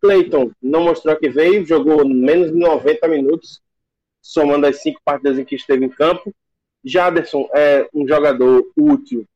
Clayton 0.00 0.52
não 0.62 0.82
mostrou 0.82 1.16
que 1.16 1.28
veio, 1.28 1.66
jogou 1.66 2.06
menos 2.08 2.50
de 2.50 2.58
90 2.58 3.06
minutos, 3.08 3.60
somando 4.20 4.66
as 4.66 4.80
cinco 4.80 5.00
partidas 5.04 5.38
em 5.38 5.44
que 5.44 5.56
esteve 5.56 5.84
em 5.84 5.88
campo. 5.88 6.34
Jaderson 6.84 7.48
é 7.54 7.88
um 7.92 8.06
jogador 8.06 8.70
útil, 8.76 9.26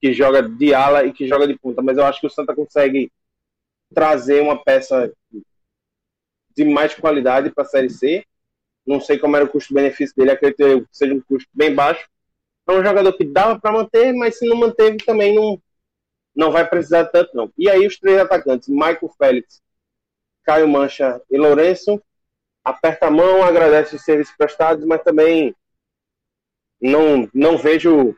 que 0.00 0.12
joga 0.12 0.42
de 0.42 0.74
ala 0.74 1.04
e 1.04 1.12
que 1.12 1.26
joga 1.26 1.46
de 1.46 1.58
ponta, 1.58 1.82
mas 1.82 1.96
eu 1.96 2.04
acho 2.04 2.20
que 2.20 2.26
o 2.26 2.30
Santa 2.30 2.54
consegue 2.54 3.10
trazer 3.94 4.42
uma 4.42 4.62
peça 4.62 5.12
de 6.58 6.64
mais 6.64 6.92
qualidade 6.92 7.50
para 7.50 7.62
a 7.62 7.66
Série 7.66 7.88
C. 7.88 8.24
Não 8.84 9.00
sei 9.00 9.16
como 9.16 9.36
era 9.36 9.44
o 9.44 9.48
custo-benefício 9.48 10.14
dele, 10.16 10.32
acredito 10.32 10.80
que 10.80 10.96
seja 10.96 11.14
um 11.14 11.20
custo 11.20 11.48
bem 11.54 11.72
baixo. 11.72 12.08
É 12.66 12.72
um 12.72 12.84
jogador 12.84 13.12
que 13.12 13.24
dava 13.24 13.58
para 13.60 13.72
manter, 13.72 14.12
mas 14.12 14.38
se 14.38 14.46
não 14.46 14.56
manteve 14.56 14.96
também 14.98 15.34
não, 15.34 15.62
não 16.34 16.50
vai 16.50 16.68
precisar 16.68 17.04
tanto 17.06 17.30
não. 17.34 17.52
E 17.56 17.70
aí 17.70 17.86
os 17.86 17.96
três 17.98 18.18
atacantes, 18.18 18.68
Michael 18.68 19.08
Félix, 19.16 19.62
Caio 20.42 20.68
Mancha 20.68 21.22
e 21.30 21.38
Lourenço, 21.38 22.02
aperta 22.64 23.06
a 23.06 23.10
mão, 23.10 23.44
agradece 23.44 23.94
os 23.94 24.02
serviços 24.02 24.34
prestados, 24.36 24.84
mas 24.84 25.02
também 25.02 25.54
não, 26.80 27.28
não 27.32 27.56
vejo 27.56 28.16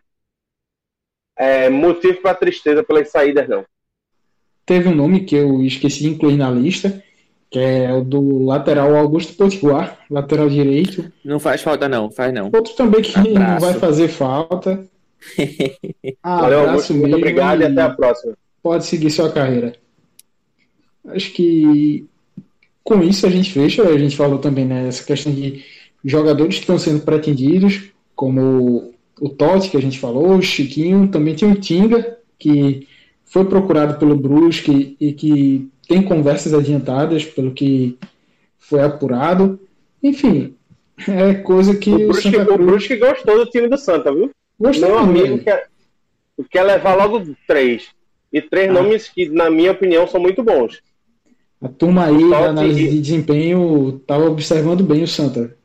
é, 1.37 1.69
motivo 1.69 2.23
para 2.23 2.35
tristeza 2.35 2.83
pelas 2.83 3.11
saídas, 3.11 3.47
não. 3.49 3.67
Teve 4.65 4.89
um 4.89 4.95
nome 4.95 5.25
que 5.25 5.35
eu 5.35 5.63
esqueci 5.63 6.01
de 6.01 6.09
incluir 6.09 6.37
na 6.37 6.51
lista, 6.51 7.03
que 7.51 7.59
é 7.59 7.93
o 7.93 8.05
do 8.05 8.45
lateral 8.45 8.95
Augusto 8.95 9.35
Potiguar, 9.35 9.99
lateral 10.09 10.49
direito. 10.49 11.11
Não 11.25 11.41
faz 11.41 11.61
falta, 11.61 11.89
não, 11.89 12.11
faz 12.11 12.33
não. 12.33 12.51
Outro 12.53 12.75
também 12.75 13.03
que 13.03 13.19
Abraço. 13.19 13.39
não 13.39 13.59
vai 13.59 13.75
fazer 13.75 14.09
falta. 14.09 14.87
Valeu, 16.23 16.69
Augusto, 16.69 16.95
muito 16.95 17.17
obrigado 17.17 17.63
e 17.63 17.65
até 17.65 17.83
a 17.83 17.91
próxima. 17.91 18.35
Pode 18.63 18.87
seguir 18.87 19.11
sua 19.11 19.31
carreira. 19.31 19.75
Acho 21.09 21.33
que 21.33 22.07
com 22.85 23.03
isso 23.03 23.27
a 23.27 23.31
gente 23.31 23.51
fecha. 23.51 23.83
A 23.83 23.99
gente 23.99 24.17
falou 24.17 24.39
também 24.39 24.65
nessa 24.65 25.01
né, 25.01 25.07
questão 25.07 25.33
de 25.33 25.65
jogadores 26.05 26.55
que 26.55 26.61
estão 26.61 26.79
sendo 26.79 27.01
pretendidos, 27.01 27.91
como 28.15 28.95
o 29.21 29.29
Totti, 29.29 29.71
que 29.71 29.77
a 29.77 29.83
gente 29.83 29.99
falou, 29.99 30.37
o 30.37 30.43
Chiquinho, 30.43 31.09
também 31.09 31.35
tem 31.35 31.51
o 31.51 31.61
Tinga, 31.61 32.17
que 32.39 32.87
foi 33.25 33.45
procurado 33.45 33.99
pelo 33.99 34.17
Brusque 34.17 34.97
e 35.01 35.13
que 35.13 35.69
tem 35.91 36.05
conversas 36.05 36.55
adiantadas, 36.55 37.25
pelo 37.25 37.53
que 37.53 37.99
foi 38.57 38.81
apurado. 38.81 39.59
Enfim, 40.01 40.55
é 41.09 41.35
coisa 41.35 41.77
que 41.77 41.91
o, 41.91 42.07
Brusque, 42.07 42.31
Santa 42.31 42.45
Cruz... 42.45 42.61
o 42.61 42.65
Brusque 42.65 42.97
gostou 42.97 43.45
do 43.45 43.51
time 43.51 43.69
do 43.69 43.77
Santa, 43.77 44.15
viu? 44.15 44.31
Gostou 44.57 44.89
Meu 44.89 44.99
amigo 44.99 45.39
quer, 45.39 45.69
quer 46.49 46.63
levar 46.63 46.95
logo 46.95 47.35
três. 47.45 47.89
E 48.33 48.41
três 48.41 48.71
ah. 48.71 48.73
nomes 48.73 49.09
que, 49.09 49.29
na 49.31 49.51
minha 49.51 49.73
opinião, 49.73 50.07
são 50.07 50.21
muito 50.21 50.45
bons. 50.45 50.81
A 51.61 51.69
turma 51.69 52.07
aí, 52.07 52.23
na 52.23 52.39
análise 52.39 52.89
de 52.89 53.01
desempenho, 53.01 53.97
estava 54.01 54.31
observando 54.31 54.85
bem 54.85 55.03
o 55.03 55.09
Santa. 55.09 55.57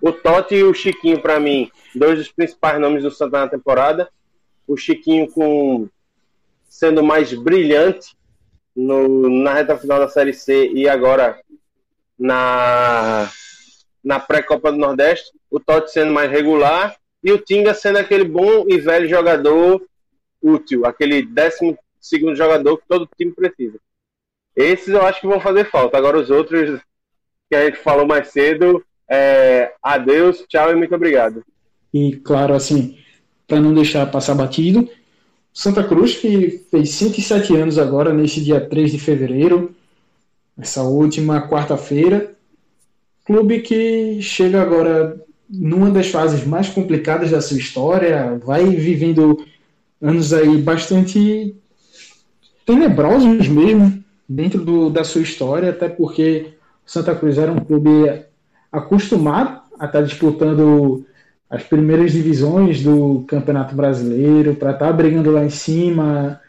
O 0.00 0.10
Totti 0.10 0.56
e 0.56 0.64
o 0.64 0.74
Chiquinho, 0.74 1.20
para 1.20 1.38
mim, 1.38 1.70
dois 1.94 2.18
dos 2.18 2.32
principais 2.32 2.80
nomes 2.80 3.04
do 3.04 3.10
Santa 3.12 3.38
na 3.38 3.48
temporada. 3.48 4.08
O 4.66 4.76
Chiquinho 4.76 5.30
com 5.30 5.88
sendo 6.68 7.04
mais 7.04 7.32
brilhante 7.32 8.16
no, 8.74 9.28
na 9.28 9.54
reta 9.54 9.76
final 9.76 9.98
da 9.98 10.08
Série 10.08 10.32
C 10.32 10.70
e 10.72 10.88
agora 10.88 11.38
na, 12.18 13.30
na 14.02 14.18
pré-Copa 14.18 14.72
do 14.72 14.78
Nordeste. 14.78 15.30
O 15.50 15.60
Totti 15.60 15.92
sendo 15.92 16.12
mais 16.12 16.30
regular 16.30 16.96
e 17.22 17.30
o 17.32 17.38
Tinga 17.38 17.74
sendo 17.74 17.98
aquele 17.98 18.24
bom 18.24 18.64
e 18.68 18.78
velho 18.78 19.08
jogador 19.08 19.82
útil, 20.42 20.84
aquele 20.84 21.22
décimo 21.22 21.78
segundo 22.00 22.34
jogador 22.34 22.78
que 22.78 22.88
todo 22.88 23.08
time 23.16 23.32
precisa. 23.32 23.78
Esses 24.56 24.88
eu 24.88 25.02
acho 25.02 25.20
que 25.20 25.26
vão 25.26 25.40
fazer 25.40 25.70
falta. 25.70 25.96
Agora 25.96 26.18
os 26.18 26.30
outros 26.30 26.80
que 27.48 27.56
a 27.56 27.64
gente 27.64 27.78
falou 27.78 28.06
mais 28.06 28.28
cedo, 28.28 28.84
é, 29.08 29.72
adeus, 29.82 30.44
tchau 30.48 30.72
e 30.72 30.74
muito 30.74 30.94
obrigado. 30.94 31.44
E 31.92 32.16
claro, 32.16 32.54
assim, 32.54 32.98
para 33.46 33.60
não 33.60 33.74
deixar 33.74 34.10
passar 34.10 34.34
batido, 34.34 34.88
Santa 35.52 35.84
Cruz, 35.84 36.16
que 36.16 36.62
fez 36.70 36.90
107 36.90 37.54
anos 37.56 37.78
agora, 37.78 38.12
nesse 38.12 38.40
dia 38.40 38.60
3 38.60 38.92
de 38.92 38.98
fevereiro, 38.98 39.74
essa 40.58 40.82
última 40.82 41.46
quarta-feira. 41.48 42.34
Clube 43.24 43.60
que 43.60 44.20
chega 44.22 44.62
agora 44.62 45.20
numa 45.48 45.90
das 45.90 46.08
fases 46.08 46.46
mais 46.46 46.68
complicadas 46.70 47.30
da 47.30 47.40
sua 47.40 47.58
história, 47.58 48.40
vai 48.42 48.64
vivendo 48.64 49.44
anos 50.00 50.32
aí 50.32 50.56
bastante 50.56 51.54
tenebrosos 52.64 53.48
mesmo, 53.48 54.02
dentro 54.28 54.64
do, 54.64 54.88
da 54.88 55.04
sua 55.04 55.20
história, 55.20 55.70
até 55.70 55.88
porque 55.88 56.54
Santa 56.86 57.14
Cruz 57.14 57.36
era 57.36 57.52
um 57.52 57.60
clube 57.60 57.90
acostumado 58.70 59.60
a 59.78 59.84
estar 59.84 60.00
disputando 60.02 61.04
as 61.52 61.62
primeiras 61.62 62.12
divisões 62.12 62.82
do 62.82 63.26
Campeonato 63.28 63.74
Brasileiro, 63.76 64.54
para 64.54 64.70
estar 64.70 64.90
brigando 64.90 65.30
lá 65.30 65.44
em 65.44 65.50
cima, 65.50 66.40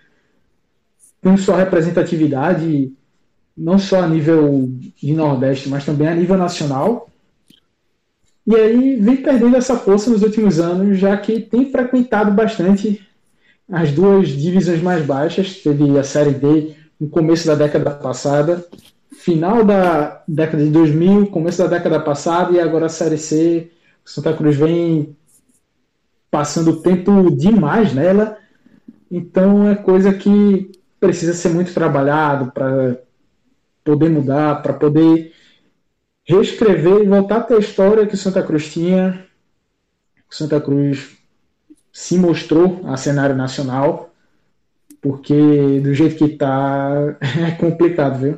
com 1.22 1.36
sua 1.36 1.58
representatividade, 1.58 2.90
não 3.56 3.78
só 3.78 4.02
a 4.02 4.08
nível 4.08 4.72
de 4.72 5.12
Nordeste, 5.12 5.68
mas 5.68 5.84
também 5.84 6.08
a 6.08 6.16
nível 6.16 6.38
nacional. 6.38 7.10
E 8.48 8.56
aí 8.56 8.96
vem 8.96 9.18
perdendo 9.18 9.58
essa 9.58 9.76
força 9.76 10.10
nos 10.10 10.24
últimos 10.24 10.58
anos, 10.58 10.98
já 10.98 11.18
que 11.18 11.42
tem 11.42 11.70
frequentado 11.70 12.32
bastante 12.32 13.06
as 13.70 13.92
duas 13.92 14.30
divisões 14.30 14.82
mais 14.82 15.06
baixas. 15.06 15.58
Teve 15.58 16.00
a 16.00 16.04
Série 16.06 16.32
D 16.32 16.76
no 16.98 17.10
começo 17.10 17.46
da 17.46 17.56
década 17.56 17.92
passada, 17.92 18.66
final 19.12 19.66
da 19.66 20.24
década 20.26 20.64
de 20.64 20.70
2000, 20.70 21.28
começo 21.28 21.58
da 21.58 21.68
década 21.68 22.00
passada 22.00 22.54
e 22.54 22.60
agora 22.62 22.86
a 22.86 22.90
Série 22.90 23.18
C. 23.18 23.70
Santa 24.06 24.34
Cruz 24.34 24.56
vem 24.56 25.16
passando 26.30 26.82
tempo 26.82 27.30
demais 27.32 27.94
nela, 27.94 28.38
então 29.10 29.70
é 29.70 29.76
coisa 29.76 30.14
que 30.14 30.72
precisa 31.00 31.34
ser 31.34 31.50
muito 31.50 31.74
trabalhado 31.74 32.52
para 32.52 32.98
poder 33.84 34.10
mudar, 34.10 34.62
para 34.62 34.74
poder 34.74 35.34
reescrever 36.26 37.04
e 37.04 37.08
voltar 37.08 37.38
a 37.38 37.42
ter 37.42 37.56
a 37.56 37.60
história 37.60 38.08
que 38.08 38.16
o 38.16 38.18
Santa 38.18 38.42
Cruz 38.42 38.72
tinha. 38.72 39.26
O 40.30 40.34
Santa 40.34 40.60
Cruz 40.60 41.18
se 41.92 42.18
mostrou 42.18 42.82
a 42.86 42.98
cenário 42.98 43.36
nacional 43.36 44.14
porque 45.04 45.82
do 45.82 45.94
jeito 45.94 46.16
que 46.16 46.34
está 46.34 47.18
é 47.46 47.52
complicado, 47.52 48.20
viu? 48.20 48.38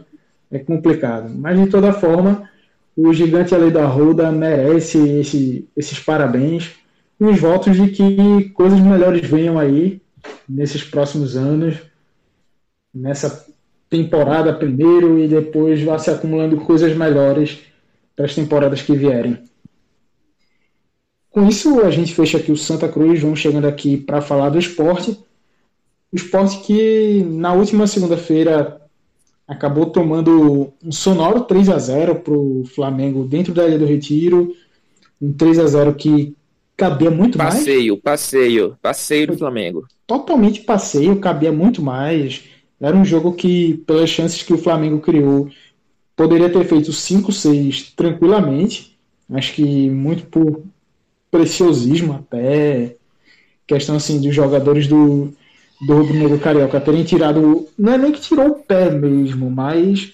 É 0.49 0.57
complicado. 0.57 1.31
Mas 1.33 1.59
de 1.59 1.67
toda 1.67 1.93
forma, 1.93 2.49
o 2.95 3.13
gigante 3.13 3.53
ali 3.53 3.69
da 3.69 3.85
Ruda 3.85 4.31
merece 4.31 4.97
esse, 5.19 5.67
esses 5.75 5.99
parabéns 5.99 6.71
e 7.19 7.25
os 7.25 7.39
votos 7.39 7.75
de 7.75 7.89
que 7.89 8.49
coisas 8.49 8.79
melhores 8.79 9.27
venham 9.27 9.59
aí 9.59 10.01
nesses 10.47 10.83
próximos 10.83 11.35
anos, 11.35 11.75
nessa 12.93 13.45
temporada 13.89 14.53
primeiro 14.53 15.19
e 15.19 15.27
depois 15.27 15.81
vá 15.81 15.99
se 15.99 16.09
acumulando 16.09 16.57
coisas 16.57 16.95
melhores 16.95 17.59
para 18.15 18.25
as 18.25 18.35
temporadas 18.35 18.81
que 18.81 18.95
vierem. 18.95 19.43
Com 21.29 21.47
isso, 21.49 21.81
a 21.81 21.91
gente 21.91 22.15
fecha 22.15 22.37
aqui 22.37 22.51
o 22.51 22.57
Santa 22.57 22.87
Cruz, 22.87 23.21
vamos 23.21 23.39
chegando 23.39 23.67
aqui 23.67 23.97
para 23.97 24.21
falar 24.21 24.49
do 24.49 24.57
esporte. 24.57 25.19
O 26.11 26.15
esporte 26.15 26.59
que 26.59 27.23
na 27.23 27.51
última 27.51 27.87
segunda-feira 27.87 28.81
acabou 29.47 29.85
tomando 29.87 30.73
um 30.83 30.91
sonoro 30.91 31.41
3 31.41 31.69
a 31.69 31.77
0 31.77 32.15
para 32.15 32.33
o 32.33 32.63
Flamengo 32.73 33.23
dentro 33.25 33.53
da 33.53 33.67
Ilha 33.67 33.79
do 33.79 33.85
Retiro. 33.85 34.55
Um 35.21 35.31
3 35.31 35.59
a 35.59 35.67
0 35.67 35.93
que 35.93 36.35
cabia 36.75 37.11
muito 37.11 37.37
passeio, 37.37 37.53
mais. 37.53 37.65
Passeio, 37.65 37.97
passeio, 37.97 38.77
passeio 38.81 39.27
do 39.27 39.37
Flamengo. 39.37 39.87
Totalmente 40.05 40.61
passeio, 40.61 41.19
cabia 41.19 41.51
muito 41.51 41.81
mais. 41.81 42.43
Era 42.79 42.95
um 42.95 43.05
jogo 43.05 43.33
que, 43.33 43.83
pelas 43.87 44.09
chances 44.09 44.43
que 44.43 44.53
o 44.53 44.57
Flamengo 44.57 44.99
criou, 44.99 45.49
poderia 46.15 46.49
ter 46.49 46.65
feito 46.65 46.91
5-6 46.91 47.93
tranquilamente. 47.95 48.97
Acho 49.31 49.53
que 49.53 49.89
muito 49.89 50.25
por 50.25 50.63
preciosismo 51.31 52.13
até. 52.13 52.95
Questão 53.65 53.95
assim 53.95 54.21
dos 54.21 54.35
jogadores 54.35 54.87
do, 54.87 55.33
do 55.81 55.93
Rubro 55.97 56.13
Negro 56.13 56.39
Carioca 56.39 56.79
terem 56.81 57.03
tirado. 57.03 57.67
Não 57.77 57.93
é 57.93 57.97
nem 57.97 58.11
que 58.11 58.21
tirou 58.21 58.47
o 58.47 58.55
pé 58.55 58.89
mesmo, 58.89 59.49
mas 59.49 60.13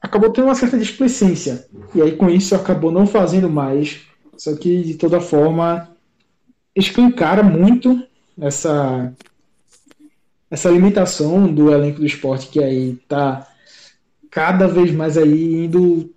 acabou 0.00 0.30
tendo 0.30 0.46
uma 0.46 0.54
certa 0.54 0.78
displicência. 0.78 1.66
E 1.94 2.02
aí 2.02 2.16
com 2.16 2.28
isso 2.28 2.54
acabou 2.54 2.90
não 2.90 3.06
fazendo 3.06 3.48
mais. 3.48 4.00
Só 4.36 4.54
que 4.54 4.82
de 4.82 4.94
toda 4.94 5.20
forma 5.20 5.88
escancara 6.74 7.42
muito 7.42 8.02
essa 8.40 9.12
essa 10.50 10.70
limitação 10.70 11.52
do 11.52 11.70
elenco 11.72 12.00
do 12.00 12.06
esporte 12.06 12.46
que 12.46 12.62
aí 12.62 12.96
tá 13.06 13.46
cada 14.30 14.66
vez 14.66 14.90
mais 14.92 15.18
aí 15.18 15.64
indo 15.64 16.10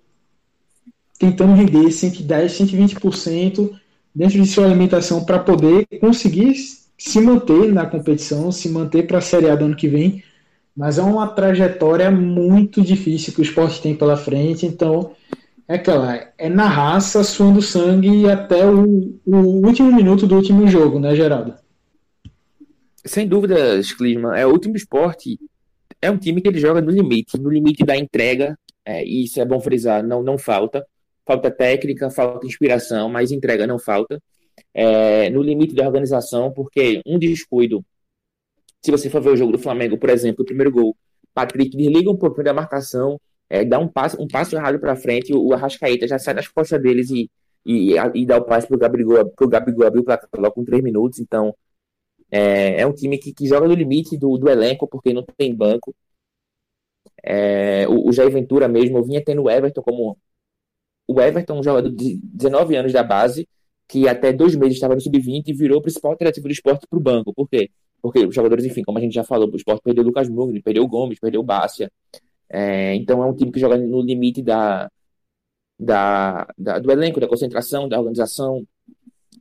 tentando 1.18 1.52
render 1.54 1.90
110, 1.90 2.52
120% 2.52 3.78
dentro 4.14 4.40
de 4.40 4.46
sua 4.46 4.64
alimentação 4.64 5.24
para 5.24 5.38
poder 5.38 5.86
conseguir 6.00 6.54
se 7.04 7.20
manter 7.20 7.72
na 7.72 7.84
competição, 7.84 8.52
se 8.52 8.68
manter 8.68 9.08
para 9.08 9.18
a 9.18 9.20
Série 9.20 9.50
A 9.50 9.56
do 9.56 9.64
ano 9.64 9.76
que 9.76 9.88
vem. 9.88 10.22
Mas 10.74 10.98
é 10.98 11.02
uma 11.02 11.26
trajetória 11.26 12.10
muito 12.10 12.80
difícil 12.80 13.32
que 13.32 13.40
o 13.40 13.42
esporte 13.42 13.82
tem 13.82 13.94
pela 13.94 14.16
frente, 14.16 14.64
então 14.64 15.10
é 15.68 15.74
aquela, 15.74 16.32
é 16.38 16.48
na 16.48 16.66
raça, 16.66 17.22
suando 17.24 17.60
sangue 17.60 18.30
até 18.30 18.64
o, 18.64 19.18
o 19.26 19.36
último 19.66 19.92
minuto 19.92 20.26
do 20.26 20.36
último 20.36 20.66
jogo, 20.68 20.98
né, 20.98 21.14
Geraldo? 21.14 21.54
Sem 23.04 23.26
dúvidas, 23.26 23.92
Clisman. 23.92 24.34
É 24.36 24.46
o 24.46 24.50
último 24.50 24.76
esporte. 24.76 25.38
É 26.00 26.10
um 26.10 26.16
time 26.16 26.40
que 26.40 26.48
ele 26.48 26.60
joga 26.60 26.80
no 26.80 26.90
limite, 26.90 27.36
no 27.36 27.50
limite 27.50 27.84
da 27.84 27.96
entrega. 27.96 28.56
É, 28.84 29.04
e 29.04 29.24
isso 29.24 29.40
é 29.40 29.44
bom 29.44 29.60
frisar, 29.60 30.04
não, 30.04 30.22
não 30.22 30.38
falta. 30.38 30.86
Falta 31.26 31.50
técnica, 31.50 32.10
falta 32.10 32.46
inspiração, 32.46 33.08
mas 33.08 33.32
entrega 33.32 33.66
não 33.66 33.78
falta. 33.78 34.22
É, 34.74 35.28
no 35.30 35.42
limite 35.42 35.74
da 35.74 35.86
organização, 35.86 36.52
porque 36.52 37.02
um 37.06 37.18
descuido. 37.18 37.84
Se 38.82 38.90
você 38.90 39.10
for 39.10 39.20
ver 39.22 39.30
o 39.30 39.36
jogo 39.36 39.52
do 39.52 39.58
Flamengo, 39.58 39.98
por 39.98 40.10
exemplo, 40.10 40.42
o 40.42 40.46
primeiro 40.46 40.72
gol, 40.72 40.96
Patrick 41.34 41.76
desliga 41.76 42.10
um 42.10 42.16
pouco 42.16 42.42
da 42.42 42.52
marcação, 42.52 43.20
é, 43.48 43.64
dá 43.64 43.78
um 43.78 43.88
passo, 43.88 44.20
um 44.20 44.26
passo 44.26 44.56
errado 44.56 44.78
para 44.80 44.96
frente, 44.96 45.32
o, 45.34 45.52
Arrascaeta 45.52 46.08
já 46.08 46.18
sai 46.18 46.34
das 46.34 46.48
costas 46.48 46.82
deles 46.82 47.10
e, 47.10 47.30
e, 47.66 47.94
e 48.14 48.26
dá 48.26 48.38
o 48.38 48.44
passe 48.44 48.66
pro 48.66 48.78
Gabigol, 48.78 49.30
pro 49.30 49.48
Gabigol 49.48 49.86
abrir 49.86 50.00
o 50.00 50.04
placar 50.04 50.28
logo 50.38 50.54
com 50.54 50.64
três 50.64 50.82
minutos. 50.82 51.20
Então, 51.20 51.54
é, 52.30 52.80
é 52.80 52.86
um 52.86 52.94
time 52.94 53.18
que, 53.18 53.32
que 53.34 53.46
joga 53.46 53.68
no 53.68 53.74
limite 53.74 54.16
do, 54.16 54.38
do 54.38 54.48
elenco, 54.48 54.88
porque 54.88 55.12
não 55.12 55.22
tem 55.36 55.54
banco. 55.54 55.94
É, 57.22 57.86
o, 57.88 58.08
o 58.08 58.12
Jair 58.12 58.30
Ventura 58.30 58.68
mesmo, 58.68 59.02
vinha 59.04 59.22
tendo 59.24 59.42
o 59.42 59.50
Everton 59.50 59.82
como. 59.82 60.18
O 61.06 61.20
Everton, 61.20 61.58
um 61.58 61.62
jogador 61.62 61.90
de 61.90 62.18
19 62.22 62.76
anos 62.76 62.92
da 62.92 63.02
base, 63.02 63.48
que 63.92 64.08
até 64.08 64.32
dois 64.32 64.56
meses 64.56 64.76
estava 64.76 64.94
no 64.94 65.02
sub-20 65.02 65.48
e 65.48 65.52
virou 65.52 65.78
o 65.78 65.82
principal 65.82 66.12
alternativo 66.12 66.48
do 66.48 66.52
esporte 66.52 66.86
para 66.88 66.98
o 66.98 67.02
banco. 67.02 67.34
Por 67.34 67.46
quê? 67.46 67.70
Porque 68.00 68.24
os 68.24 68.34
jogadores, 68.34 68.64
enfim, 68.64 68.82
como 68.82 68.96
a 68.96 69.00
gente 69.02 69.12
já 69.12 69.22
falou, 69.22 69.50
o 69.52 69.54
esporte 69.54 69.82
perdeu 69.82 70.02
o 70.02 70.06
Lucas 70.06 70.30
Mugni, 70.30 70.62
perdeu 70.62 70.82
o 70.82 70.88
Gomes, 70.88 71.20
perdeu 71.20 71.42
o 71.42 71.44
Bácia. 71.44 71.92
É, 72.48 72.94
então 72.94 73.22
é 73.22 73.26
um 73.26 73.34
time 73.34 73.52
que 73.52 73.60
joga 73.60 73.76
no 73.76 74.00
limite 74.00 74.40
da, 74.42 74.90
da, 75.78 76.48
da, 76.56 76.78
do 76.78 76.90
elenco, 76.90 77.20
da 77.20 77.28
concentração, 77.28 77.86
da 77.86 77.98
organização. 77.98 78.66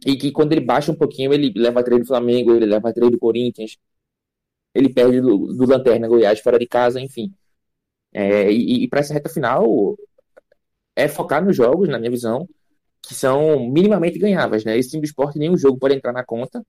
E 0.06 0.18
que 0.18 0.34
quando 0.34 0.52
ele 0.52 0.62
baixa 0.66 0.92
um 0.92 0.96
pouquinho, 0.96 1.34
ele 1.34 1.54
leva 1.56 1.82
treino 1.82 2.04
do 2.04 2.08
Flamengo, 2.08 2.54
ele 2.54 2.66
leva 2.66 2.92
treino 2.92 3.12
do 3.12 3.20
Corinthians, 3.20 3.78
ele 4.76 4.90
perde 4.94 5.22
do, 5.22 5.48
do 5.54 5.66
Lanterna 5.66 6.10
Goiás 6.10 6.42
fora 6.42 6.60
de 6.60 6.68
casa, 6.68 7.00
enfim. 7.00 7.34
É, 8.14 8.52
e, 8.52 8.84
e 8.84 8.90
para 8.90 9.00
essa 9.00 9.14
reta 9.14 9.30
final, 9.30 9.96
é 10.94 11.08
focar 11.08 11.44
nos 11.44 11.56
jogos, 11.56 11.88
na 11.88 11.98
minha 11.98 12.12
visão, 12.12 12.50
que 13.02 13.14
são 13.16 13.70
minimamente 13.70 14.20
ganháveis, 14.20 14.64
né? 14.66 14.78
Esse 14.78 14.92
time 14.92 15.02
do 15.02 15.06
esporte, 15.06 15.40
nenhum 15.40 15.58
jogo 15.58 15.78
pode 15.80 15.96
entrar 15.96 16.14
na 16.14 16.24
conta, 16.24 16.64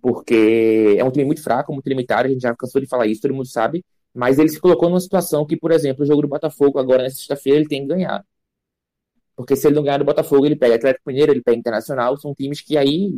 porque 0.00 0.96
é 0.98 1.04
um 1.04 1.10
time 1.10 1.24
muito 1.24 1.42
fraco, 1.42 1.72
muito 1.72 1.88
limitado, 1.88 2.28
a 2.28 2.30
gente 2.30 2.42
já 2.42 2.54
cansou 2.54 2.80
de 2.80 2.86
falar 2.86 3.06
isso, 3.06 3.22
todo 3.22 3.34
mundo 3.34 3.48
sabe, 3.48 3.84
mas 4.14 4.38
ele 4.38 4.48
se 4.48 4.60
colocou 4.60 4.88
numa 4.88 5.00
situação 5.00 5.46
que, 5.46 5.56
por 5.56 5.70
exemplo, 5.72 6.04
o 6.04 6.06
jogo 6.06 6.22
do 6.22 6.28
Botafogo, 6.28 6.78
agora 6.78 7.02
nessa 7.02 7.16
sexta-feira, 7.16 7.58
ele 7.58 7.68
tem 7.68 7.82
que 7.82 7.88
ganhar. 7.88 8.24
Porque 9.36 9.54
se 9.54 9.66
ele 9.66 9.76
não 9.76 9.82
ganhar 9.82 9.98
do 9.98 10.04
Botafogo, 10.04 10.46
ele 10.46 10.56
pega 10.56 10.76
Atlético 10.76 11.10
Mineiro, 11.10 11.32
ele 11.32 11.42
pega 11.42 11.58
Internacional, 11.58 12.16
são 12.16 12.34
times 12.34 12.60
que 12.62 12.78
aí 12.78 13.12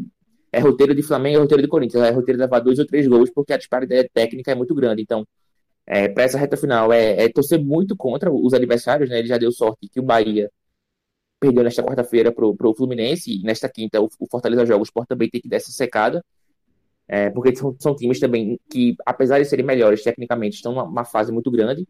é 0.52 0.58
roteiro 0.60 0.94
de 0.94 1.02
Flamengo, 1.02 1.38
é 1.38 1.40
roteiro 1.40 1.62
de 1.62 1.68
Corinthians, 1.68 2.02
é 2.02 2.10
roteiro 2.10 2.38
de 2.38 2.44
levar 2.44 2.60
dois 2.60 2.78
ou 2.78 2.86
três 2.86 3.06
gols, 3.06 3.30
porque 3.30 3.52
a 3.52 3.56
disparidade 3.58 4.10
técnica 4.12 4.50
é 4.50 4.54
muito 4.54 4.74
grande. 4.74 5.02
Então, 5.02 5.26
é, 5.86 6.08
para 6.08 6.24
essa 6.24 6.38
reta 6.38 6.56
final, 6.56 6.92
é, 6.92 7.24
é, 7.24 7.28
torcer 7.32 7.62
muito 7.62 7.96
contra 7.96 8.32
os 8.32 8.52
adversários, 8.52 9.08
né? 9.08 9.20
Ele 9.20 9.28
já 9.28 9.38
deu 9.38 9.52
sorte 9.52 9.88
que 9.88 10.00
o 10.00 10.02
Bahia 10.02 10.50
perdeu 11.40 11.64
nesta 11.64 11.82
quarta-feira 11.82 12.32
pro, 12.32 12.54
pro 12.56 12.74
Fluminense, 12.74 13.30
e 13.30 13.42
nesta 13.42 13.68
quinta 13.68 14.00
o, 14.00 14.08
o 14.18 14.26
Fortaleza 14.30 14.66
joga, 14.66 14.80
o 14.80 14.84
Sport 14.84 15.08
também 15.08 15.30
tem 15.30 15.40
que 15.40 15.48
dar 15.48 15.56
essa 15.56 15.70
secada, 15.70 16.24
é, 17.06 17.30
porque 17.30 17.56
são, 17.56 17.74
são, 17.78 17.96
times 17.96 18.20
também 18.20 18.60
que, 18.70 18.96
apesar 19.06 19.38
de 19.38 19.46
serem 19.46 19.64
melhores 19.64 20.02
tecnicamente, 20.02 20.56
estão 20.56 20.74
numa 20.74 21.04
fase 21.04 21.32
muito 21.32 21.50
grande, 21.50 21.86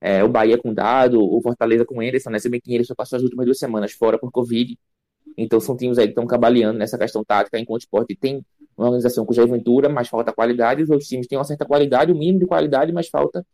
é, 0.00 0.22
o 0.22 0.28
Bahia 0.28 0.58
com 0.58 0.74
Dado, 0.74 1.20
o 1.20 1.40
Fortaleza 1.40 1.84
com 1.84 2.00
Anderson, 2.00 2.30
né? 2.30 2.38
Se 2.38 2.48
bem 2.48 2.60
que 2.60 2.74
ele 2.74 2.84
só 2.84 2.94
passou 2.94 3.16
as 3.16 3.22
últimas 3.22 3.46
duas 3.46 3.58
semanas 3.58 3.92
fora 3.92 4.18
por 4.18 4.30
Covid. 4.30 4.78
Então 5.36 5.60
são 5.60 5.76
times 5.76 5.98
aí 5.98 6.06
que 6.06 6.12
estão 6.12 6.26
cabaleando 6.26 6.78
nessa 6.78 6.98
questão 6.98 7.24
tática, 7.24 7.58
enquanto 7.58 7.82
o 7.82 7.84
esporte 7.84 8.14
tem 8.16 8.44
uma 8.76 8.88
organização 8.88 9.24
com 9.26 9.32
Ventura, 9.34 9.88
mas 9.88 10.08
falta 10.08 10.32
qualidade, 10.32 10.82
os 10.82 10.90
outros 10.90 11.08
times 11.08 11.26
têm 11.26 11.38
uma 11.38 11.44
certa 11.44 11.64
qualidade, 11.64 12.12
o 12.12 12.16
mínimo 12.16 12.38
de 12.40 12.46
qualidade, 12.46 12.92
mas 12.92 13.08
falta 13.08 13.44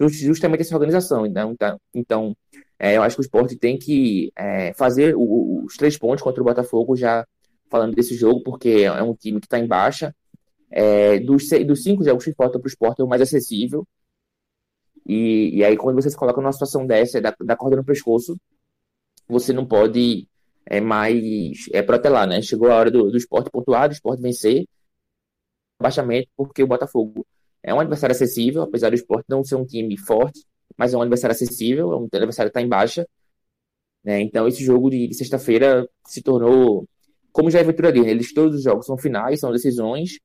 justamente 0.00 0.62
essa 0.62 0.74
organização. 0.74 1.26
Então, 1.26 1.52
então, 1.52 1.80
então 1.94 2.36
é, 2.82 2.96
eu 2.96 3.02
acho 3.02 3.14
que 3.16 3.20
o 3.20 3.22
esporte 3.22 3.56
tem 3.56 3.78
que 3.78 4.32
é, 4.34 4.72
fazer 4.72 5.14
o, 5.14 5.64
os 5.66 5.76
três 5.76 5.98
pontos 5.98 6.22
contra 6.22 6.40
o 6.40 6.44
Botafogo, 6.44 6.96
já 6.96 7.26
falando 7.68 7.94
desse 7.94 8.14
jogo, 8.16 8.42
porque 8.42 8.70
é 8.86 9.02
um 9.02 9.14
time 9.14 9.38
que 9.38 9.46
está 9.46 9.58
em 9.58 9.66
baixa. 9.66 10.16
É, 10.70 11.18
dos, 11.20 11.46
dos 11.66 11.82
cinco 11.82 12.02
jogos 12.02 12.24
que 12.24 12.32
faltam 12.32 12.58
para 12.58 12.66
o 12.66 12.70
esporte, 12.70 13.02
é 13.02 13.04
o 13.04 13.08
mais 13.08 13.20
acessível. 13.20 13.86
E, 15.06 15.58
e 15.58 15.64
aí, 15.64 15.76
quando 15.76 16.00
você 16.00 16.08
se 16.08 16.16
coloca 16.16 16.40
numa 16.40 16.52
situação 16.52 16.86
dessa, 16.86 17.20
da, 17.20 17.34
da 17.44 17.54
corda 17.54 17.76
no 17.76 17.84
pescoço, 17.84 18.38
você 19.28 19.52
não 19.52 19.66
pode 19.66 20.26
é, 20.64 20.80
mais 20.80 21.66
é, 21.72 21.82
protelar, 21.82 22.26
né? 22.26 22.40
Chegou 22.40 22.70
a 22.70 22.76
hora 22.76 22.90
do, 22.90 23.10
do 23.10 23.16
esporte 23.18 23.50
pontuar, 23.50 23.88
do 23.88 23.92
esporte 23.92 24.22
vencer, 24.22 24.66
baixamento, 25.78 26.28
porque 26.34 26.62
o 26.62 26.66
Botafogo 26.66 27.26
é 27.62 27.74
um 27.74 27.80
adversário 27.80 28.14
acessível, 28.14 28.62
apesar 28.62 28.88
do 28.88 28.94
esporte 28.94 29.26
não 29.28 29.44
ser 29.44 29.56
um 29.56 29.66
time 29.66 29.98
forte, 29.98 30.40
mas 30.76 30.94
é 30.94 30.96
um 30.96 31.02
adversário 31.02 31.34
acessível, 31.34 31.92
é 31.92 31.96
um 31.96 32.08
adversário 32.12 32.50
que 32.50 32.58
está 32.58 32.62
em 32.62 32.68
baixa. 32.68 33.06
Né? 34.04 34.20
Então, 34.22 34.48
esse 34.48 34.64
jogo 34.64 34.90
de, 34.90 35.08
de 35.08 35.14
sexta-feira 35.14 35.88
se 36.06 36.22
tornou, 36.22 36.88
como 37.32 37.50
já 37.50 37.58
é 37.58 37.62
aventura 37.62 37.92
dele, 37.92 38.10
eles 38.10 38.32
todos 38.32 38.56
os 38.56 38.62
jogos 38.62 38.86
são 38.86 38.98
finais, 38.98 39.40
são 39.40 39.52
decisões. 39.52 40.18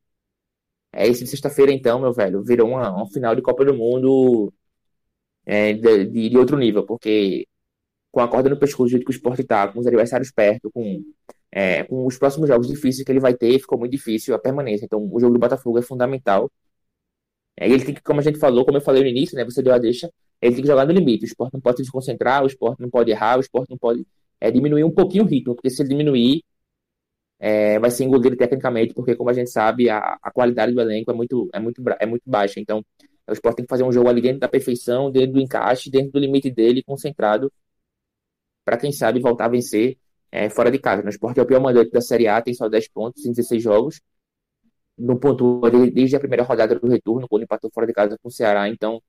É, 0.93 1.07
esse 1.07 1.23
de 1.25 1.29
sexta-feira, 1.29 1.71
então, 1.73 1.99
meu 1.99 2.13
velho, 2.13 2.43
virou 2.43 2.69
uma, 2.69 2.89
uma 2.91 3.07
final 3.09 3.35
de 3.35 3.41
Copa 3.41 3.65
do 3.65 3.73
Mundo 3.73 4.53
é, 5.45 5.73
de, 5.73 6.29
de, 6.29 6.37
outro 6.37 6.57
nível, 6.57 6.85
porque 6.85 7.47
com 8.11 8.21
a 8.21 8.27
corda 8.29 8.49
no 8.49 8.57
pescoço, 8.59 8.85
do 8.85 8.89
jeito 8.91 9.05
que 9.05 9.11
o 9.11 9.15
esporte 9.15 9.43
tá, 9.43 9.67
com 9.67 9.79
os 9.79 9.87
adversários 9.87 10.31
perto, 10.31 10.71
com, 10.71 11.03
é, 11.51 11.83
com 11.85 12.05
os 12.05 12.17
próximos 12.17 12.47
jogos 12.49 12.67
difíceis 12.67 13.05
que 13.05 13.11
ele 13.11 13.19
vai 13.19 13.33
ter, 13.35 13.59
ficou 13.59 13.77
muito 13.79 13.91
difícil 13.91 14.35
a 14.35 14.39
permanência. 14.39 14.85
Então, 14.85 14.99
o 15.11 15.19
jogo 15.19 15.33
do 15.33 15.39
Botafogo 15.39 15.79
é 15.79 15.81
fundamental. 15.81 16.51
É, 17.57 17.67
ele 17.69 17.85
tem 17.85 17.95
que, 17.95 18.01
como 18.01 18.19
a 18.19 18.23
gente 18.23 18.39
falou, 18.39 18.65
como 18.65 18.77
eu 18.77 18.81
falei 18.81 19.01
no 19.03 19.09
início, 19.09 19.35
né, 19.35 19.45
você 19.45 19.61
deu 19.61 19.73
a 19.73 19.77
deixa, 19.77 20.11
ele 20.41 20.55
tem 20.55 20.61
que 20.63 20.67
jogar 20.67 20.85
no 20.85 20.93
limite. 20.93 21.25
O 21.25 21.27
esporte 21.27 21.53
não 21.53 21.61
pode 21.61 21.77
se 21.77 21.83
desconcentrar, 21.83 22.43
o 22.43 22.47
esporte 22.47 22.81
não 22.81 22.89
pode 22.89 23.11
errar, 23.11 23.37
o 23.37 23.41
esporte 23.41 23.69
não 23.69 23.77
pode 23.77 24.05
é, 24.39 24.51
diminuir 24.51 24.83
um 24.83 24.91
pouquinho 24.91 25.23
o 25.23 25.27
ritmo, 25.27 25.55
porque 25.55 25.69
se 25.69 25.81
ele 25.81 25.89
diminuir, 25.89 26.43
é, 27.39 27.79
vai 27.79 27.91
ser 27.91 28.03
engolido 28.05 28.35
tecnicamente, 28.37 28.93
porque, 28.93 29.15
como 29.15 29.29
a 29.29 29.33
gente 29.33 29.49
sabe, 29.49 29.89
a, 29.89 30.17
a 30.21 30.31
qualidade 30.31 30.73
do 30.73 30.81
elenco 30.81 31.11
é 31.11 31.13
muito, 31.13 31.49
é 31.53 31.59
muito, 31.59 31.83
é 31.99 32.05
muito 32.05 32.23
baixa. 32.25 32.59
Então, 32.59 32.83
o 33.27 33.33
Sport 33.33 33.55
tem 33.57 33.65
que 33.65 33.69
fazer 33.69 33.83
um 33.83 33.91
jogo 33.91 34.09
ali 34.09 34.21
dentro 34.21 34.39
da 34.39 34.47
perfeição, 34.47 35.11
dentro 35.11 35.33
do 35.33 35.39
encaixe, 35.41 35.89
dentro 35.89 36.11
do 36.11 36.19
limite 36.19 36.49
dele, 36.51 36.83
concentrado, 36.83 37.51
para 38.63 38.77
quem 38.77 38.91
sabe 38.91 39.19
voltar 39.19 39.45
a 39.45 39.49
vencer 39.49 39.97
é, 40.31 40.49
fora 40.49 40.71
de 40.71 40.79
casa. 40.79 41.03
O 41.05 41.09
Sport 41.09 41.37
é 41.37 41.41
o 41.41 41.45
pior 41.45 41.61
mandante 41.61 41.91
da 41.91 42.01
Série 42.01 42.27
A, 42.27 42.41
tem 42.41 42.53
só 42.53 42.67
10 42.69 42.87
pontos 42.89 43.25
em 43.25 43.31
16 43.31 43.61
jogos. 43.61 44.01
Não 44.97 45.17
pontua 45.17 45.69
desde 45.91 46.15
a 46.15 46.19
primeira 46.19 46.43
rodada 46.43 46.79
do 46.79 46.87
retorno, 46.87 47.27
quando 47.27 47.43
empatou 47.43 47.69
fora 47.73 47.85
de 47.85 47.93
casa 47.93 48.17
com 48.21 48.29
o 48.29 48.31
Ceará. 48.31 48.69
Então, 48.69 49.01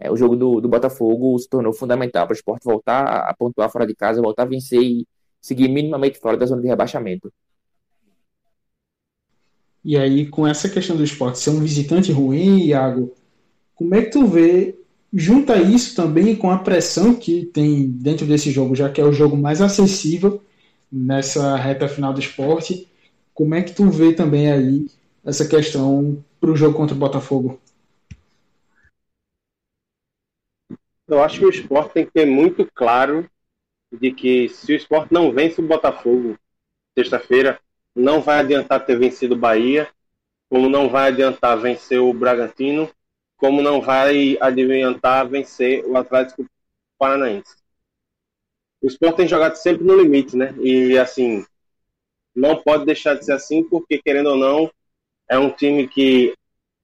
é, 0.00 0.10
o 0.10 0.16
jogo 0.16 0.36
do, 0.36 0.60
do 0.60 0.68
Botafogo 0.68 1.38
se 1.38 1.48
tornou 1.48 1.72
fundamental 1.72 2.26
para 2.26 2.34
o 2.34 2.36
Sport 2.36 2.62
voltar 2.64 3.04
a 3.04 3.34
pontuar 3.34 3.70
fora 3.70 3.86
de 3.86 3.94
casa, 3.94 4.20
voltar 4.20 4.42
a 4.42 4.46
vencer 4.46 4.80
e 4.82 5.06
seguir 5.40 5.68
minimamente 5.68 6.18
fora 6.18 6.36
da 6.36 6.46
zona 6.46 6.62
de 6.62 6.68
rebaixamento. 6.68 7.32
E 9.84 9.98
aí, 9.98 10.26
com 10.26 10.46
essa 10.46 10.68
questão 10.68 10.96
do 10.96 11.04
esporte 11.04 11.38
ser 11.38 11.50
um 11.50 11.60
visitante 11.60 12.10
ruim, 12.10 12.64
Iago, 12.64 13.12
como 13.74 13.94
é 13.94 14.02
que 14.02 14.10
tu 14.10 14.26
vê, 14.26 14.78
junta 15.12 15.58
isso 15.58 15.94
também 15.94 16.34
com 16.34 16.50
a 16.50 16.58
pressão 16.58 17.14
que 17.14 17.44
tem 17.46 17.86
dentro 17.88 18.24
desse 18.24 18.50
jogo, 18.50 18.74
já 18.74 18.88
que 18.88 19.00
é 19.00 19.04
o 19.04 19.12
jogo 19.12 19.36
mais 19.36 19.60
acessível 19.60 20.42
nessa 20.90 21.56
reta 21.56 21.86
final 21.86 22.14
do 22.14 22.20
esporte, 22.20 22.88
como 23.34 23.54
é 23.54 23.62
que 23.62 23.72
tu 23.72 23.90
vê 23.90 24.14
também 24.14 24.50
aí 24.50 24.86
essa 25.24 25.46
questão 25.46 26.24
para 26.40 26.50
o 26.50 26.56
jogo 26.56 26.76
contra 26.76 26.94
o 26.94 26.98
Botafogo? 26.98 27.60
Eu 31.06 31.22
acho 31.22 31.38
que 31.38 31.44
o 31.44 31.50
esporte 31.50 31.92
tem 31.92 32.06
que 32.06 32.12
ter 32.12 32.26
muito 32.26 32.68
claro 32.74 33.28
de 33.92 34.12
que 34.12 34.48
se 34.48 34.72
o 34.72 34.76
esporte 34.76 35.12
não 35.12 35.32
vence 35.32 35.60
o 35.60 35.66
Botafogo 35.66 36.38
sexta-feira, 36.96 37.60
não 37.94 38.20
vai 38.20 38.40
adiantar 38.40 38.84
ter 38.84 38.98
vencido 38.98 39.34
o 39.34 39.38
Bahia, 39.38 39.88
como 40.48 40.68
não 40.68 40.88
vai 40.88 41.08
adiantar 41.08 41.58
vencer 41.58 42.00
o 42.00 42.12
Bragantino 42.12 42.90
como 43.36 43.60
não 43.60 43.80
vai 43.80 44.38
adiantar 44.40 45.28
vencer 45.28 45.84
o 45.84 45.96
Atlético 45.96 46.46
Paranaense. 46.98 47.56
O 48.80 48.86
Sport 48.86 49.16
tem 49.16 49.28
jogado 49.28 49.56
sempre 49.56 49.84
no 49.84 50.00
limite, 50.00 50.34
né? 50.34 50.54
E 50.60 50.98
assim, 50.98 51.44
não 52.34 52.62
pode 52.62 52.86
deixar 52.86 53.14
de 53.14 53.24
ser 53.24 53.32
assim, 53.32 53.62
porque 53.62 54.00
querendo 54.00 54.30
ou 54.30 54.36
não, 54.36 54.70
é 55.28 55.38
um 55.38 55.50
time 55.50 55.86
que 55.86 56.34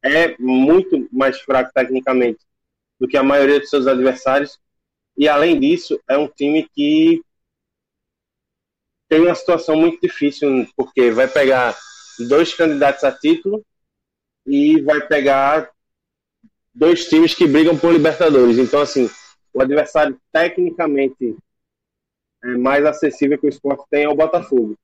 é 0.03 0.37
muito 0.39 1.09
mais 1.13 1.41
fraco 1.41 1.71
tecnicamente 1.75 2.41
do 3.01 3.09
que 3.09 3.17
a 3.17 3.23
maioria 3.23 3.59
dos 3.59 3.71
seus 3.71 3.87
adversários. 3.87 4.61
E 5.17 5.27
além 5.27 5.59
disso, 5.59 5.99
é 6.09 6.17
um 6.19 6.29
time 6.29 6.69
que 6.75 7.23
tem 9.09 9.23
uma 9.23 9.35
situação 9.35 9.75
muito 9.75 10.01
difícil, 10.01 10.69
porque 10.77 11.11
vai 11.11 11.27
pegar 11.27 11.77
dois 12.29 12.55
candidatos 12.55 13.03
a 13.03 13.11
título 13.11 13.65
e 14.47 14.81
vai 14.83 15.05
pegar 15.07 15.71
dois 16.73 17.09
times 17.09 17.35
que 17.35 17.47
brigam 17.47 17.77
por 17.77 17.93
Libertadores. 17.93 18.59
Então, 18.59 18.81
assim, 18.81 19.11
o 19.53 19.61
adversário 19.61 20.21
tecnicamente 20.31 21.37
é 22.45 22.57
mais 22.57 22.85
acessível 22.85 23.39
que 23.39 23.47
o 23.47 23.49
esporte 23.49 23.85
tem 23.91 24.05
é 24.05 24.09
o 24.09 24.15
Botafogo. 24.15 24.77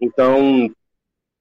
Então, 0.00 0.68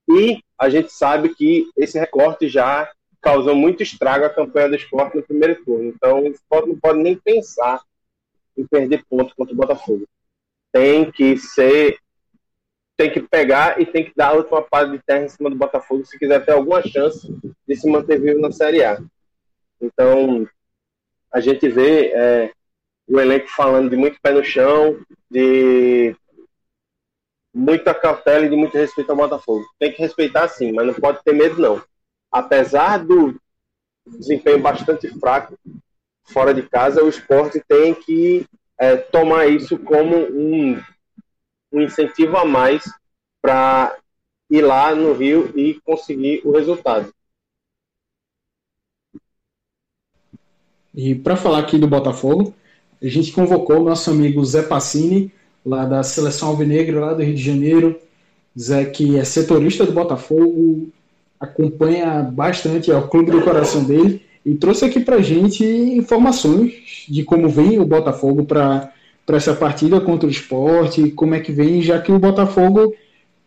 e 0.09 0.41
a 0.57 0.69
gente 0.69 0.91
sabe 0.91 1.33
que 1.33 1.69
esse 1.75 1.99
recorte 1.99 2.47
já 2.47 2.91
causou 3.21 3.55
muito 3.55 3.83
estrago 3.83 4.25
à 4.25 4.29
campanha 4.29 4.69
do 4.69 4.75
esporte 4.75 5.15
no 5.15 5.23
primeiro 5.23 5.63
turno. 5.63 5.85
Então, 5.89 6.23
o 6.23 6.27
esporte 6.27 6.69
não 6.69 6.79
pode 6.79 6.99
nem 6.99 7.15
pensar 7.15 7.81
em 8.57 8.65
perder 8.65 9.05
pontos 9.07 9.33
contra 9.33 9.53
o 9.53 9.57
Botafogo. 9.57 10.07
Tem 10.71 11.09
que 11.11 11.37
ser. 11.37 11.99
Tem 12.97 13.11
que 13.11 13.21
pegar 13.21 13.79
e 13.79 13.85
tem 13.85 14.05
que 14.05 14.11
dar 14.15 14.29
a 14.29 14.33
última 14.33 14.61
parte 14.61 14.91
de 14.91 14.99
terra 14.99 15.23
em 15.23 15.29
cima 15.29 15.49
do 15.49 15.55
Botafogo 15.55 16.05
se 16.05 16.19
quiser 16.19 16.43
ter 16.45 16.51
alguma 16.51 16.81
chance 16.83 17.27
de 17.67 17.75
se 17.75 17.89
manter 17.89 18.19
vivo 18.19 18.39
na 18.39 18.51
Série 18.51 18.83
A. 18.83 19.01
Então, 19.79 20.47
a 21.31 21.39
gente 21.39 21.67
vê 21.67 22.11
é, 22.13 22.51
o 23.07 23.19
elenco 23.19 23.47
falando 23.49 23.89
de 23.89 23.95
muito 23.95 24.19
pé 24.21 24.31
no 24.31 24.43
chão, 24.43 24.99
de 25.29 26.15
muita 27.53 27.93
cautela 27.93 28.45
e 28.45 28.49
de 28.49 28.55
muito 28.55 28.77
respeito 28.77 29.09
ao 29.09 29.15
Botafogo. 29.17 29.65
Tem 29.79 29.91
que 29.91 30.01
respeitar 30.01 30.47
sim, 30.47 30.71
mas 30.71 30.85
não 30.85 30.93
pode 30.93 31.23
ter 31.23 31.33
medo 31.33 31.59
não. 31.59 31.81
Apesar 32.31 33.03
do 33.03 33.39
desempenho 34.05 34.61
bastante 34.61 35.07
fraco 35.19 35.57
fora 36.23 36.53
de 36.53 36.63
casa, 36.63 37.03
o 37.03 37.09
esporte 37.09 37.61
tem 37.67 37.93
que 37.93 38.45
é, 38.79 38.95
tomar 38.95 39.47
isso 39.47 39.77
como 39.77 40.15
um, 40.15 40.81
um 41.71 41.81
incentivo 41.81 42.37
a 42.37 42.45
mais 42.45 42.83
para 43.41 43.97
ir 44.49 44.61
lá 44.61 44.95
no 44.95 45.13
Rio 45.13 45.51
e 45.57 45.79
conseguir 45.81 46.41
o 46.45 46.51
resultado. 46.51 47.13
E 50.93 51.15
para 51.15 51.37
falar 51.37 51.59
aqui 51.59 51.77
do 51.77 51.87
Botafogo, 51.87 52.53
a 53.01 53.07
gente 53.07 53.31
convocou 53.31 53.79
o 53.79 53.83
nosso 53.83 54.11
amigo 54.11 54.43
Zé 54.43 54.61
Passini, 54.61 55.33
lá 55.65 55.85
da 55.85 56.03
Seleção 56.03 56.49
Alvinegra, 56.49 56.99
lá 56.99 57.13
do 57.13 57.23
Rio 57.23 57.35
de 57.35 57.41
Janeiro. 57.41 57.99
Zé, 58.59 58.85
que 58.85 59.17
é 59.17 59.23
setorista 59.23 59.85
do 59.85 59.93
Botafogo, 59.93 60.91
acompanha 61.41 62.21
bastante 62.21 62.91
é 62.91 62.95
o 62.95 63.07
clube 63.07 63.31
do 63.31 63.41
coração 63.41 63.83
dele 63.83 64.21
e 64.45 64.53
trouxe 64.53 64.85
aqui 64.85 64.99
para 64.99 65.21
gente 65.21 65.65
informações 65.65 67.05
de 67.09 67.23
como 67.23 67.49
vem 67.49 67.79
o 67.79 67.85
Botafogo 67.85 68.45
para 68.45 68.93
essa 69.29 69.55
partida 69.55 69.99
contra 69.99 70.27
o 70.27 70.31
esporte, 70.31 71.09
como 71.11 71.33
é 71.33 71.39
que 71.39 71.51
vem, 71.51 71.81
já 71.81 71.99
que 71.99 72.11
o 72.11 72.19
Botafogo 72.19 72.93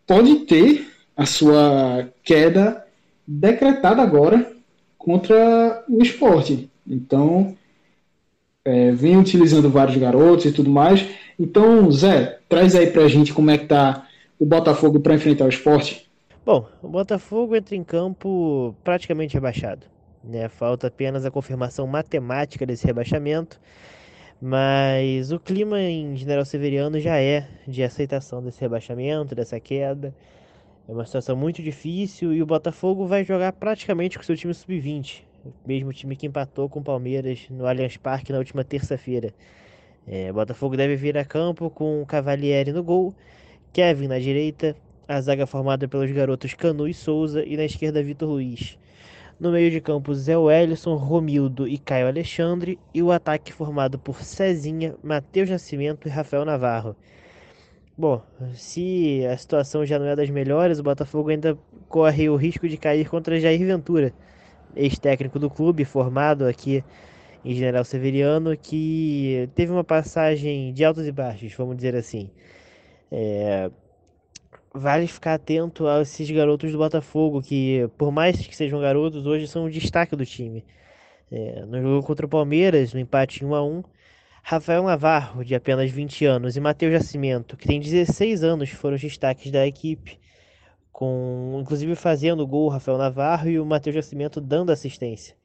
pode 0.05 0.41
ter 0.41 0.89
a 1.17 1.25
sua 1.25 2.09
queda 2.25 2.85
decretada 3.27 4.03
agora 4.03 4.53
contra 4.99 5.85
o 5.89 6.03
esporte. 6.03 6.69
Então, 6.87 7.57
é, 8.65 8.91
vem 8.91 9.17
utilizando 9.17 9.71
vários 9.71 9.97
garotos 9.97 10.47
e 10.47 10.53
tudo 10.53 10.69
mais. 10.69 11.07
Então, 11.39 11.91
Zé, 11.93 12.39
traz 12.49 12.75
aí 12.75 12.89
pra 12.89 13.07
gente 13.07 13.33
como 13.33 13.51
é 13.51 13.59
que 13.59 13.67
tá 13.67 14.07
o 14.39 14.45
Botafogo 14.45 14.99
para 14.99 15.15
enfrentar 15.15 15.45
o 15.45 15.49
esporte. 15.49 16.04
Bom, 16.45 16.69
o 16.83 16.89
Botafogo 16.89 17.57
entra 17.57 17.75
em 17.75 17.83
campo 17.83 18.77
praticamente 18.85 19.33
rebaixado. 19.33 19.87
Né? 20.23 20.47
Falta 20.51 20.89
apenas 20.89 21.25
a 21.25 21.31
confirmação 21.31 21.87
matemática 21.87 22.67
desse 22.67 22.87
rebaixamento, 22.87 23.59
mas 24.43 25.33
o 25.33 25.41
clima 25.41 25.81
em 25.81 26.15
General 26.15 26.45
Severiano 26.45 27.01
já 27.01 27.19
é 27.19 27.49
de 27.67 27.83
aceitação 27.83 28.43
desse 28.43 28.61
rebaixamento, 28.61 29.35
dessa 29.35 29.59
queda. 29.59 30.15
É 30.87 30.93
uma 30.93 31.07
situação 31.07 31.35
muito 31.35 31.63
difícil 31.63 32.35
e 32.35 32.43
o 32.43 32.47
Botafogo 32.47 33.07
vai 33.07 33.25
jogar 33.25 33.53
praticamente 33.53 34.19
com 34.19 34.23
seu 34.23 34.37
time 34.37 34.53
sub-20, 34.53 35.23
mesmo 35.67 35.95
time 35.95 36.15
que 36.15 36.27
empatou 36.27 36.69
com 36.69 36.81
o 36.81 36.85
Palmeiras 36.85 37.47
no 37.49 37.67
Allianz 37.67 37.97
Parque 37.97 38.33
na 38.33 38.39
última 38.39 38.63
terça-feira. 38.63 39.33
É, 40.07 40.31
Botafogo 40.31 40.77
deve 40.77 40.95
vir 40.95 41.17
a 41.17 41.25
campo 41.25 41.71
com 41.71 42.05
Cavalieri 42.05 42.71
no 42.71 42.85
gol, 42.85 43.15
Kevin 43.73 44.09
na 44.09 44.19
direita, 44.19 44.77
a 45.07 45.21
zaga 45.21 45.47
formada 45.47 45.87
pelos 45.87 46.11
garotos 46.11 46.55
Canu 46.55 46.89
e 46.89 46.95
Souza 46.95 47.45
e 47.45 47.57
na 47.57 47.65
esquerda 47.65 48.03
Vitor 48.03 48.29
Luiz. 48.29 48.79
No 49.39 49.51
meio 49.51 49.71
de 49.71 49.81
campo, 49.81 50.15
Zé 50.15 50.37
Wellison, 50.37 50.95
Romildo 50.95 51.67
e 51.67 51.77
Caio 51.77 52.07
Alexandre. 52.07 52.79
E 52.95 53.03
o 53.03 53.11
ataque 53.11 53.53
formado 53.53 53.99
por 53.99 54.23
Cezinha, 54.23 54.95
Matheus 55.03 55.51
Nascimento 55.51 56.07
e 56.07 56.11
Rafael 56.11 56.45
Navarro. 56.45 56.97
Bom, 57.97 58.23
se 58.55 59.25
a 59.27 59.37
situação 59.37 59.85
já 59.85 59.99
não 59.99 60.07
é 60.07 60.17
das 60.17 60.31
melhores, 60.31 60.79
o 60.79 60.83
Botafogo 60.83 61.31
ainda 61.31 61.57
corre 61.89 62.29
o 62.29 62.37
risco 62.37 62.69
de 62.69 62.77
cair 62.77 63.09
contra 63.09 63.39
Jair 63.39 63.61
Ventura, 63.61 64.13
ex-técnico 64.75 65.39
do 65.39 65.49
clube, 65.49 65.85
formado 65.85 66.45
aqui 66.47 66.83
em 67.45 67.55
General 67.55 67.85
Severiano, 67.85 68.57
que 68.57 69.49
teve 69.55 69.71
uma 69.71 69.85
passagem 69.85 70.73
de 70.73 70.85
altos 70.85 71.07
e 71.07 71.13
baixos, 71.13 71.53
vamos 71.55 71.77
dizer 71.77 71.95
assim. 71.95 72.31
É, 73.13 73.71
vale 74.75 75.07
ficar 75.07 75.35
atento 75.35 75.87
a 75.87 76.03
esses 76.03 76.29
garotos 76.31 76.73
do 76.73 76.79
Botafogo, 76.79 77.41
que 77.41 77.89
por 77.97 78.11
mais 78.11 78.45
que 78.45 78.57
sejam 78.57 78.81
garotos, 78.81 79.25
hoje 79.25 79.47
são 79.47 79.67
o 79.67 79.71
destaque 79.71 80.17
do 80.17 80.27
time. 80.27 80.65
É, 81.31 81.65
no 81.65 81.81
jogo 81.81 82.07
contra 82.07 82.27
o 82.27 82.29
Palmeiras, 82.29 82.93
no 82.93 83.01
empate 83.01 83.45
1 83.45 83.55
a 83.55 83.65
1 83.65 83.85
Rafael 84.43 84.83
Navarro, 84.83 85.45
de 85.45 85.55
apenas 85.55 85.91
20 85.91 86.27
anos, 86.27 86.57
e 86.57 86.61
Matheus 86.61 86.93
Nascimento, 86.93 87.57
que 87.57 87.67
tem 87.67 87.81
16 87.81 88.45
anos, 88.45 88.71
foram 88.71 88.97
os 88.97 89.01
destaques 89.01 89.51
da 89.51 89.67
equipe, 89.67 90.19
com 90.93 91.59
inclusive 91.63 91.95
fazendo 91.95 92.47
gol 92.47 92.67
o 92.67 92.69
Rafael 92.69 92.99
Navarro 92.99 93.49
e 93.49 93.59
o 93.59 93.65
Matheus 93.65 93.97
Nascimento 93.97 94.41
dando 94.41 94.71
assistência. 94.71 95.37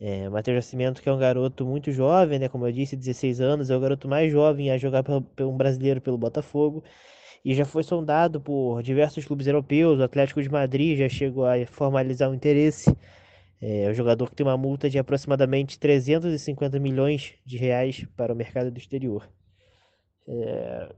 É, 0.00 0.28
Matheus 0.28 0.56
Nascimento, 0.56 1.02
que 1.02 1.08
é 1.08 1.12
um 1.12 1.18
garoto 1.18 1.64
muito 1.64 1.90
jovem, 1.92 2.38
né, 2.38 2.48
como 2.48 2.66
eu 2.66 2.72
disse, 2.72 2.96
16 2.96 3.40
anos, 3.40 3.70
é 3.70 3.76
o 3.76 3.80
garoto 3.80 4.08
mais 4.08 4.30
jovem 4.30 4.70
a 4.70 4.78
jogar 4.78 5.02
pelo 5.02 5.50
um 5.50 5.56
brasileiro 5.56 6.00
pelo 6.00 6.18
Botafogo 6.18 6.84
e 7.44 7.54
já 7.54 7.64
foi 7.64 7.82
sondado 7.82 8.40
por 8.40 8.82
diversos 8.82 9.24
clubes 9.24 9.46
europeus. 9.46 9.98
O 9.98 10.02
Atlético 10.02 10.42
de 10.42 10.50
Madrid 10.50 10.98
já 10.98 11.08
chegou 11.08 11.46
a 11.46 11.54
formalizar 11.66 12.28
o 12.28 12.32
um 12.32 12.34
interesse. 12.34 12.94
É 13.60 13.88
o 13.90 13.94
jogador 13.94 14.30
que 14.30 14.36
tem 14.36 14.46
uma 14.46 14.56
multa 14.56 14.88
de 14.88 14.98
aproximadamente 14.98 15.78
350 15.78 16.78
milhões 16.78 17.34
de 17.44 17.56
reais 17.56 18.06
para 18.16 18.32
o 18.32 18.36
mercado 18.36 18.70
do 18.70 18.78
exterior. 18.78 19.28
É, 20.28 20.92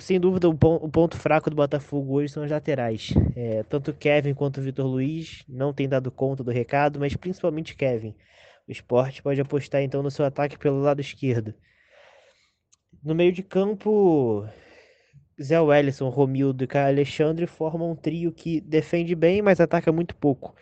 sem 0.00 0.18
dúvida, 0.18 0.48
o, 0.48 0.56
ponto 0.56 1.16
fraco 1.16 1.50
do 1.50 1.56
Botafogo 1.56 2.14
hoje 2.14 2.32
são 2.32 2.42
as 2.42 2.50
laterais. 2.50 3.12
É, 3.36 3.62
tanto 3.64 3.92
Kevin 3.92 4.34
quanto 4.34 4.60
Vitor 4.60 4.86
Luiz 4.86 5.44
não 5.48 5.72
têm 5.72 5.88
dado 5.88 6.10
conta 6.10 6.42
do 6.42 6.50
recado, 6.50 6.98
mas 6.98 7.14
principalmente 7.16 7.76
Kevin. 7.76 8.14
O 8.66 8.72
esporte 8.72 9.22
pode 9.22 9.40
apostar 9.40 9.82
então 9.82 10.02
no 10.02 10.10
seu 10.10 10.24
ataque 10.24 10.58
pelo 10.58 10.80
lado 10.80 11.00
esquerdo. 11.00 11.54
No 13.02 13.14
meio 13.14 13.32
de 13.32 13.42
campo, 13.42 14.46
Zé 15.40 15.60
Wellison, 15.60 16.08
Romildo 16.08 16.64
e 16.64 16.66
Caio 16.66 16.88
Alexandre 16.88 17.46
formam 17.46 17.92
um 17.92 17.96
trio 17.96 18.32
que 18.32 18.60
defende 18.60 19.14
bem, 19.14 19.40
mas 19.40 19.60
ataca 19.60 19.92
muito 19.92 20.14
pouco. 20.14 20.54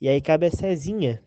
E 0.00 0.08
aí 0.08 0.20
cabe 0.20 0.46
a 0.46 0.50
Cezinha, 0.50 1.22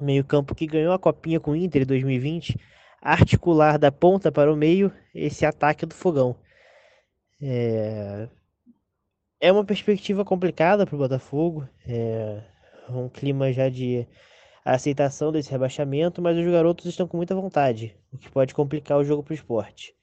meio 0.00 0.24
campo 0.24 0.54
que 0.54 0.66
ganhou 0.66 0.92
a 0.92 0.98
copinha 0.98 1.40
com 1.40 1.52
o 1.52 1.56
Inter 1.56 1.82
em 1.82 1.86
2020, 1.86 2.58
articular 3.00 3.78
da 3.78 3.92
ponta 3.92 4.32
para 4.32 4.52
o 4.52 4.56
meio 4.56 4.92
esse 5.14 5.46
ataque 5.46 5.86
do 5.86 5.94
fogão. 5.94 6.36
É, 7.40 8.28
é 9.40 9.52
uma 9.52 9.64
perspectiva 9.64 10.24
complicada 10.24 10.86
para 10.86 10.94
o 10.94 10.98
Botafogo, 10.98 11.68
é 11.86 12.42
um 12.88 13.08
clima 13.08 13.52
já 13.52 13.68
de 13.68 14.06
aceitação 14.64 15.30
desse 15.30 15.50
rebaixamento, 15.50 16.20
mas 16.20 16.36
os 16.36 16.44
garotos 16.44 16.86
estão 16.86 17.06
com 17.06 17.16
muita 17.16 17.34
vontade, 17.34 17.94
o 18.12 18.18
que 18.18 18.30
pode 18.30 18.54
complicar 18.54 18.98
o 18.98 19.04
jogo 19.04 19.22
para 19.22 19.32
o 19.32 19.34
esporte. 19.34 19.94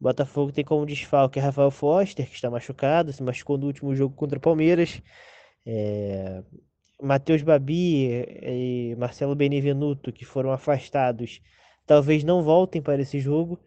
O 0.00 0.04
Botafogo 0.04 0.52
tem 0.52 0.64
como 0.64 0.86
desfalque 0.86 1.40
Rafael 1.40 1.70
Foster, 1.70 2.28
que 2.28 2.34
está 2.34 2.48
machucado, 2.50 3.12
se 3.12 3.22
machucou 3.22 3.58
no 3.58 3.66
último 3.66 3.94
jogo 3.94 4.14
contra 4.14 4.38
o 4.38 4.40
Palmeiras. 4.40 5.02
É... 5.66 6.42
Matheus 7.00 7.42
Babi 7.42 8.24
e 8.42 8.96
Marcelo 8.98 9.34
Benevenuto, 9.34 10.12
que 10.12 10.24
foram 10.24 10.50
afastados, 10.50 11.40
talvez 11.86 12.24
não 12.24 12.42
voltem 12.42 12.82
para 12.82 13.00
esse 13.00 13.20
jogo. 13.20 13.58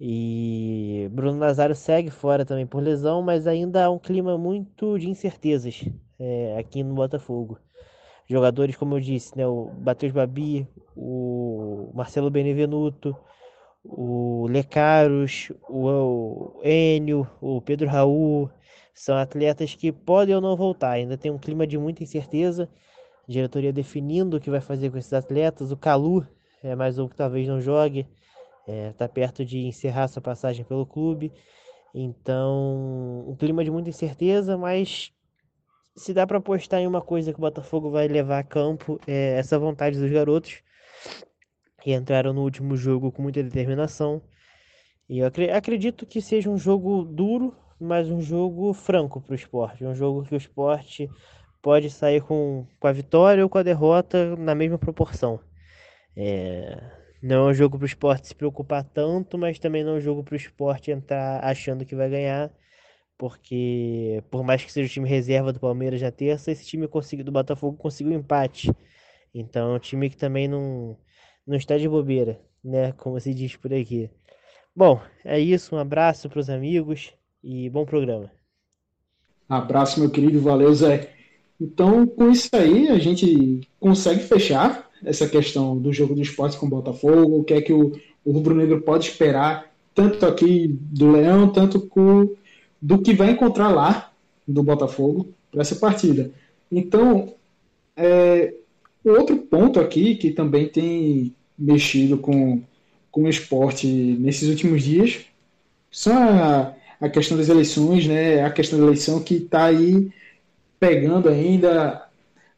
E 0.00 1.08
Bruno 1.12 1.38
Nazário 1.38 1.74
segue 1.74 2.10
fora 2.10 2.44
também 2.44 2.66
por 2.66 2.82
lesão, 2.82 3.20
mas 3.20 3.46
ainda 3.46 3.84
há 3.84 3.90
um 3.90 3.98
clima 3.98 4.38
muito 4.38 4.98
de 4.98 5.10
incertezas 5.10 5.84
é, 6.18 6.56
aqui 6.58 6.82
no 6.82 6.94
Botafogo. 6.94 7.58
Jogadores, 8.26 8.76
como 8.76 8.94
eu 8.94 9.00
disse, 9.00 9.36
né, 9.36 9.46
o 9.46 9.72
Matheus 9.80 10.12
Babi, 10.12 10.68
o 10.94 11.90
Marcelo 11.94 12.30
Benevenuto, 12.30 13.16
o 13.88 14.46
Lecaros, 14.48 15.50
o 15.68 16.60
Enio, 16.62 17.26
o 17.40 17.60
Pedro 17.62 17.88
Raul, 17.88 18.50
são 18.94 19.16
atletas 19.16 19.74
que 19.74 19.90
podem 19.90 20.34
ou 20.34 20.40
não 20.40 20.56
voltar. 20.56 20.92
Ainda 20.92 21.16
tem 21.16 21.30
um 21.30 21.38
clima 21.38 21.66
de 21.66 21.78
muita 21.78 22.02
incerteza. 22.02 22.68
A 23.26 23.32
diretoria 23.32 23.72
definindo 23.72 24.36
o 24.36 24.40
que 24.40 24.50
vai 24.50 24.60
fazer 24.60 24.90
com 24.90 24.98
esses 24.98 25.12
atletas. 25.12 25.72
O 25.72 25.76
Calu 25.76 26.26
é 26.62 26.74
mais 26.74 26.98
um 26.98 27.08
que 27.08 27.16
talvez 27.16 27.48
não 27.48 27.60
jogue. 27.60 28.06
Está 28.66 28.72
é, 28.72 28.92
tá 28.92 29.08
perto 29.08 29.44
de 29.44 29.66
encerrar 29.66 30.08
sua 30.08 30.20
passagem 30.20 30.64
pelo 30.64 30.84
clube. 30.84 31.32
Então, 31.94 33.24
um 33.26 33.34
clima 33.34 33.64
de 33.64 33.70
muita 33.70 33.88
incerteza, 33.88 34.58
mas 34.58 35.10
se 35.96 36.12
dá 36.12 36.26
para 36.26 36.38
apostar 36.38 36.80
em 36.80 36.86
uma 36.86 37.00
coisa 37.00 37.32
que 37.32 37.38
o 37.38 37.40
Botafogo 37.40 37.90
vai 37.90 38.06
levar 38.06 38.38
a 38.38 38.44
campo, 38.44 39.00
é 39.06 39.38
essa 39.38 39.58
vontade 39.58 39.98
dos 39.98 40.10
garotos 40.10 40.62
que 41.88 41.94
entraram 41.94 42.34
no 42.34 42.42
último 42.42 42.76
jogo 42.76 43.10
com 43.10 43.22
muita 43.22 43.42
determinação. 43.42 44.20
E 45.08 45.20
eu 45.20 45.26
acredito 45.54 46.04
que 46.04 46.20
seja 46.20 46.50
um 46.50 46.58
jogo 46.58 47.02
duro, 47.02 47.56
mas 47.80 48.10
um 48.10 48.20
jogo 48.20 48.74
franco 48.74 49.22
para 49.22 49.32
o 49.32 49.34
esporte. 49.34 49.86
Um 49.86 49.94
jogo 49.94 50.22
que 50.22 50.34
o 50.34 50.36
esporte 50.36 51.08
pode 51.62 51.88
sair 51.88 52.20
com, 52.20 52.66
com 52.78 52.86
a 52.86 52.92
vitória 52.92 53.42
ou 53.42 53.48
com 53.48 53.56
a 53.56 53.62
derrota 53.62 54.36
na 54.36 54.54
mesma 54.54 54.76
proporção. 54.76 55.40
É, 56.14 56.78
não 57.22 57.48
é 57.48 57.52
um 57.52 57.54
jogo 57.54 57.78
para 57.78 57.84
o 57.84 57.88
esporte 57.88 58.28
se 58.28 58.34
preocupar 58.34 58.84
tanto, 58.84 59.38
mas 59.38 59.58
também 59.58 59.82
não 59.82 59.94
é 59.94 59.96
um 59.96 60.00
jogo 60.00 60.22
para 60.22 60.34
o 60.34 60.36
esporte 60.36 60.90
entrar 60.90 61.42
achando 61.42 61.86
que 61.86 61.96
vai 61.96 62.10
ganhar. 62.10 62.52
Porque, 63.16 64.22
por 64.30 64.44
mais 64.44 64.62
que 64.62 64.70
seja 64.70 64.86
o 64.86 64.92
time 64.92 65.08
reserva 65.08 65.54
do 65.54 65.58
Palmeiras 65.58 66.02
na 66.02 66.10
terça, 66.10 66.52
esse 66.52 66.66
time 66.66 66.86
do 67.24 67.32
Botafogo 67.32 67.78
conseguiu 67.78 68.12
um 68.12 68.18
empate. 68.18 68.70
Então, 69.32 69.72
é 69.72 69.76
um 69.76 69.78
time 69.78 70.10
que 70.10 70.18
também 70.18 70.46
não, 70.46 70.98
não 71.48 71.56
está 71.56 71.78
de 71.78 71.88
bobeira, 71.88 72.38
né? 72.62 72.92
Como 72.92 73.18
se 73.18 73.32
diz 73.32 73.56
por 73.56 73.72
aqui. 73.72 74.10
Bom, 74.76 75.00
é 75.24 75.40
isso. 75.40 75.74
Um 75.74 75.78
abraço 75.78 76.28
para 76.28 76.40
os 76.40 76.50
amigos 76.50 77.14
e 77.42 77.70
bom 77.70 77.86
programa. 77.86 78.30
Abraço, 79.48 79.98
meu 79.98 80.10
querido. 80.10 80.42
Valeu, 80.42 80.72
Zé. 80.74 81.10
Então, 81.58 82.06
com 82.06 82.30
isso 82.30 82.50
aí, 82.52 82.88
a 82.88 82.98
gente 82.98 83.66
consegue 83.80 84.20
fechar 84.20 84.90
essa 85.02 85.26
questão 85.26 85.76
do 85.78 85.90
jogo 85.90 86.14
do 86.14 86.20
esporte 86.20 86.58
com 86.58 86.66
o 86.66 86.70
Botafogo, 86.70 87.40
o 87.40 87.44
que 87.44 87.54
é 87.54 87.62
que 87.62 87.72
o, 87.72 87.98
o 88.24 88.30
Rubro 88.30 88.54
Negro 88.54 88.82
pode 88.82 89.06
esperar, 89.06 89.72
tanto 89.94 90.26
aqui 90.26 90.68
do 90.68 91.10
Leão, 91.10 91.50
tanto 91.50 91.80
com, 91.80 92.34
do 92.80 92.98
que 92.98 93.14
vai 93.14 93.30
encontrar 93.30 93.70
lá 93.70 94.12
do 94.46 94.62
Botafogo 94.62 95.32
para 95.50 95.62
essa 95.62 95.76
partida. 95.76 96.30
Então, 96.70 97.34
é, 97.96 98.54
outro 99.04 99.36
ponto 99.38 99.80
aqui 99.80 100.14
que 100.14 100.30
também 100.30 100.68
tem 100.68 101.34
mexido 101.58 102.18
com, 102.18 102.62
com 103.10 103.24
o 103.24 103.28
esporte 103.28 103.86
nesses 103.86 104.48
últimos 104.48 104.82
dias 104.82 105.24
são 105.90 106.16
a, 106.16 106.74
a 107.00 107.08
questão 107.08 107.36
das 107.36 107.48
eleições, 107.48 108.06
né? 108.06 108.44
A 108.44 108.50
questão 108.50 108.78
da 108.78 108.86
eleição 108.86 109.20
que 109.20 109.34
está 109.34 109.64
aí 109.64 110.10
pegando 110.78 111.28
ainda 111.28 112.06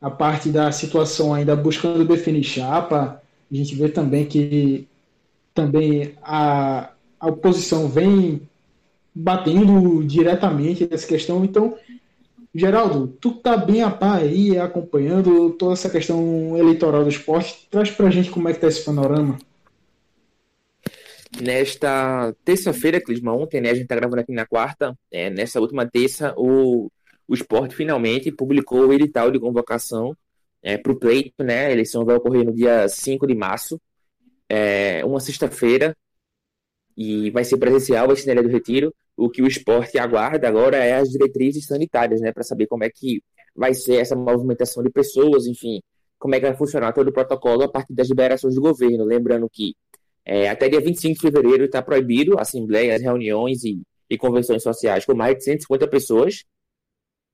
a 0.01 0.11
parte 0.11 0.49
da 0.49 0.73
situação 0.73 1.35
ainda 1.35 1.55
buscando 1.57 2.05
definir 2.05 2.43
chapa. 2.43 3.23
A 3.51 3.55
gente 3.55 3.75
vê 3.75 3.89
também 3.89 4.25
que 4.27 4.89
também 5.55 6.15
a, 6.23 6.91
a 7.19 7.29
oposição 7.29 7.89
vem 7.89 8.43
batendo 9.15 10.05
diretamente 10.05 10.89
nessa 10.91 11.07
questão. 11.07 11.45
Então, 11.45 11.77
Geraldo, 12.53 13.07
tu 13.07 13.33
tá 13.33 13.57
bem 13.57 13.83
a 13.83 13.91
par 13.91 14.21
aí, 14.21 14.59
acompanhando 14.59 15.51
toda 15.53 15.75
essa 15.75 15.89
questão 15.89 16.57
eleitoral 16.57 17.05
do 17.05 17.09
esporte. 17.09 17.69
Traz 17.71 17.91
pra 17.91 18.11
gente 18.11 18.31
como 18.31 18.49
é 18.49 18.53
que 18.53 18.61
tá 18.61 18.67
esse 18.67 18.85
panorama. 18.85 19.39
Nesta 21.41 22.35
terça-feira, 22.45 23.01
Clisma, 23.01 23.33
ontem, 23.33 23.61
né, 23.61 23.71
a 23.71 23.75
gente 23.75 23.87
tá 23.87 23.95
gravando 23.95 24.21
aqui 24.21 24.33
na 24.33 24.45
quarta, 24.45 24.99
é, 25.13 25.31
nessa 25.31 25.61
última 25.61 25.89
terça, 25.89 26.35
o, 26.37 26.91
o 27.29 27.35
esporte 27.35 27.77
finalmente 27.77 28.33
publicou 28.33 28.89
o 28.89 28.93
edital 28.93 29.31
de 29.31 29.39
convocação 29.39 30.17
é, 30.61 30.77
para 30.77 30.91
o 30.91 30.99
pleito, 30.99 31.45
né? 31.45 31.67
A 31.67 31.71
eleição 31.71 32.05
vai 32.05 32.17
ocorrer 32.17 32.45
no 32.45 32.53
dia 32.53 32.89
5 32.89 33.29
de 33.29 33.35
março, 33.37 33.81
é, 34.49 35.05
uma 35.05 35.21
sexta-feira, 35.21 35.97
e 37.03 37.31
vai 37.31 37.45
ser 37.45 37.57
presencial, 37.57 38.07
vai 38.07 38.15
ser 38.15 38.27
na 38.27 38.33
Ilha 38.35 38.43
do 38.43 38.51
Retiro. 38.51 38.95
O 39.17 39.31
que 39.31 39.41
o 39.41 39.47
esporte 39.47 39.99
aguarda 39.99 40.47
agora 40.47 40.77
é 40.77 40.97
as 40.97 41.09
diretrizes 41.09 41.65
sanitárias, 41.65 42.21
né? 42.21 42.31
Para 42.31 42.43
saber 42.43 42.67
como 42.67 42.85
é 42.85 42.91
que 42.91 43.23
vai 43.57 43.73
ser 43.73 43.97
essa 43.97 44.15
movimentação 44.15 44.83
de 44.83 44.91
pessoas, 44.91 45.47
enfim, 45.47 45.81
como 46.19 46.35
é 46.35 46.39
que 46.41 46.47
vai 46.47 46.55
funcionar 46.55 46.93
todo 46.93 47.09
o 47.09 47.13
protocolo 47.13 47.63
a 47.63 47.69
partir 47.71 47.95
das 47.95 48.11
liberações 48.11 48.55
do 48.55 48.61
governo. 48.61 49.03
Lembrando 49.03 49.49
que 49.51 49.75
é, 50.27 50.51
até 50.51 50.69
dia 50.69 50.79
25 50.79 51.15
de 51.15 51.21
fevereiro 51.23 51.65
está 51.65 51.81
proibido 51.81 52.39
assembleias, 52.39 53.01
reuniões 53.01 53.65
e, 53.65 53.81
e, 54.11 54.19
convenções 54.19 54.63
sociais 54.63 55.07
com 55.07 55.15
mais 55.15 55.39
de 55.39 55.45
150 55.45 55.89
pessoas 55.89 56.45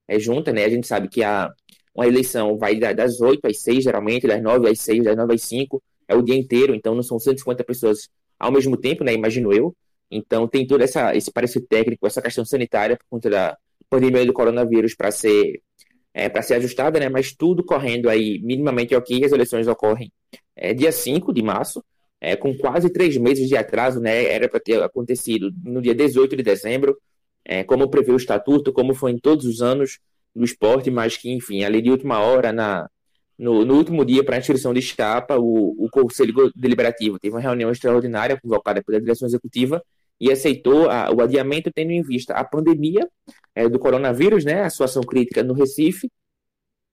é, 0.07 0.17
juntas, 0.17 0.53
né? 0.53 0.63
A 0.63 0.69
gente 0.69 0.87
sabe 0.87 1.09
que 1.09 1.21
a, 1.21 1.51
uma 1.93 2.07
eleição 2.07 2.57
vai 2.57 2.79
das 2.79 3.19
8 3.19 3.45
às 3.45 3.59
6, 3.63 3.83
geralmente, 3.83 4.27
das 4.27 4.41
9 4.41 4.69
às 4.69 4.79
6, 4.79 5.03
das 5.03 5.17
9 5.17 5.33
às 5.33 5.41
5, 5.41 5.83
é 6.07 6.15
o 6.15 6.21
dia 6.21 6.35
inteiro, 6.37 6.73
então 6.73 6.95
não 6.95 7.03
são 7.03 7.19
150 7.19 7.65
pessoas 7.65 8.07
ao 8.39 8.51
mesmo 8.51 8.77
tempo, 8.77 9.03
né? 9.03 9.13
Imagino 9.13 9.53
eu. 9.53 9.75
Então 10.09 10.47
tem 10.47 10.65
todo 10.65 10.81
essa, 10.81 11.15
esse 11.15 11.31
parecer 11.31 11.61
técnico, 11.67 12.07
essa 12.07 12.21
questão 12.21 12.45
sanitária 12.45 12.97
por 12.97 13.05
conta 13.09 13.29
da 13.29 13.57
pandemia 13.89 14.25
do 14.25 14.33
coronavírus 14.33 14.95
para 14.95 15.11
ser 15.11 15.61
é, 16.13 16.27
para 16.29 16.41
ser 16.41 16.55
ajustada, 16.55 16.99
né? 16.99 17.09
Mas 17.09 17.33
tudo 17.33 17.63
correndo 17.63 18.09
aí 18.09 18.39
minimamente 18.41 18.95
ok, 18.95 19.23
as 19.23 19.31
eleições 19.31 19.67
ocorrem 19.67 20.11
é, 20.55 20.73
dia 20.73 20.91
5 20.91 21.33
de 21.33 21.43
março 21.43 21.83
é, 22.19 22.35
com 22.35 22.55
quase 22.57 22.89
três 22.89 23.17
meses 23.17 23.47
de 23.47 23.55
atraso, 23.55 23.99
né? 23.99 24.25
Era 24.25 24.49
para 24.49 24.59
ter 24.59 24.81
acontecido 24.81 25.51
no 25.63 25.81
dia 25.81 25.93
18 25.93 26.35
de 26.35 26.43
dezembro, 26.43 26.97
é, 27.45 27.63
como 27.63 27.89
prevê 27.89 28.11
o 28.11 28.17
estatuto, 28.17 28.73
como 28.73 28.93
foi 28.93 29.11
em 29.11 29.19
todos 29.19 29.45
os 29.45 29.61
anos 29.61 29.99
do 30.35 30.43
esporte, 30.43 30.89
mas 30.89 31.17
que, 31.17 31.31
enfim, 31.31 31.63
ali 31.63 31.81
de 31.81 31.91
última 31.91 32.19
hora, 32.19 32.51
na, 32.51 32.89
no, 33.37 33.63
no 33.63 33.75
último 33.75 34.03
dia 34.03 34.23
para 34.23 34.35
a 34.35 34.39
inscrição 34.39 34.73
de 34.73 34.81
chapa, 34.81 35.37
o, 35.37 35.85
o 35.85 35.89
Conselho 35.89 36.51
Deliberativo 36.55 37.19
teve 37.19 37.35
uma 37.35 37.41
reunião 37.41 37.69
extraordinária 37.69 38.39
convocada 38.41 38.83
pela 38.83 38.99
direção 38.99 39.27
executiva 39.27 39.81
e 40.19 40.31
aceitou 40.31 40.89
a, 40.89 41.11
o 41.11 41.21
adiamento, 41.21 41.71
tendo 41.71 41.91
em 41.91 42.01
vista 42.01 42.33
a 42.33 42.43
pandemia 42.43 43.07
é, 43.53 43.69
do 43.69 43.77
coronavírus, 43.77 44.43
né? 44.43 44.63
A 44.63 44.69
situação 44.69 45.03
crítica 45.03 45.43
no 45.43 45.53
Recife 45.53 46.09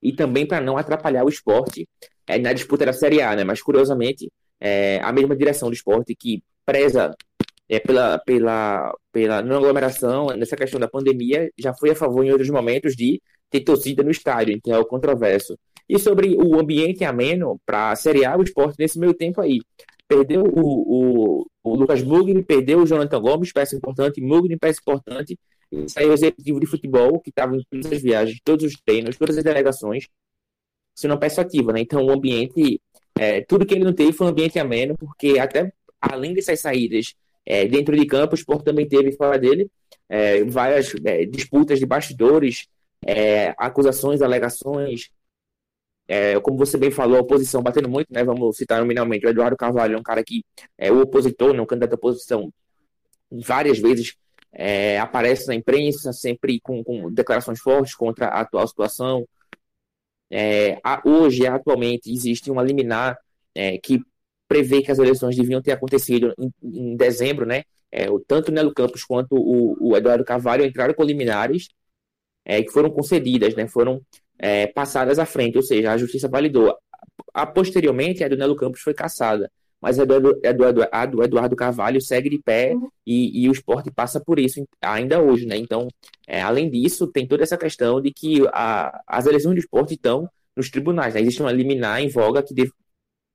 e 0.02 0.12
também 0.12 0.46
para 0.46 0.60
não 0.60 0.76
atrapalhar 0.76 1.24
o 1.24 1.28
esporte 1.28 1.88
é, 2.26 2.38
na 2.38 2.52
disputa 2.52 2.84
da 2.84 2.92
Série 2.92 3.22
A, 3.22 3.34
né? 3.34 3.44
Mas 3.44 3.62
curiosamente 3.62 4.30
é, 4.60 5.00
a 5.02 5.12
mesma 5.12 5.34
direção 5.34 5.70
do 5.70 5.74
esporte 5.74 6.14
que 6.14 6.42
preza 6.66 7.14
é, 7.68 7.80
pela, 7.80 8.18
pela, 8.18 8.94
pela 9.10 9.42
não 9.42 9.56
aglomeração, 9.56 10.26
nessa 10.36 10.56
questão 10.56 10.78
da 10.78 10.88
pandemia, 10.88 11.50
já 11.58 11.72
foi 11.74 11.90
a 11.90 11.96
favor 11.96 12.24
em 12.24 12.30
outros 12.30 12.50
momentos 12.50 12.94
de 12.94 13.22
ter 13.50 13.60
torcida 13.60 14.02
no 14.02 14.10
estádio, 14.10 14.54
então 14.54 14.74
é 14.74 14.78
o 14.78 14.84
controverso. 14.84 15.58
E 15.88 15.98
sobre 15.98 16.36
o 16.36 16.58
ambiente 16.58 17.04
ameno 17.04 17.60
para 17.64 17.90
a 17.90 17.96
Série 17.96 18.24
A, 18.24 18.36
o 18.36 18.42
esporte 18.42 18.76
nesse 18.78 18.98
meio 18.98 19.14
tempo 19.14 19.40
aí. 19.40 19.60
Perdeu 20.08 20.42
o, 20.44 21.40
o, 21.42 21.46
o 21.62 21.74
Lucas 21.76 22.02
Mugni, 22.02 22.42
perdeu 22.42 22.80
o 22.80 22.86
Jonathan 22.86 23.20
Gomes, 23.20 23.52
peça 23.52 23.76
importante, 23.76 24.20
Mugni, 24.20 24.56
peça 24.56 24.80
importante, 24.80 25.38
e 25.72 25.88
saiu 25.88 26.10
o 26.10 26.14
executivo 26.14 26.60
de 26.60 26.66
futebol, 26.66 27.20
que 27.20 27.30
estava 27.30 27.56
em 27.56 27.62
todas 27.70 27.92
as 27.92 28.02
viagens, 28.02 28.38
todos 28.44 28.64
os 28.64 28.80
treinos, 28.84 29.16
todas 29.16 29.36
as 29.36 29.44
delegações, 29.44 30.06
se 30.94 31.08
não 31.08 31.18
peça 31.18 31.40
ativa, 31.42 31.72
né? 31.72 31.80
Então 31.80 32.04
o 32.04 32.10
ambiente 32.10 32.80
é, 33.18 33.42
tudo 33.42 33.66
que 33.66 33.74
ele 33.74 33.84
não 33.84 33.92
teve 33.92 34.12
foi 34.12 34.26
um 34.26 34.30
ambiente 34.30 34.58
ameno, 34.58 34.94
porque 34.98 35.38
até 35.38 35.72
além 36.00 36.34
dessas 36.34 36.60
saídas 36.60 37.14
é, 37.46 37.66
dentro 37.66 37.96
de 37.96 38.06
campo, 38.06 38.34
o 38.34 38.38
Sport 38.38 38.64
também 38.64 38.88
teve 38.88 39.12
fora 39.12 39.38
dele 39.38 39.70
é, 40.08 40.44
várias 40.44 40.92
é, 41.04 41.24
disputas 41.24 41.78
de 41.78 41.86
bastidores, 41.86 42.66
é, 43.04 43.54
acusações, 43.58 44.22
alegações. 44.22 45.10
É, 46.06 46.38
como 46.40 46.58
você 46.58 46.76
bem 46.76 46.90
falou, 46.90 47.16
a 47.16 47.20
oposição 47.20 47.62
batendo 47.62 47.88
muito, 47.88 48.08
né? 48.12 48.22
Vamos 48.24 48.56
citar 48.56 48.80
nominalmente 48.80 49.26
o 49.26 49.28
Eduardo 49.28 49.56
Carvalho, 49.56 49.94
é 49.94 49.98
um 49.98 50.02
cara 50.02 50.22
que 50.22 50.44
é 50.78 50.92
o 50.92 51.00
opositor, 51.00 51.54
não 51.54 51.66
candidato 51.66 51.92
à 51.92 51.96
oposição, 51.96 52.52
várias 53.30 53.78
vezes 53.78 54.14
aparece 55.00 55.48
na 55.48 55.54
imprensa, 55.54 56.12
sempre 56.12 56.60
com, 56.60 56.84
com 56.84 57.10
declarações 57.12 57.58
fortes 57.58 57.94
contra 57.94 58.28
a 58.28 58.42
atual 58.42 58.68
situação, 58.68 59.26
é, 60.30 60.80
hoje, 61.04 61.46
atualmente, 61.46 62.10
existe 62.12 62.50
uma 62.50 62.62
liminar 62.62 63.16
é, 63.54 63.78
que 63.78 64.00
prevê 64.48 64.82
que 64.82 64.90
as 64.90 64.98
eleições 64.98 65.36
deviam 65.36 65.62
ter 65.62 65.72
acontecido 65.72 66.34
em, 66.38 66.52
em 66.62 66.96
dezembro, 66.96 67.46
né? 67.46 67.62
É, 67.90 68.06
tanto 68.26 68.48
o 68.48 68.52
Nelo 68.52 68.74
Campos 68.74 69.04
quanto 69.04 69.36
o, 69.36 69.90
o, 69.90 69.96
Eduardo 69.96 70.24
Carvalho 70.24 70.64
entraram 70.64 70.94
com 70.94 71.04
liminares 71.04 71.68
é, 72.44 72.62
que 72.62 72.70
foram 72.70 72.90
concedidas, 72.90 73.54
né? 73.54 73.68
Foram 73.68 74.02
é, 74.38 74.66
passadas 74.66 75.18
à 75.18 75.26
frente, 75.26 75.56
ou 75.56 75.62
seja, 75.62 75.92
a 75.92 75.98
justiça 75.98 76.28
validou. 76.28 76.76
A, 77.32 77.46
posteriormente, 77.46 78.24
a 78.24 78.28
do 78.28 78.36
Nelo 78.36 78.56
Campos 78.56 78.80
foi 78.80 78.94
cassada, 78.94 79.50
mas 79.80 79.98
a 79.98 80.04
do, 80.04 80.40
Eduardo, 80.42 80.86
a 80.90 81.06
do 81.06 81.22
Eduardo 81.22 81.56
Carvalho 81.56 82.00
segue 82.00 82.30
de 82.30 82.38
pé 82.38 82.72
uhum. 82.74 82.88
e, 83.06 83.44
e, 83.44 83.48
o 83.48 83.52
esporte 83.52 83.90
passa 83.90 84.20
por 84.20 84.38
isso 84.38 84.64
ainda 84.80 85.20
hoje, 85.20 85.46
né? 85.46 85.56
Então, 85.56 85.88
é, 86.26 86.40
além 86.42 86.70
disso, 86.70 87.06
tem 87.06 87.26
toda 87.26 87.42
essa 87.42 87.56
questão 87.56 88.00
de 88.00 88.12
que 88.12 88.42
a, 88.52 89.02
as 89.06 89.26
eleições 89.26 89.54
do 89.54 89.60
esporte 89.60 89.94
estão 89.94 90.28
nos 90.56 90.70
tribunais, 90.70 91.14
né? 91.14 91.20
Existe 91.20 91.42
uma 91.42 91.52
liminar 91.52 92.00
em 92.00 92.08
voga 92.08 92.42
que 92.42 92.54
deve, 92.54 92.72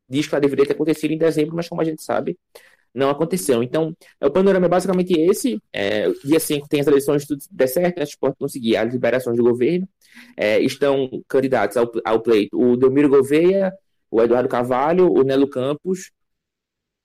diz 0.09 0.27
que 0.27 0.33
ela 0.33 0.41
deveria 0.41 0.65
ter 0.65 0.73
acontecido 0.73 1.11
em 1.11 1.17
dezembro, 1.17 1.55
mas 1.55 1.69
como 1.69 1.81
a 1.81 1.85
gente 1.85 2.01
sabe, 2.01 2.37
não 2.93 3.09
aconteceu. 3.09 3.61
Então, 3.61 3.95
o 4.21 4.31
panorama 4.31 4.65
é 4.65 4.69
basicamente 4.69 5.13
esse. 5.13 5.61
É, 5.71 6.09
dia 6.23 6.39
5 6.39 6.67
tem 6.67 6.81
as 6.81 6.87
eleições, 6.87 7.25
tudo 7.25 7.41
der 7.51 7.67
certo, 7.67 7.97
né? 7.97 8.03
o 8.03 8.07
esporte 8.07 8.37
conseguir 8.37 8.77
as 8.77 8.91
liberações 8.91 9.37
do 9.37 9.43
governo. 9.43 9.87
É, 10.37 10.59
estão 10.59 11.09
candidatos 11.27 11.77
ao, 11.77 11.91
ao 12.05 12.21
pleito 12.21 12.59
o 12.59 12.77
Delmiro 12.77 13.09
Gouveia, 13.09 13.73
o 14.11 14.21
Eduardo 14.21 14.49
Carvalho, 14.49 15.11
o 15.11 15.23
Nelo 15.23 15.49
Campos 15.49 16.11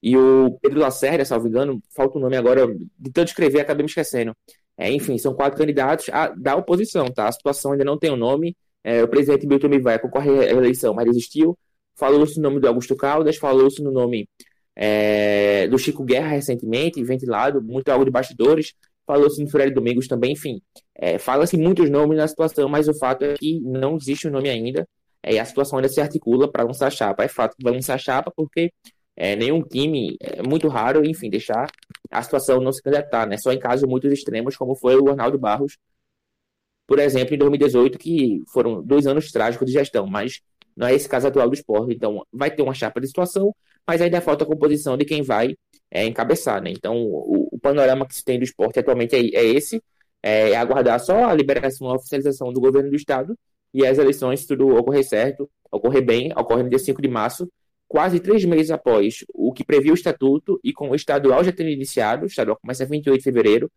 e 0.02 0.16
o 0.18 0.58
Pedro 0.60 0.80
Lacerda, 0.80 1.24
salvo 1.24 1.48
engano, 1.48 1.82
falta 1.96 2.18
o 2.18 2.20
nome 2.20 2.36
agora, 2.36 2.66
de 2.98 3.10
tanto 3.10 3.28
escrever, 3.28 3.60
acabei 3.60 3.84
me 3.84 3.88
esquecendo. 3.88 4.36
É, 4.76 4.90
enfim, 4.90 5.16
são 5.16 5.32
quatro 5.34 5.58
candidatos 5.58 6.10
a, 6.10 6.28
da 6.28 6.56
oposição, 6.56 7.06
tá? 7.06 7.26
A 7.26 7.32
situação 7.32 7.72
ainda 7.72 7.84
não 7.84 7.98
tem 7.98 8.10
o 8.10 8.14
um 8.14 8.16
nome. 8.16 8.54
É, 8.82 9.02
o 9.02 9.08
presidente 9.08 9.46
Milton 9.46 9.80
vai 9.80 9.98
concorrer 9.98 10.40
à 10.40 10.50
eleição, 10.50 10.92
mas 10.92 11.06
desistiu. 11.06 11.56
Falou-se 11.96 12.36
no 12.36 12.42
nome 12.42 12.60
do 12.60 12.68
Augusto 12.68 12.94
Caldas, 12.94 13.36
falou-se 13.38 13.82
no 13.82 13.90
nome 13.90 14.28
é, 14.76 15.66
do 15.68 15.78
Chico 15.78 16.04
Guerra 16.04 16.28
recentemente, 16.28 17.02
ventilado, 17.02 17.62
muito 17.62 17.88
algo 17.88 18.04
de 18.04 18.10
bastidores. 18.10 18.74
Falou-se 19.06 19.42
no 19.42 19.48
Freire 19.50 19.72
Domingos 19.72 20.06
também, 20.08 20.32
enfim. 20.32 20.60
É, 20.94 21.18
Fala-se 21.18 21.56
muitos 21.56 21.90
nomes 21.90 22.16
na 22.16 22.26
situação, 22.26 22.68
mas 22.68 22.88
o 22.88 22.94
fato 22.94 23.24
é 23.24 23.34
que 23.34 23.60
não 23.60 23.96
existe 23.96 24.26
o 24.26 24.30
um 24.30 24.32
nome 24.32 24.48
ainda. 24.48 24.88
É, 25.22 25.34
e 25.34 25.38
a 25.38 25.44
situação 25.44 25.78
ainda 25.78 25.88
se 25.88 26.00
articula 26.00 26.50
para 26.50 26.64
lançar 26.64 26.90
chapa. 26.90 27.24
É 27.24 27.28
fato 27.28 27.56
que 27.56 27.64
vai 27.64 27.72
lançar 27.72 27.98
chapa 27.98 28.32
porque 28.34 28.72
é, 29.16 29.36
nenhum 29.36 29.62
time, 29.62 30.16
é 30.20 30.42
muito 30.42 30.68
raro, 30.68 31.04
enfim, 31.04 31.30
deixar 31.30 31.66
a 32.10 32.22
situação 32.22 32.60
não 32.60 32.72
se 32.72 32.82
candidatar, 32.82 33.26
né? 33.26 33.36
Só 33.38 33.52
em 33.52 33.58
casos 33.58 33.88
muito 33.88 34.06
extremos, 34.08 34.56
como 34.56 34.74
foi 34.74 34.96
o 34.96 35.08
Arnaldo 35.08 35.38
Barros, 35.38 35.78
por 36.86 36.98
exemplo, 36.98 37.34
em 37.34 37.38
2018, 37.38 37.98
que 37.98 38.42
foram 38.52 38.82
dois 38.82 39.06
anos 39.06 39.30
trágicos 39.30 39.66
de 39.66 39.72
gestão, 39.72 40.06
mas 40.06 40.40
não 40.76 40.86
é 40.86 40.94
esse 40.94 41.08
caso 41.08 41.26
atual 41.28 41.48
do 41.48 41.54
esporte. 41.54 41.94
Então, 41.94 42.24
vai 42.32 42.50
ter 42.50 42.62
uma 42.62 42.74
chapa 42.74 43.00
de 43.00 43.06
situação, 43.06 43.54
mas 43.86 44.02
ainda 44.02 44.20
falta 44.20 44.44
a 44.44 44.46
composição 44.46 44.96
de 44.96 45.04
quem 45.04 45.22
vai 45.22 45.56
é, 45.94 46.04
encabeçar, 46.04 46.60
né? 46.60 46.70
Então, 46.70 46.96
o, 46.96 47.48
o, 47.52 47.58
panorama 47.60 48.06
que 48.06 48.16
se 48.16 48.24
tem 48.24 48.36
do 48.36 48.44
esporte 48.44 48.80
atualmente 48.80 49.14
é, 49.14 49.20
é 49.20 49.44
esse, 49.44 49.80
é, 50.20 50.50
é, 50.50 50.56
aguardar 50.56 50.98
só 50.98 51.24
a 51.26 51.32
liberação, 51.32 51.88
a 51.88 51.94
oficialização 51.94 52.52
do 52.52 52.60
governo 52.60 52.90
do 52.90 52.96
estado 52.96 53.38
e 53.72 53.86
as 53.86 53.96
eleições, 53.96 54.40
se 54.40 54.48
tudo 54.48 54.68
ocorrer 54.76 55.04
certo, 55.04 55.48
ocorrer 55.70 56.04
bem, 56.04 56.32
ocorre 56.36 56.64
no 56.64 56.68
dia 56.68 56.80
5 56.80 57.00
de 57.00 57.08
março, 57.08 57.48
quase 57.86 58.18
três 58.18 58.44
meses 58.44 58.72
após 58.72 59.24
o 59.32 59.52
que 59.52 59.64
previa 59.64 59.92
o 59.92 59.94
estatuto 59.94 60.58
e 60.64 60.72
com 60.72 60.90
o 60.90 60.94
estadual 60.96 61.44
já 61.44 61.52
tendo 61.52 61.70
iniciado, 61.70 62.24
o 62.24 62.26
estadual 62.26 62.58
começa 62.60 62.84
28 62.84 63.18
de 63.18 63.24
fevereiro, 63.24 63.70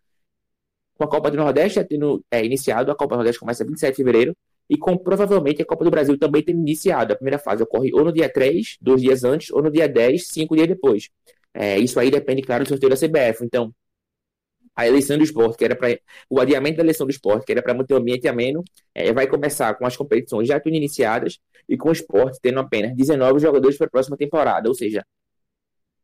com 0.95 1.03
a 1.03 1.07
Copa 1.07 1.29
do 1.29 1.37
Nordeste 1.37 1.75
já 1.75 1.83
tendo 1.83 2.25
é, 2.31 2.43
iniciado, 2.43 2.91
a 2.91 2.95
Copa 2.95 3.13
do 3.13 3.17
Nordeste 3.17 3.39
começa 3.39 3.63
27 3.63 3.91
de 3.91 3.97
fevereiro, 3.97 4.35
e 4.69 4.75
com 4.75 4.97
provavelmente 4.97 5.61
a 5.61 5.65
Copa 5.65 5.85
do 5.85 5.91
Brasil 5.91 6.17
também 6.17 6.43
tendo 6.43 6.59
iniciado. 6.59 7.13
A 7.13 7.15
primeira 7.15 7.39
fase 7.39 7.63
ocorre 7.63 7.93
ou 7.93 8.03
no 8.03 8.11
dia 8.11 8.27
3, 8.27 8.77
dois 8.81 9.01
dias 9.01 9.23
antes, 9.23 9.51
ou 9.51 9.61
no 9.61 9.71
dia 9.71 9.87
10, 9.87 10.27
cinco 10.27 10.55
dias 10.55 10.67
depois. 10.67 11.09
É, 11.59 11.79
isso 11.79 11.99
aí 11.99 12.11
depende, 12.11 12.43
claro, 12.43 12.63
do 12.63 12.69
sorteio 12.69 12.91
da 12.91 12.95
CBF. 12.95 13.43
Então, 13.43 13.73
a 14.75 14.87
eleição 14.87 15.17
do 15.17 15.23
esporte, 15.23 15.57
que 15.57 15.65
era 15.65 15.75
para. 15.75 15.99
O 16.29 16.39
adiamento 16.39 16.77
da 16.77 16.83
eleição 16.83 17.07
do 17.07 17.09
esporte, 17.09 17.45
que 17.45 17.51
era 17.51 17.63
para 17.63 17.73
manter 17.73 17.95
o 17.95 17.97
ambiente 17.97 18.27
ameno, 18.27 18.63
é, 18.93 19.11
vai 19.11 19.27
começar 19.27 19.73
com 19.73 19.85
as 19.87 19.97
competições 19.97 20.47
já 20.47 20.59
tendo 20.59 20.75
iniciadas 20.75 21.39
e 21.67 21.75
com 21.75 21.89
o 21.89 21.91
esporte 21.91 22.39
tendo 22.41 22.59
apenas 22.59 22.95
19 22.95 23.39
jogadores 23.39 23.75
para 23.77 23.87
a 23.87 23.89
próxima 23.89 24.15
temporada. 24.15 24.69
Ou 24.69 24.75
seja, 24.75 25.03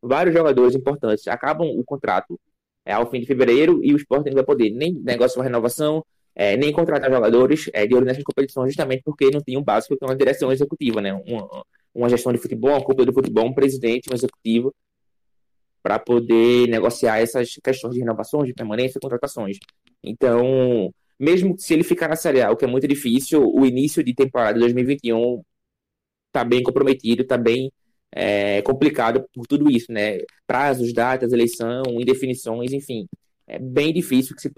vários 0.02 0.34
jogadores 0.34 0.74
importantes 0.74 1.26
acabam 1.28 1.68
o 1.68 1.84
contrato 1.84 2.38
é, 2.84 2.92
ao 2.92 3.08
fim 3.08 3.20
de 3.20 3.26
fevereiro 3.26 3.80
e 3.84 3.94
o 3.94 3.96
esporte 3.96 4.26
não 4.26 4.34
vai 4.34 4.44
poder 4.44 4.70
nem 4.70 4.92
negociar 4.92 5.38
uma 5.40 5.44
renovação, 5.44 6.04
é, 6.34 6.56
nem 6.56 6.72
contratar 6.72 7.10
jogadores 7.10 7.70
é, 7.72 7.86
de 7.86 7.94
olho 7.94 8.04
nessas 8.06 8.24
competições, 8.24 8.70
justamente 8.70 9.02
porque 9.04 9.30
não 9.30 9.40
tem 9.40 9.56
um 9.56 9.62
básico 9.62 9.96
que 9.96 10.04
é 10.04 10.08
uma 10.08 10.16
direção 10.16 10.50
executiva, 10.52 11.00
né? 11.00 11.14
Uma, 11.14 11.64
uma 11.94 12.08
gestão 12.08 12.32
de 12.32 12.38
futebol, 12.38 12.72
uma 12.72 12.82
cúpula 12.82 13.06
de 13.06 13.12
futebol, 13.12 13.46
um 13.46 13.54
presidente, 13.54 14.10
um 14.10 14.14
executivo, 14.14 14.74
para 15.84 15.98
poder 15.98 16.66
negociar 16.66 17.18
essas 17.18 17.56
questões 17.62 17.92
de 17.92 18.00
renovações, 18.00 18.46
de 18.46 18.54
permanência, 18.54 18.98
contratações. 18.98 19.58
Então, 20.02 20.90
mesmo 21.20 21.56
se 21.58 21.74
ele 21.74 21.84
ficar 21.84 22.08
na 22.08 22.16
Série 22.16 22.40
A, 22.40 22.50
o 22.50 22.56
que 22.56 22.64
é 22.64 22.68
muito 22.68 22.88
difícil, 22.88 23.46
o 23.54 23.66
início 23.66 24.02
de 24.02 24.14
temporada 24.14 24.54
de 24.54 24.60
2021 24.60 25.42
está 26.28 26.42
bem 26.42 26.62
comprometido, 26.62 27.20
está 27.20 27.36
bem 27.36 27.70
é, 28.10 28.62
complicado 28.62 29.26
por 29.34 29.46
tudo 29.46 29.70
isso, 29.70 29.92
né? 29.92 30.20
Prazos, 30.46 30.90
datas, 30.94 31.34
eleição, 31.34 31.82
indefinições, 32.00 32.72
enfim. 32.72 33.06
É 33.46 33.58
bem 33.58 33.92
difícil 33.92 34.34
que 34.34 34.40
se, 34.40 34.50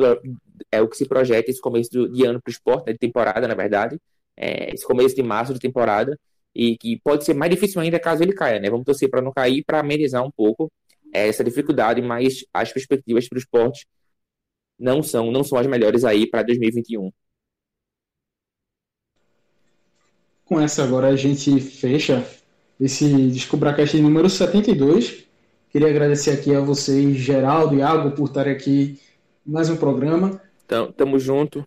é 0.71 0.81
o 0.81 0.89
que 0.89 0.97
se 0.97 1.09
projeta 1.09 1.51
esse 1.51 1.61
começo 1.61 1.91
de 2.09 2.25
ano 2.25 2.41
para 2.41 2.51
o 2.51 2.53
esporte, 2.53 2.87
né, 2.87 2.93
de 2.93 3.01
temporada, 3.01 3.49
na 3.49 3.55
verdade, 3.55 3.99
é, 4.37 4.73
esse 4.73 4.87
começo 4.87 5.17
de 5.17 5.25
março 5.25 5.53
de 5.53 5.59
temporada, 5.59 6.17
e 6.55 6.77
que 6.79 7.01
pode 7.01 7.25
ser 7.25 7.35
mais 7.35 7.51
difícil 7.51 7.81
ainda 7.81 7.99
caso 7.99 8.23
ele 8.23 8.33
caia, 8.33 8.61
né? 8.61 8.71
Vamos 8.71 8.87
torcer 8.87 9.11
para 9.11 9.21
não 9.21 9.33
cair, 9.33 9.65
para 9.65 9.81
amenizar 9.81 10.25
um 10.25 10.31
pouco 10.31 10.71
essa 11.19 11.45
dificuldade, 11.45 12.03
mas 12.03 12.45
as 12.53 12.73
perspectivas 12.73 13.29
para 13.29 13.37
o 13.37 13.39
esporte 13.39 13.87
não 14.79 15.03
são, 15.03 15.31
não 15.31 15.43
são 15.43 15.59
as 15.59 15.67
melhores 15.67 16.05
aí 16.05 16.29
para 16.29 16.43
2021. 16.43 17.11
Com 20.45 20.61
essa 20.61 20.85
agora 20.85 21.09
a 21.09 21.17
gente 21.17 21.59
fecha 21.61 22.25
esse 22.81 23.09
DescubraCast 23.29 24.01
número 24.01 24.29
72. 24.29 25.25
Queria 25.71 25.89
agradecer 25.89 26.31
aqui 26.31 26.55
a 26.55 26.61
vocês, 26.61 27.17
Geraldo 27.17 27.75
e 27.75 27.79
Iago, 27.79 28.13
por 28.13 28.29
estarem 28.29 28.53
aqui 28.53 29.01
mais 29.45 29.69
um 29.69 29.77
programa. 29.77 30.41
Então, 30.65 30.93
tamo 30.93 31.19
junto. 31.19 31.67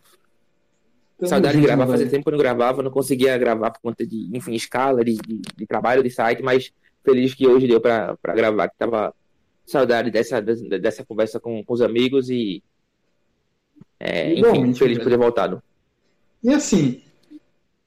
Tamo 1.18 1.30
Saudade 1.30 1.56
junto, 1.56 1.62
de 1.62 1.68
gravar, 1.68 1.88
fazia 1.88 2.10
tempo 2.10 2.24
que 2.24 2.30
eu 2.30 2.32
não 2.32 2.40
gravava, 2.40 2.82
não 2.82 2.92
conseguia 2.92 3.38
gravar 3.38 3.72
por 3.72 3.82
conta 3.82 4.08
de, 4.08 4.30
enfim, 4.34 4.54
escala, 4.54 5.04
de, 5.04 5.16
de, 5.16 5.42
de 5.58 5.66
trabalho, 5.68 6.02
de 6.02 6.10
site, 6.10 6.42
mas 6.42 6.72
feliz 7.04 7.34
que 7.34 7.46
hoje 7.46 7.68
deu 7.68 7.82
para 7.82 8.18
gravar, 8.34 8.70
que 8.70 8.78
tava 8.78 9.14
saudade 9.70 10.12
dessa, 10.12 10.42
dessa 10.42 11.06
conversa 11.06 11.40
com, 11.40 11.64
com 11.64 11.74
os 11.74 11.82
amigos 11.82 12.30
e 12.30 12.64
é, 14.00 14.34
enfim, 14.34 14.74
feliz 14.74 14.98
por 14.98 15.10
ter 15.10 15.18
voltado. 15.18 15.62
E 16.44 16.54
assim, 16.54 17.02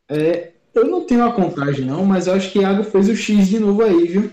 é, 0.09 0.53
eu 0.75 0.87
não 0.87 1.05
tenho 1.07 1.25
a 1.25 1.33
contagem, 1.33 1.87
não, 1.87 2.05
mas 2.05 2.27
eu 2.27 2.35
acho 2.35 2.51
que 2.53 2.61
Iago 2.61 2.85
fez 2.85 3.09
o 3.09 3.17
X 3.17 3.49
de 3.49 3.59
novo 3.59 3.83
aí, 3.83 4.07
viu? 4.07 4.31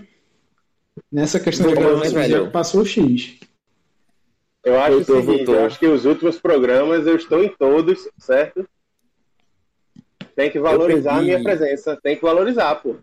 Nessa 1.10 1.40
questão 1.40 1.68
de 1.68 1.74
gravação, 1.74 2.22
já 2.28 2.50
passou 2.50 2.82
o 2.82 2.86
X. 2.86 3.38
Eu 4.62 4.78
acho 4.78 4.96
voltou, 4.96 5.20
seguinte, 5.20 5.36
voltou. 5.36 5.54
eu 5.54 5.66
acho 5.66 5.78
que 5.78 5.86
os 5.86 6.04
últimos 6.04 6.38
programas 6.38 7.06
eu 7.06 7.16
estou 7.16 7.42
em 7.42 7.48
todos, 7.48 8.08
certo? 8.18 8.68
Tem 10.36 10.50
que 10.50 10.60
valorizar 10.60 11.18
a 11.18 11.22
minha 11.22 11.42
presença, 11.42 11.98
tem 12.02 12.16
que 12.16 12.22
valorizar, 12.22 12.74
pô. 12.76 12.96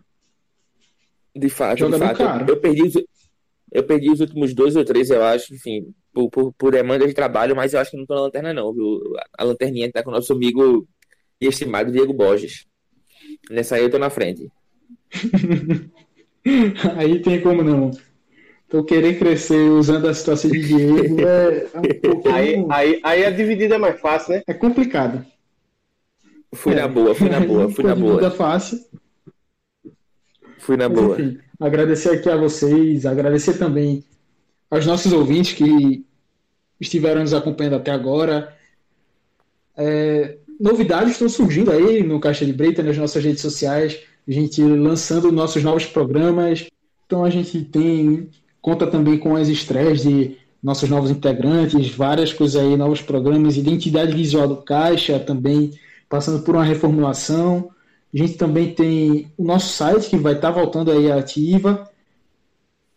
De 1.34 1.48
fato, 1.48 1.78
Joga 1.78 1.98
de 1.98 2.04
fato. 2.04 2.22
Eu, 2.22 2.54
eu, 2.54 2.60
perdi 2.60 2.82
os, 2.82 2.94
eu 3.70 3.82
perdi 3.82 4.10
os 4.10 4.20
últimos 4.20 4.54
dois 4.54 4.76
ou 4.76 4.84
três, 4.84 5.10
eu 5.10 5.22
acho, 5.22 5.54
enfim, 5.54 5.92
por, 6.12 6.30
por, 6.30 6.52
por 6.54 6.72
demanda 6.72 7.06
de 7.06 7.14
trabalho, 7.14 7.54
mas 7.54 7.72
eu 7.72 7.80
acho 7.80 7.90
que 7.90 7.96
não 7.96 8.06
tô 8.06 8.14
na 8.14 8.22
lanterna, 8.22 8.52
não, 8.52 8.72
viu? 8.72 9.00
A 9.36 9.44
lanterninha 9.44 9.90
tá 9.92 10.02
com 10.02 10.10
o 10.10 10.12
nosso 10.12 10.32
amigo 10.32 10.86
e 11.40 11.46
estimado 11.46 11.92
Diego 11.92 12.12
Borges. 12.12 12.66
Nessa 13.50 13.76
aí 13.76 13.82
eu 13.82 13.90
tô 13.90 13.98
na 13.98 14.10
frente. 14.10 14.50
aí 16.96 17.20
tem 17.20 17.40
como 17.40 17.62
não. 17.62 17.90
Tô 18.68 18.84
querendo 18.84 19.18
crescer 19.18 19.70
usando 19.70 20.08
a 20.08 20.14
situação 20.14 20.50
de 20.50 20.60
Diego. 20.60 21.20
É, 21.20 21.66
é 21.72 21.78
um 21.78 22.00
pouquinho... 22.00 22.34
aí, 22.34 22.66
aí, 22.70 23.00
aí 23.02 23.24
a 23.24 23.30
dividida 23.30 23.76
é 23.76 23.78
mais 23.78 23.98
fácil, 24.00 24.34
né? 24.34 24.42
É 24.46 24.52
complicado. 24.52 25.24
Fui 26.54 26.72
é. 26.72 26.76
na 26.76 26.88
boa, 26.88 27.14
fui 27.14 27.28
na 27.28 27.40
boa, 27.46 27.70
fui 27.70 27.84
na 27.84 27.94
boa. 27.94 28.30
fácil. 28.30 28.78
Fui 30.58 30.76
na 30.76 30.88
Mas, 30.88 30.98
boa. 30.98 31.20
Enfim, 31.20 31.38
agradecer 31.58 32.10
aqui 32.10 32.28
a 32.28 32.36
vocês, 32.36 33.04
agradecer 33.04 33.54
também 33.58 34.04
aos 34.70 34.86
nossos 34.86 35.12
ouvintes 35.12 35.54
que 35.54 36.04
estiveram 36.80 37.22
nos 37.22 37.34
acompanhando 37.34 37.76
até 37.76 37.90
agora. 37.90 38.54
É, 39.76 40.36
novidades 40.58 41.12
estão 41.12 41.28
surgindo 41.28 41.70
aí 41.70 42.02
no 42.02 42.20
Caixa 42.20 42.44
de 42.44 42.52
Breita, 42.52 42.82
nas 42.82 42.96
nossas 42.96 43.24
redes 43.24 43.40
sociais, 43.40 43.98
a 44.26 44.32
gente 44.32 44.62
lançando 44.62 45.32
nossos 45.32 45.62
novos 45.62 45.86
programas. 45.86 46.66
Então 47.06 47.24
a 47.24 47.30
gente 47.30 47.62
tem 47.62 48.28
conta 48.60 48.86
também 48.86 49.18
com 49.18 49.36
as 49.36 49.48
estreias 49.48 50.02
de 50.02 50.36
nossos 50.62 50.88
novos 50.88 51.10
integrantes, 51.10 51.88
várias 51.94 52.32
coisas 52.32 52.60
aí, 52.60 52.76
novos 52.76 53.00
programas, 53.00 53.56
identidade 53.56 54.12
visual 54.12 54.48
do 54.48 54.56
Caixa 54.56 55.18
também 55.18 55.72
passando 56.08 56.42
por 56.42 56.54
uma 56.54 56.64
reformulação. 56.64 57.70
A 58.12 58.16
gente 58.16 58.34
também 58.34 58.74
tem 58.74 59.30
o 59.36 59.44
nosso 59.44 59.72
site 59.74 60.08
que 60.08 60.16
vai 60.16 60.34
estar 60.34 60.52
tá 60.52 60.58
voltando 60.60 60.90
aí 60.90 61.10
ativa. 61.10 61.88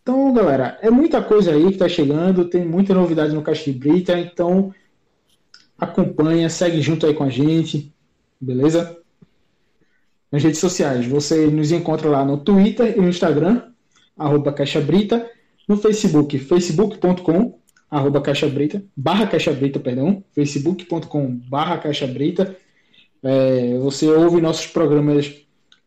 Então, 0.01 0.33
galera, 0.33 0.79
é 0.81 0.89
muita 0.89 1.21
coisa 1.21 1.51
aí 1.51 1.65
que 1.65 1.73
está 1.73 1.87
chegando, 1.87 2.45
tem 2.45 2.65
muita 2.65 2.93
novidade 2.93 3.33
no 3.33 3.41
Caixa 3.41 3.65
de 3.65 3.77
Brita, 3.77 4.17
então 4.17 4.73
acompanha, 5.77 6.49
segue 6.49 6.81
junto 6.81 7.05
aí 7.05 7.13
com 7.13 7.23
a 7.23 7.29
gente, 7.29 7.93
beleza? 8.39 8.97
Nas 10.31 10.43
redes 10.43 10.59
sociais, 10.59 11.05
você 11.05 11.47
nos 11.47 11.71
encontra 11.71 12.09
lá 12.09 12.23
no 12.23 12.37
Twitter 12.37 12.95
e 12.97 13.01
no 13.01 13.09
Instagram, 13.09 13.63
arroba 14.17 14.53
Caixa 14.53 14.79
Brita, 14.79 15.29
no 15.67 15.77
Facebook, 15.77 16.39
facebook.com, 16.39 17.59
arroba 17.89 18.21
Caixa 18.21 18.47
Brita, 18.47 18.83
barra 18.95 19.27
Caixa 19.27 19.51
Brita, 19.51 19.79
perdão, 19.79 20.23
facebook.com, 20.33 21.39
barra 21.49 21.77
Caixa 21.77 22.07
Brita. 22.07 22.55
É, 23.23 23.77
você 23.77 24.09
ouve 24.09 24.41
nossos 24.41 24.67
programas 24.67 25.41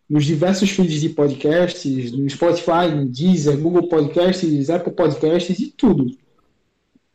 nos 0.08 0.24
diversos 0.24 0.70
feeds 0.70 1.00
de 1.00 1.08
podcasts, 1.08 2.12
no 2.12 2.28
Spotify, 2.28 2.88
no 2.94 3.06
Deezer, 3.06 3.58
Google 3.58 3.88
Podcasts, 3.88 4.70
Apple 4.70 4.92
Podcasts 4.92 5.58
e 5.58 5.70
tudo. 5.70 6.16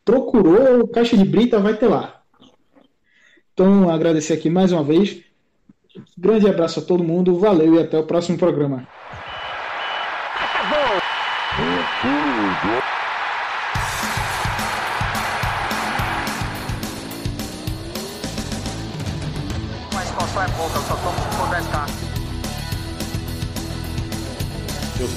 Procurou 0.04 0.88
Caixa 0.88 1.16
de 1.16 1.24
Brita, 1.24 1.60
vai 1.60 1.76
ter 1.76 1.88
lá. 1.88 2.22
Então, 3.52 3.88
agradecer 3.88 4.32
aqui 4.32 4.50
mais 4.50 4.72
uma 4.72 4.82
vez. 4.82 5.22
Grande 6.16 6.48
abraço 6.48 6.80
a 6.80 6.82
todo 6.82 7.04
mundo, 7.04 7.38
valeu 7.38 7.74
e 7.74 7.78
até 7.78 7.98
o 7.98 8.06
próximo 8.06 8.38
programa. 8.38 8.86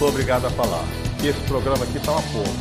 Sou 0.04 0.10
obrigado 0.10 0.46
a 0.48 0.50
falar 0.50 0.84
que 1.18 1.28
esse 1.28 1.40
programa 1.42 1.86
aqui 1.86 1.98
tá 2.00 2.12
uma 2.12 2.22
porra. 2.24 2.54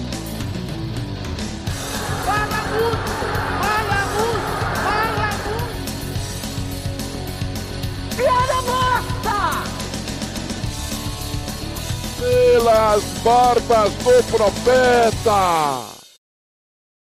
Fala 2.25 2.63
muito! 2.71 3.13
Fala 3.59 4.07
muito! 4.15 4.47
Fala 4.85 5.29
muito! 5.49 5.83
Piada 8.17 8.63
morta! 8.63 9.39
Pelas 12.21 13.03
barbas 13.25 13.93
do 13.95 14.23
profeta! 14.31 15.92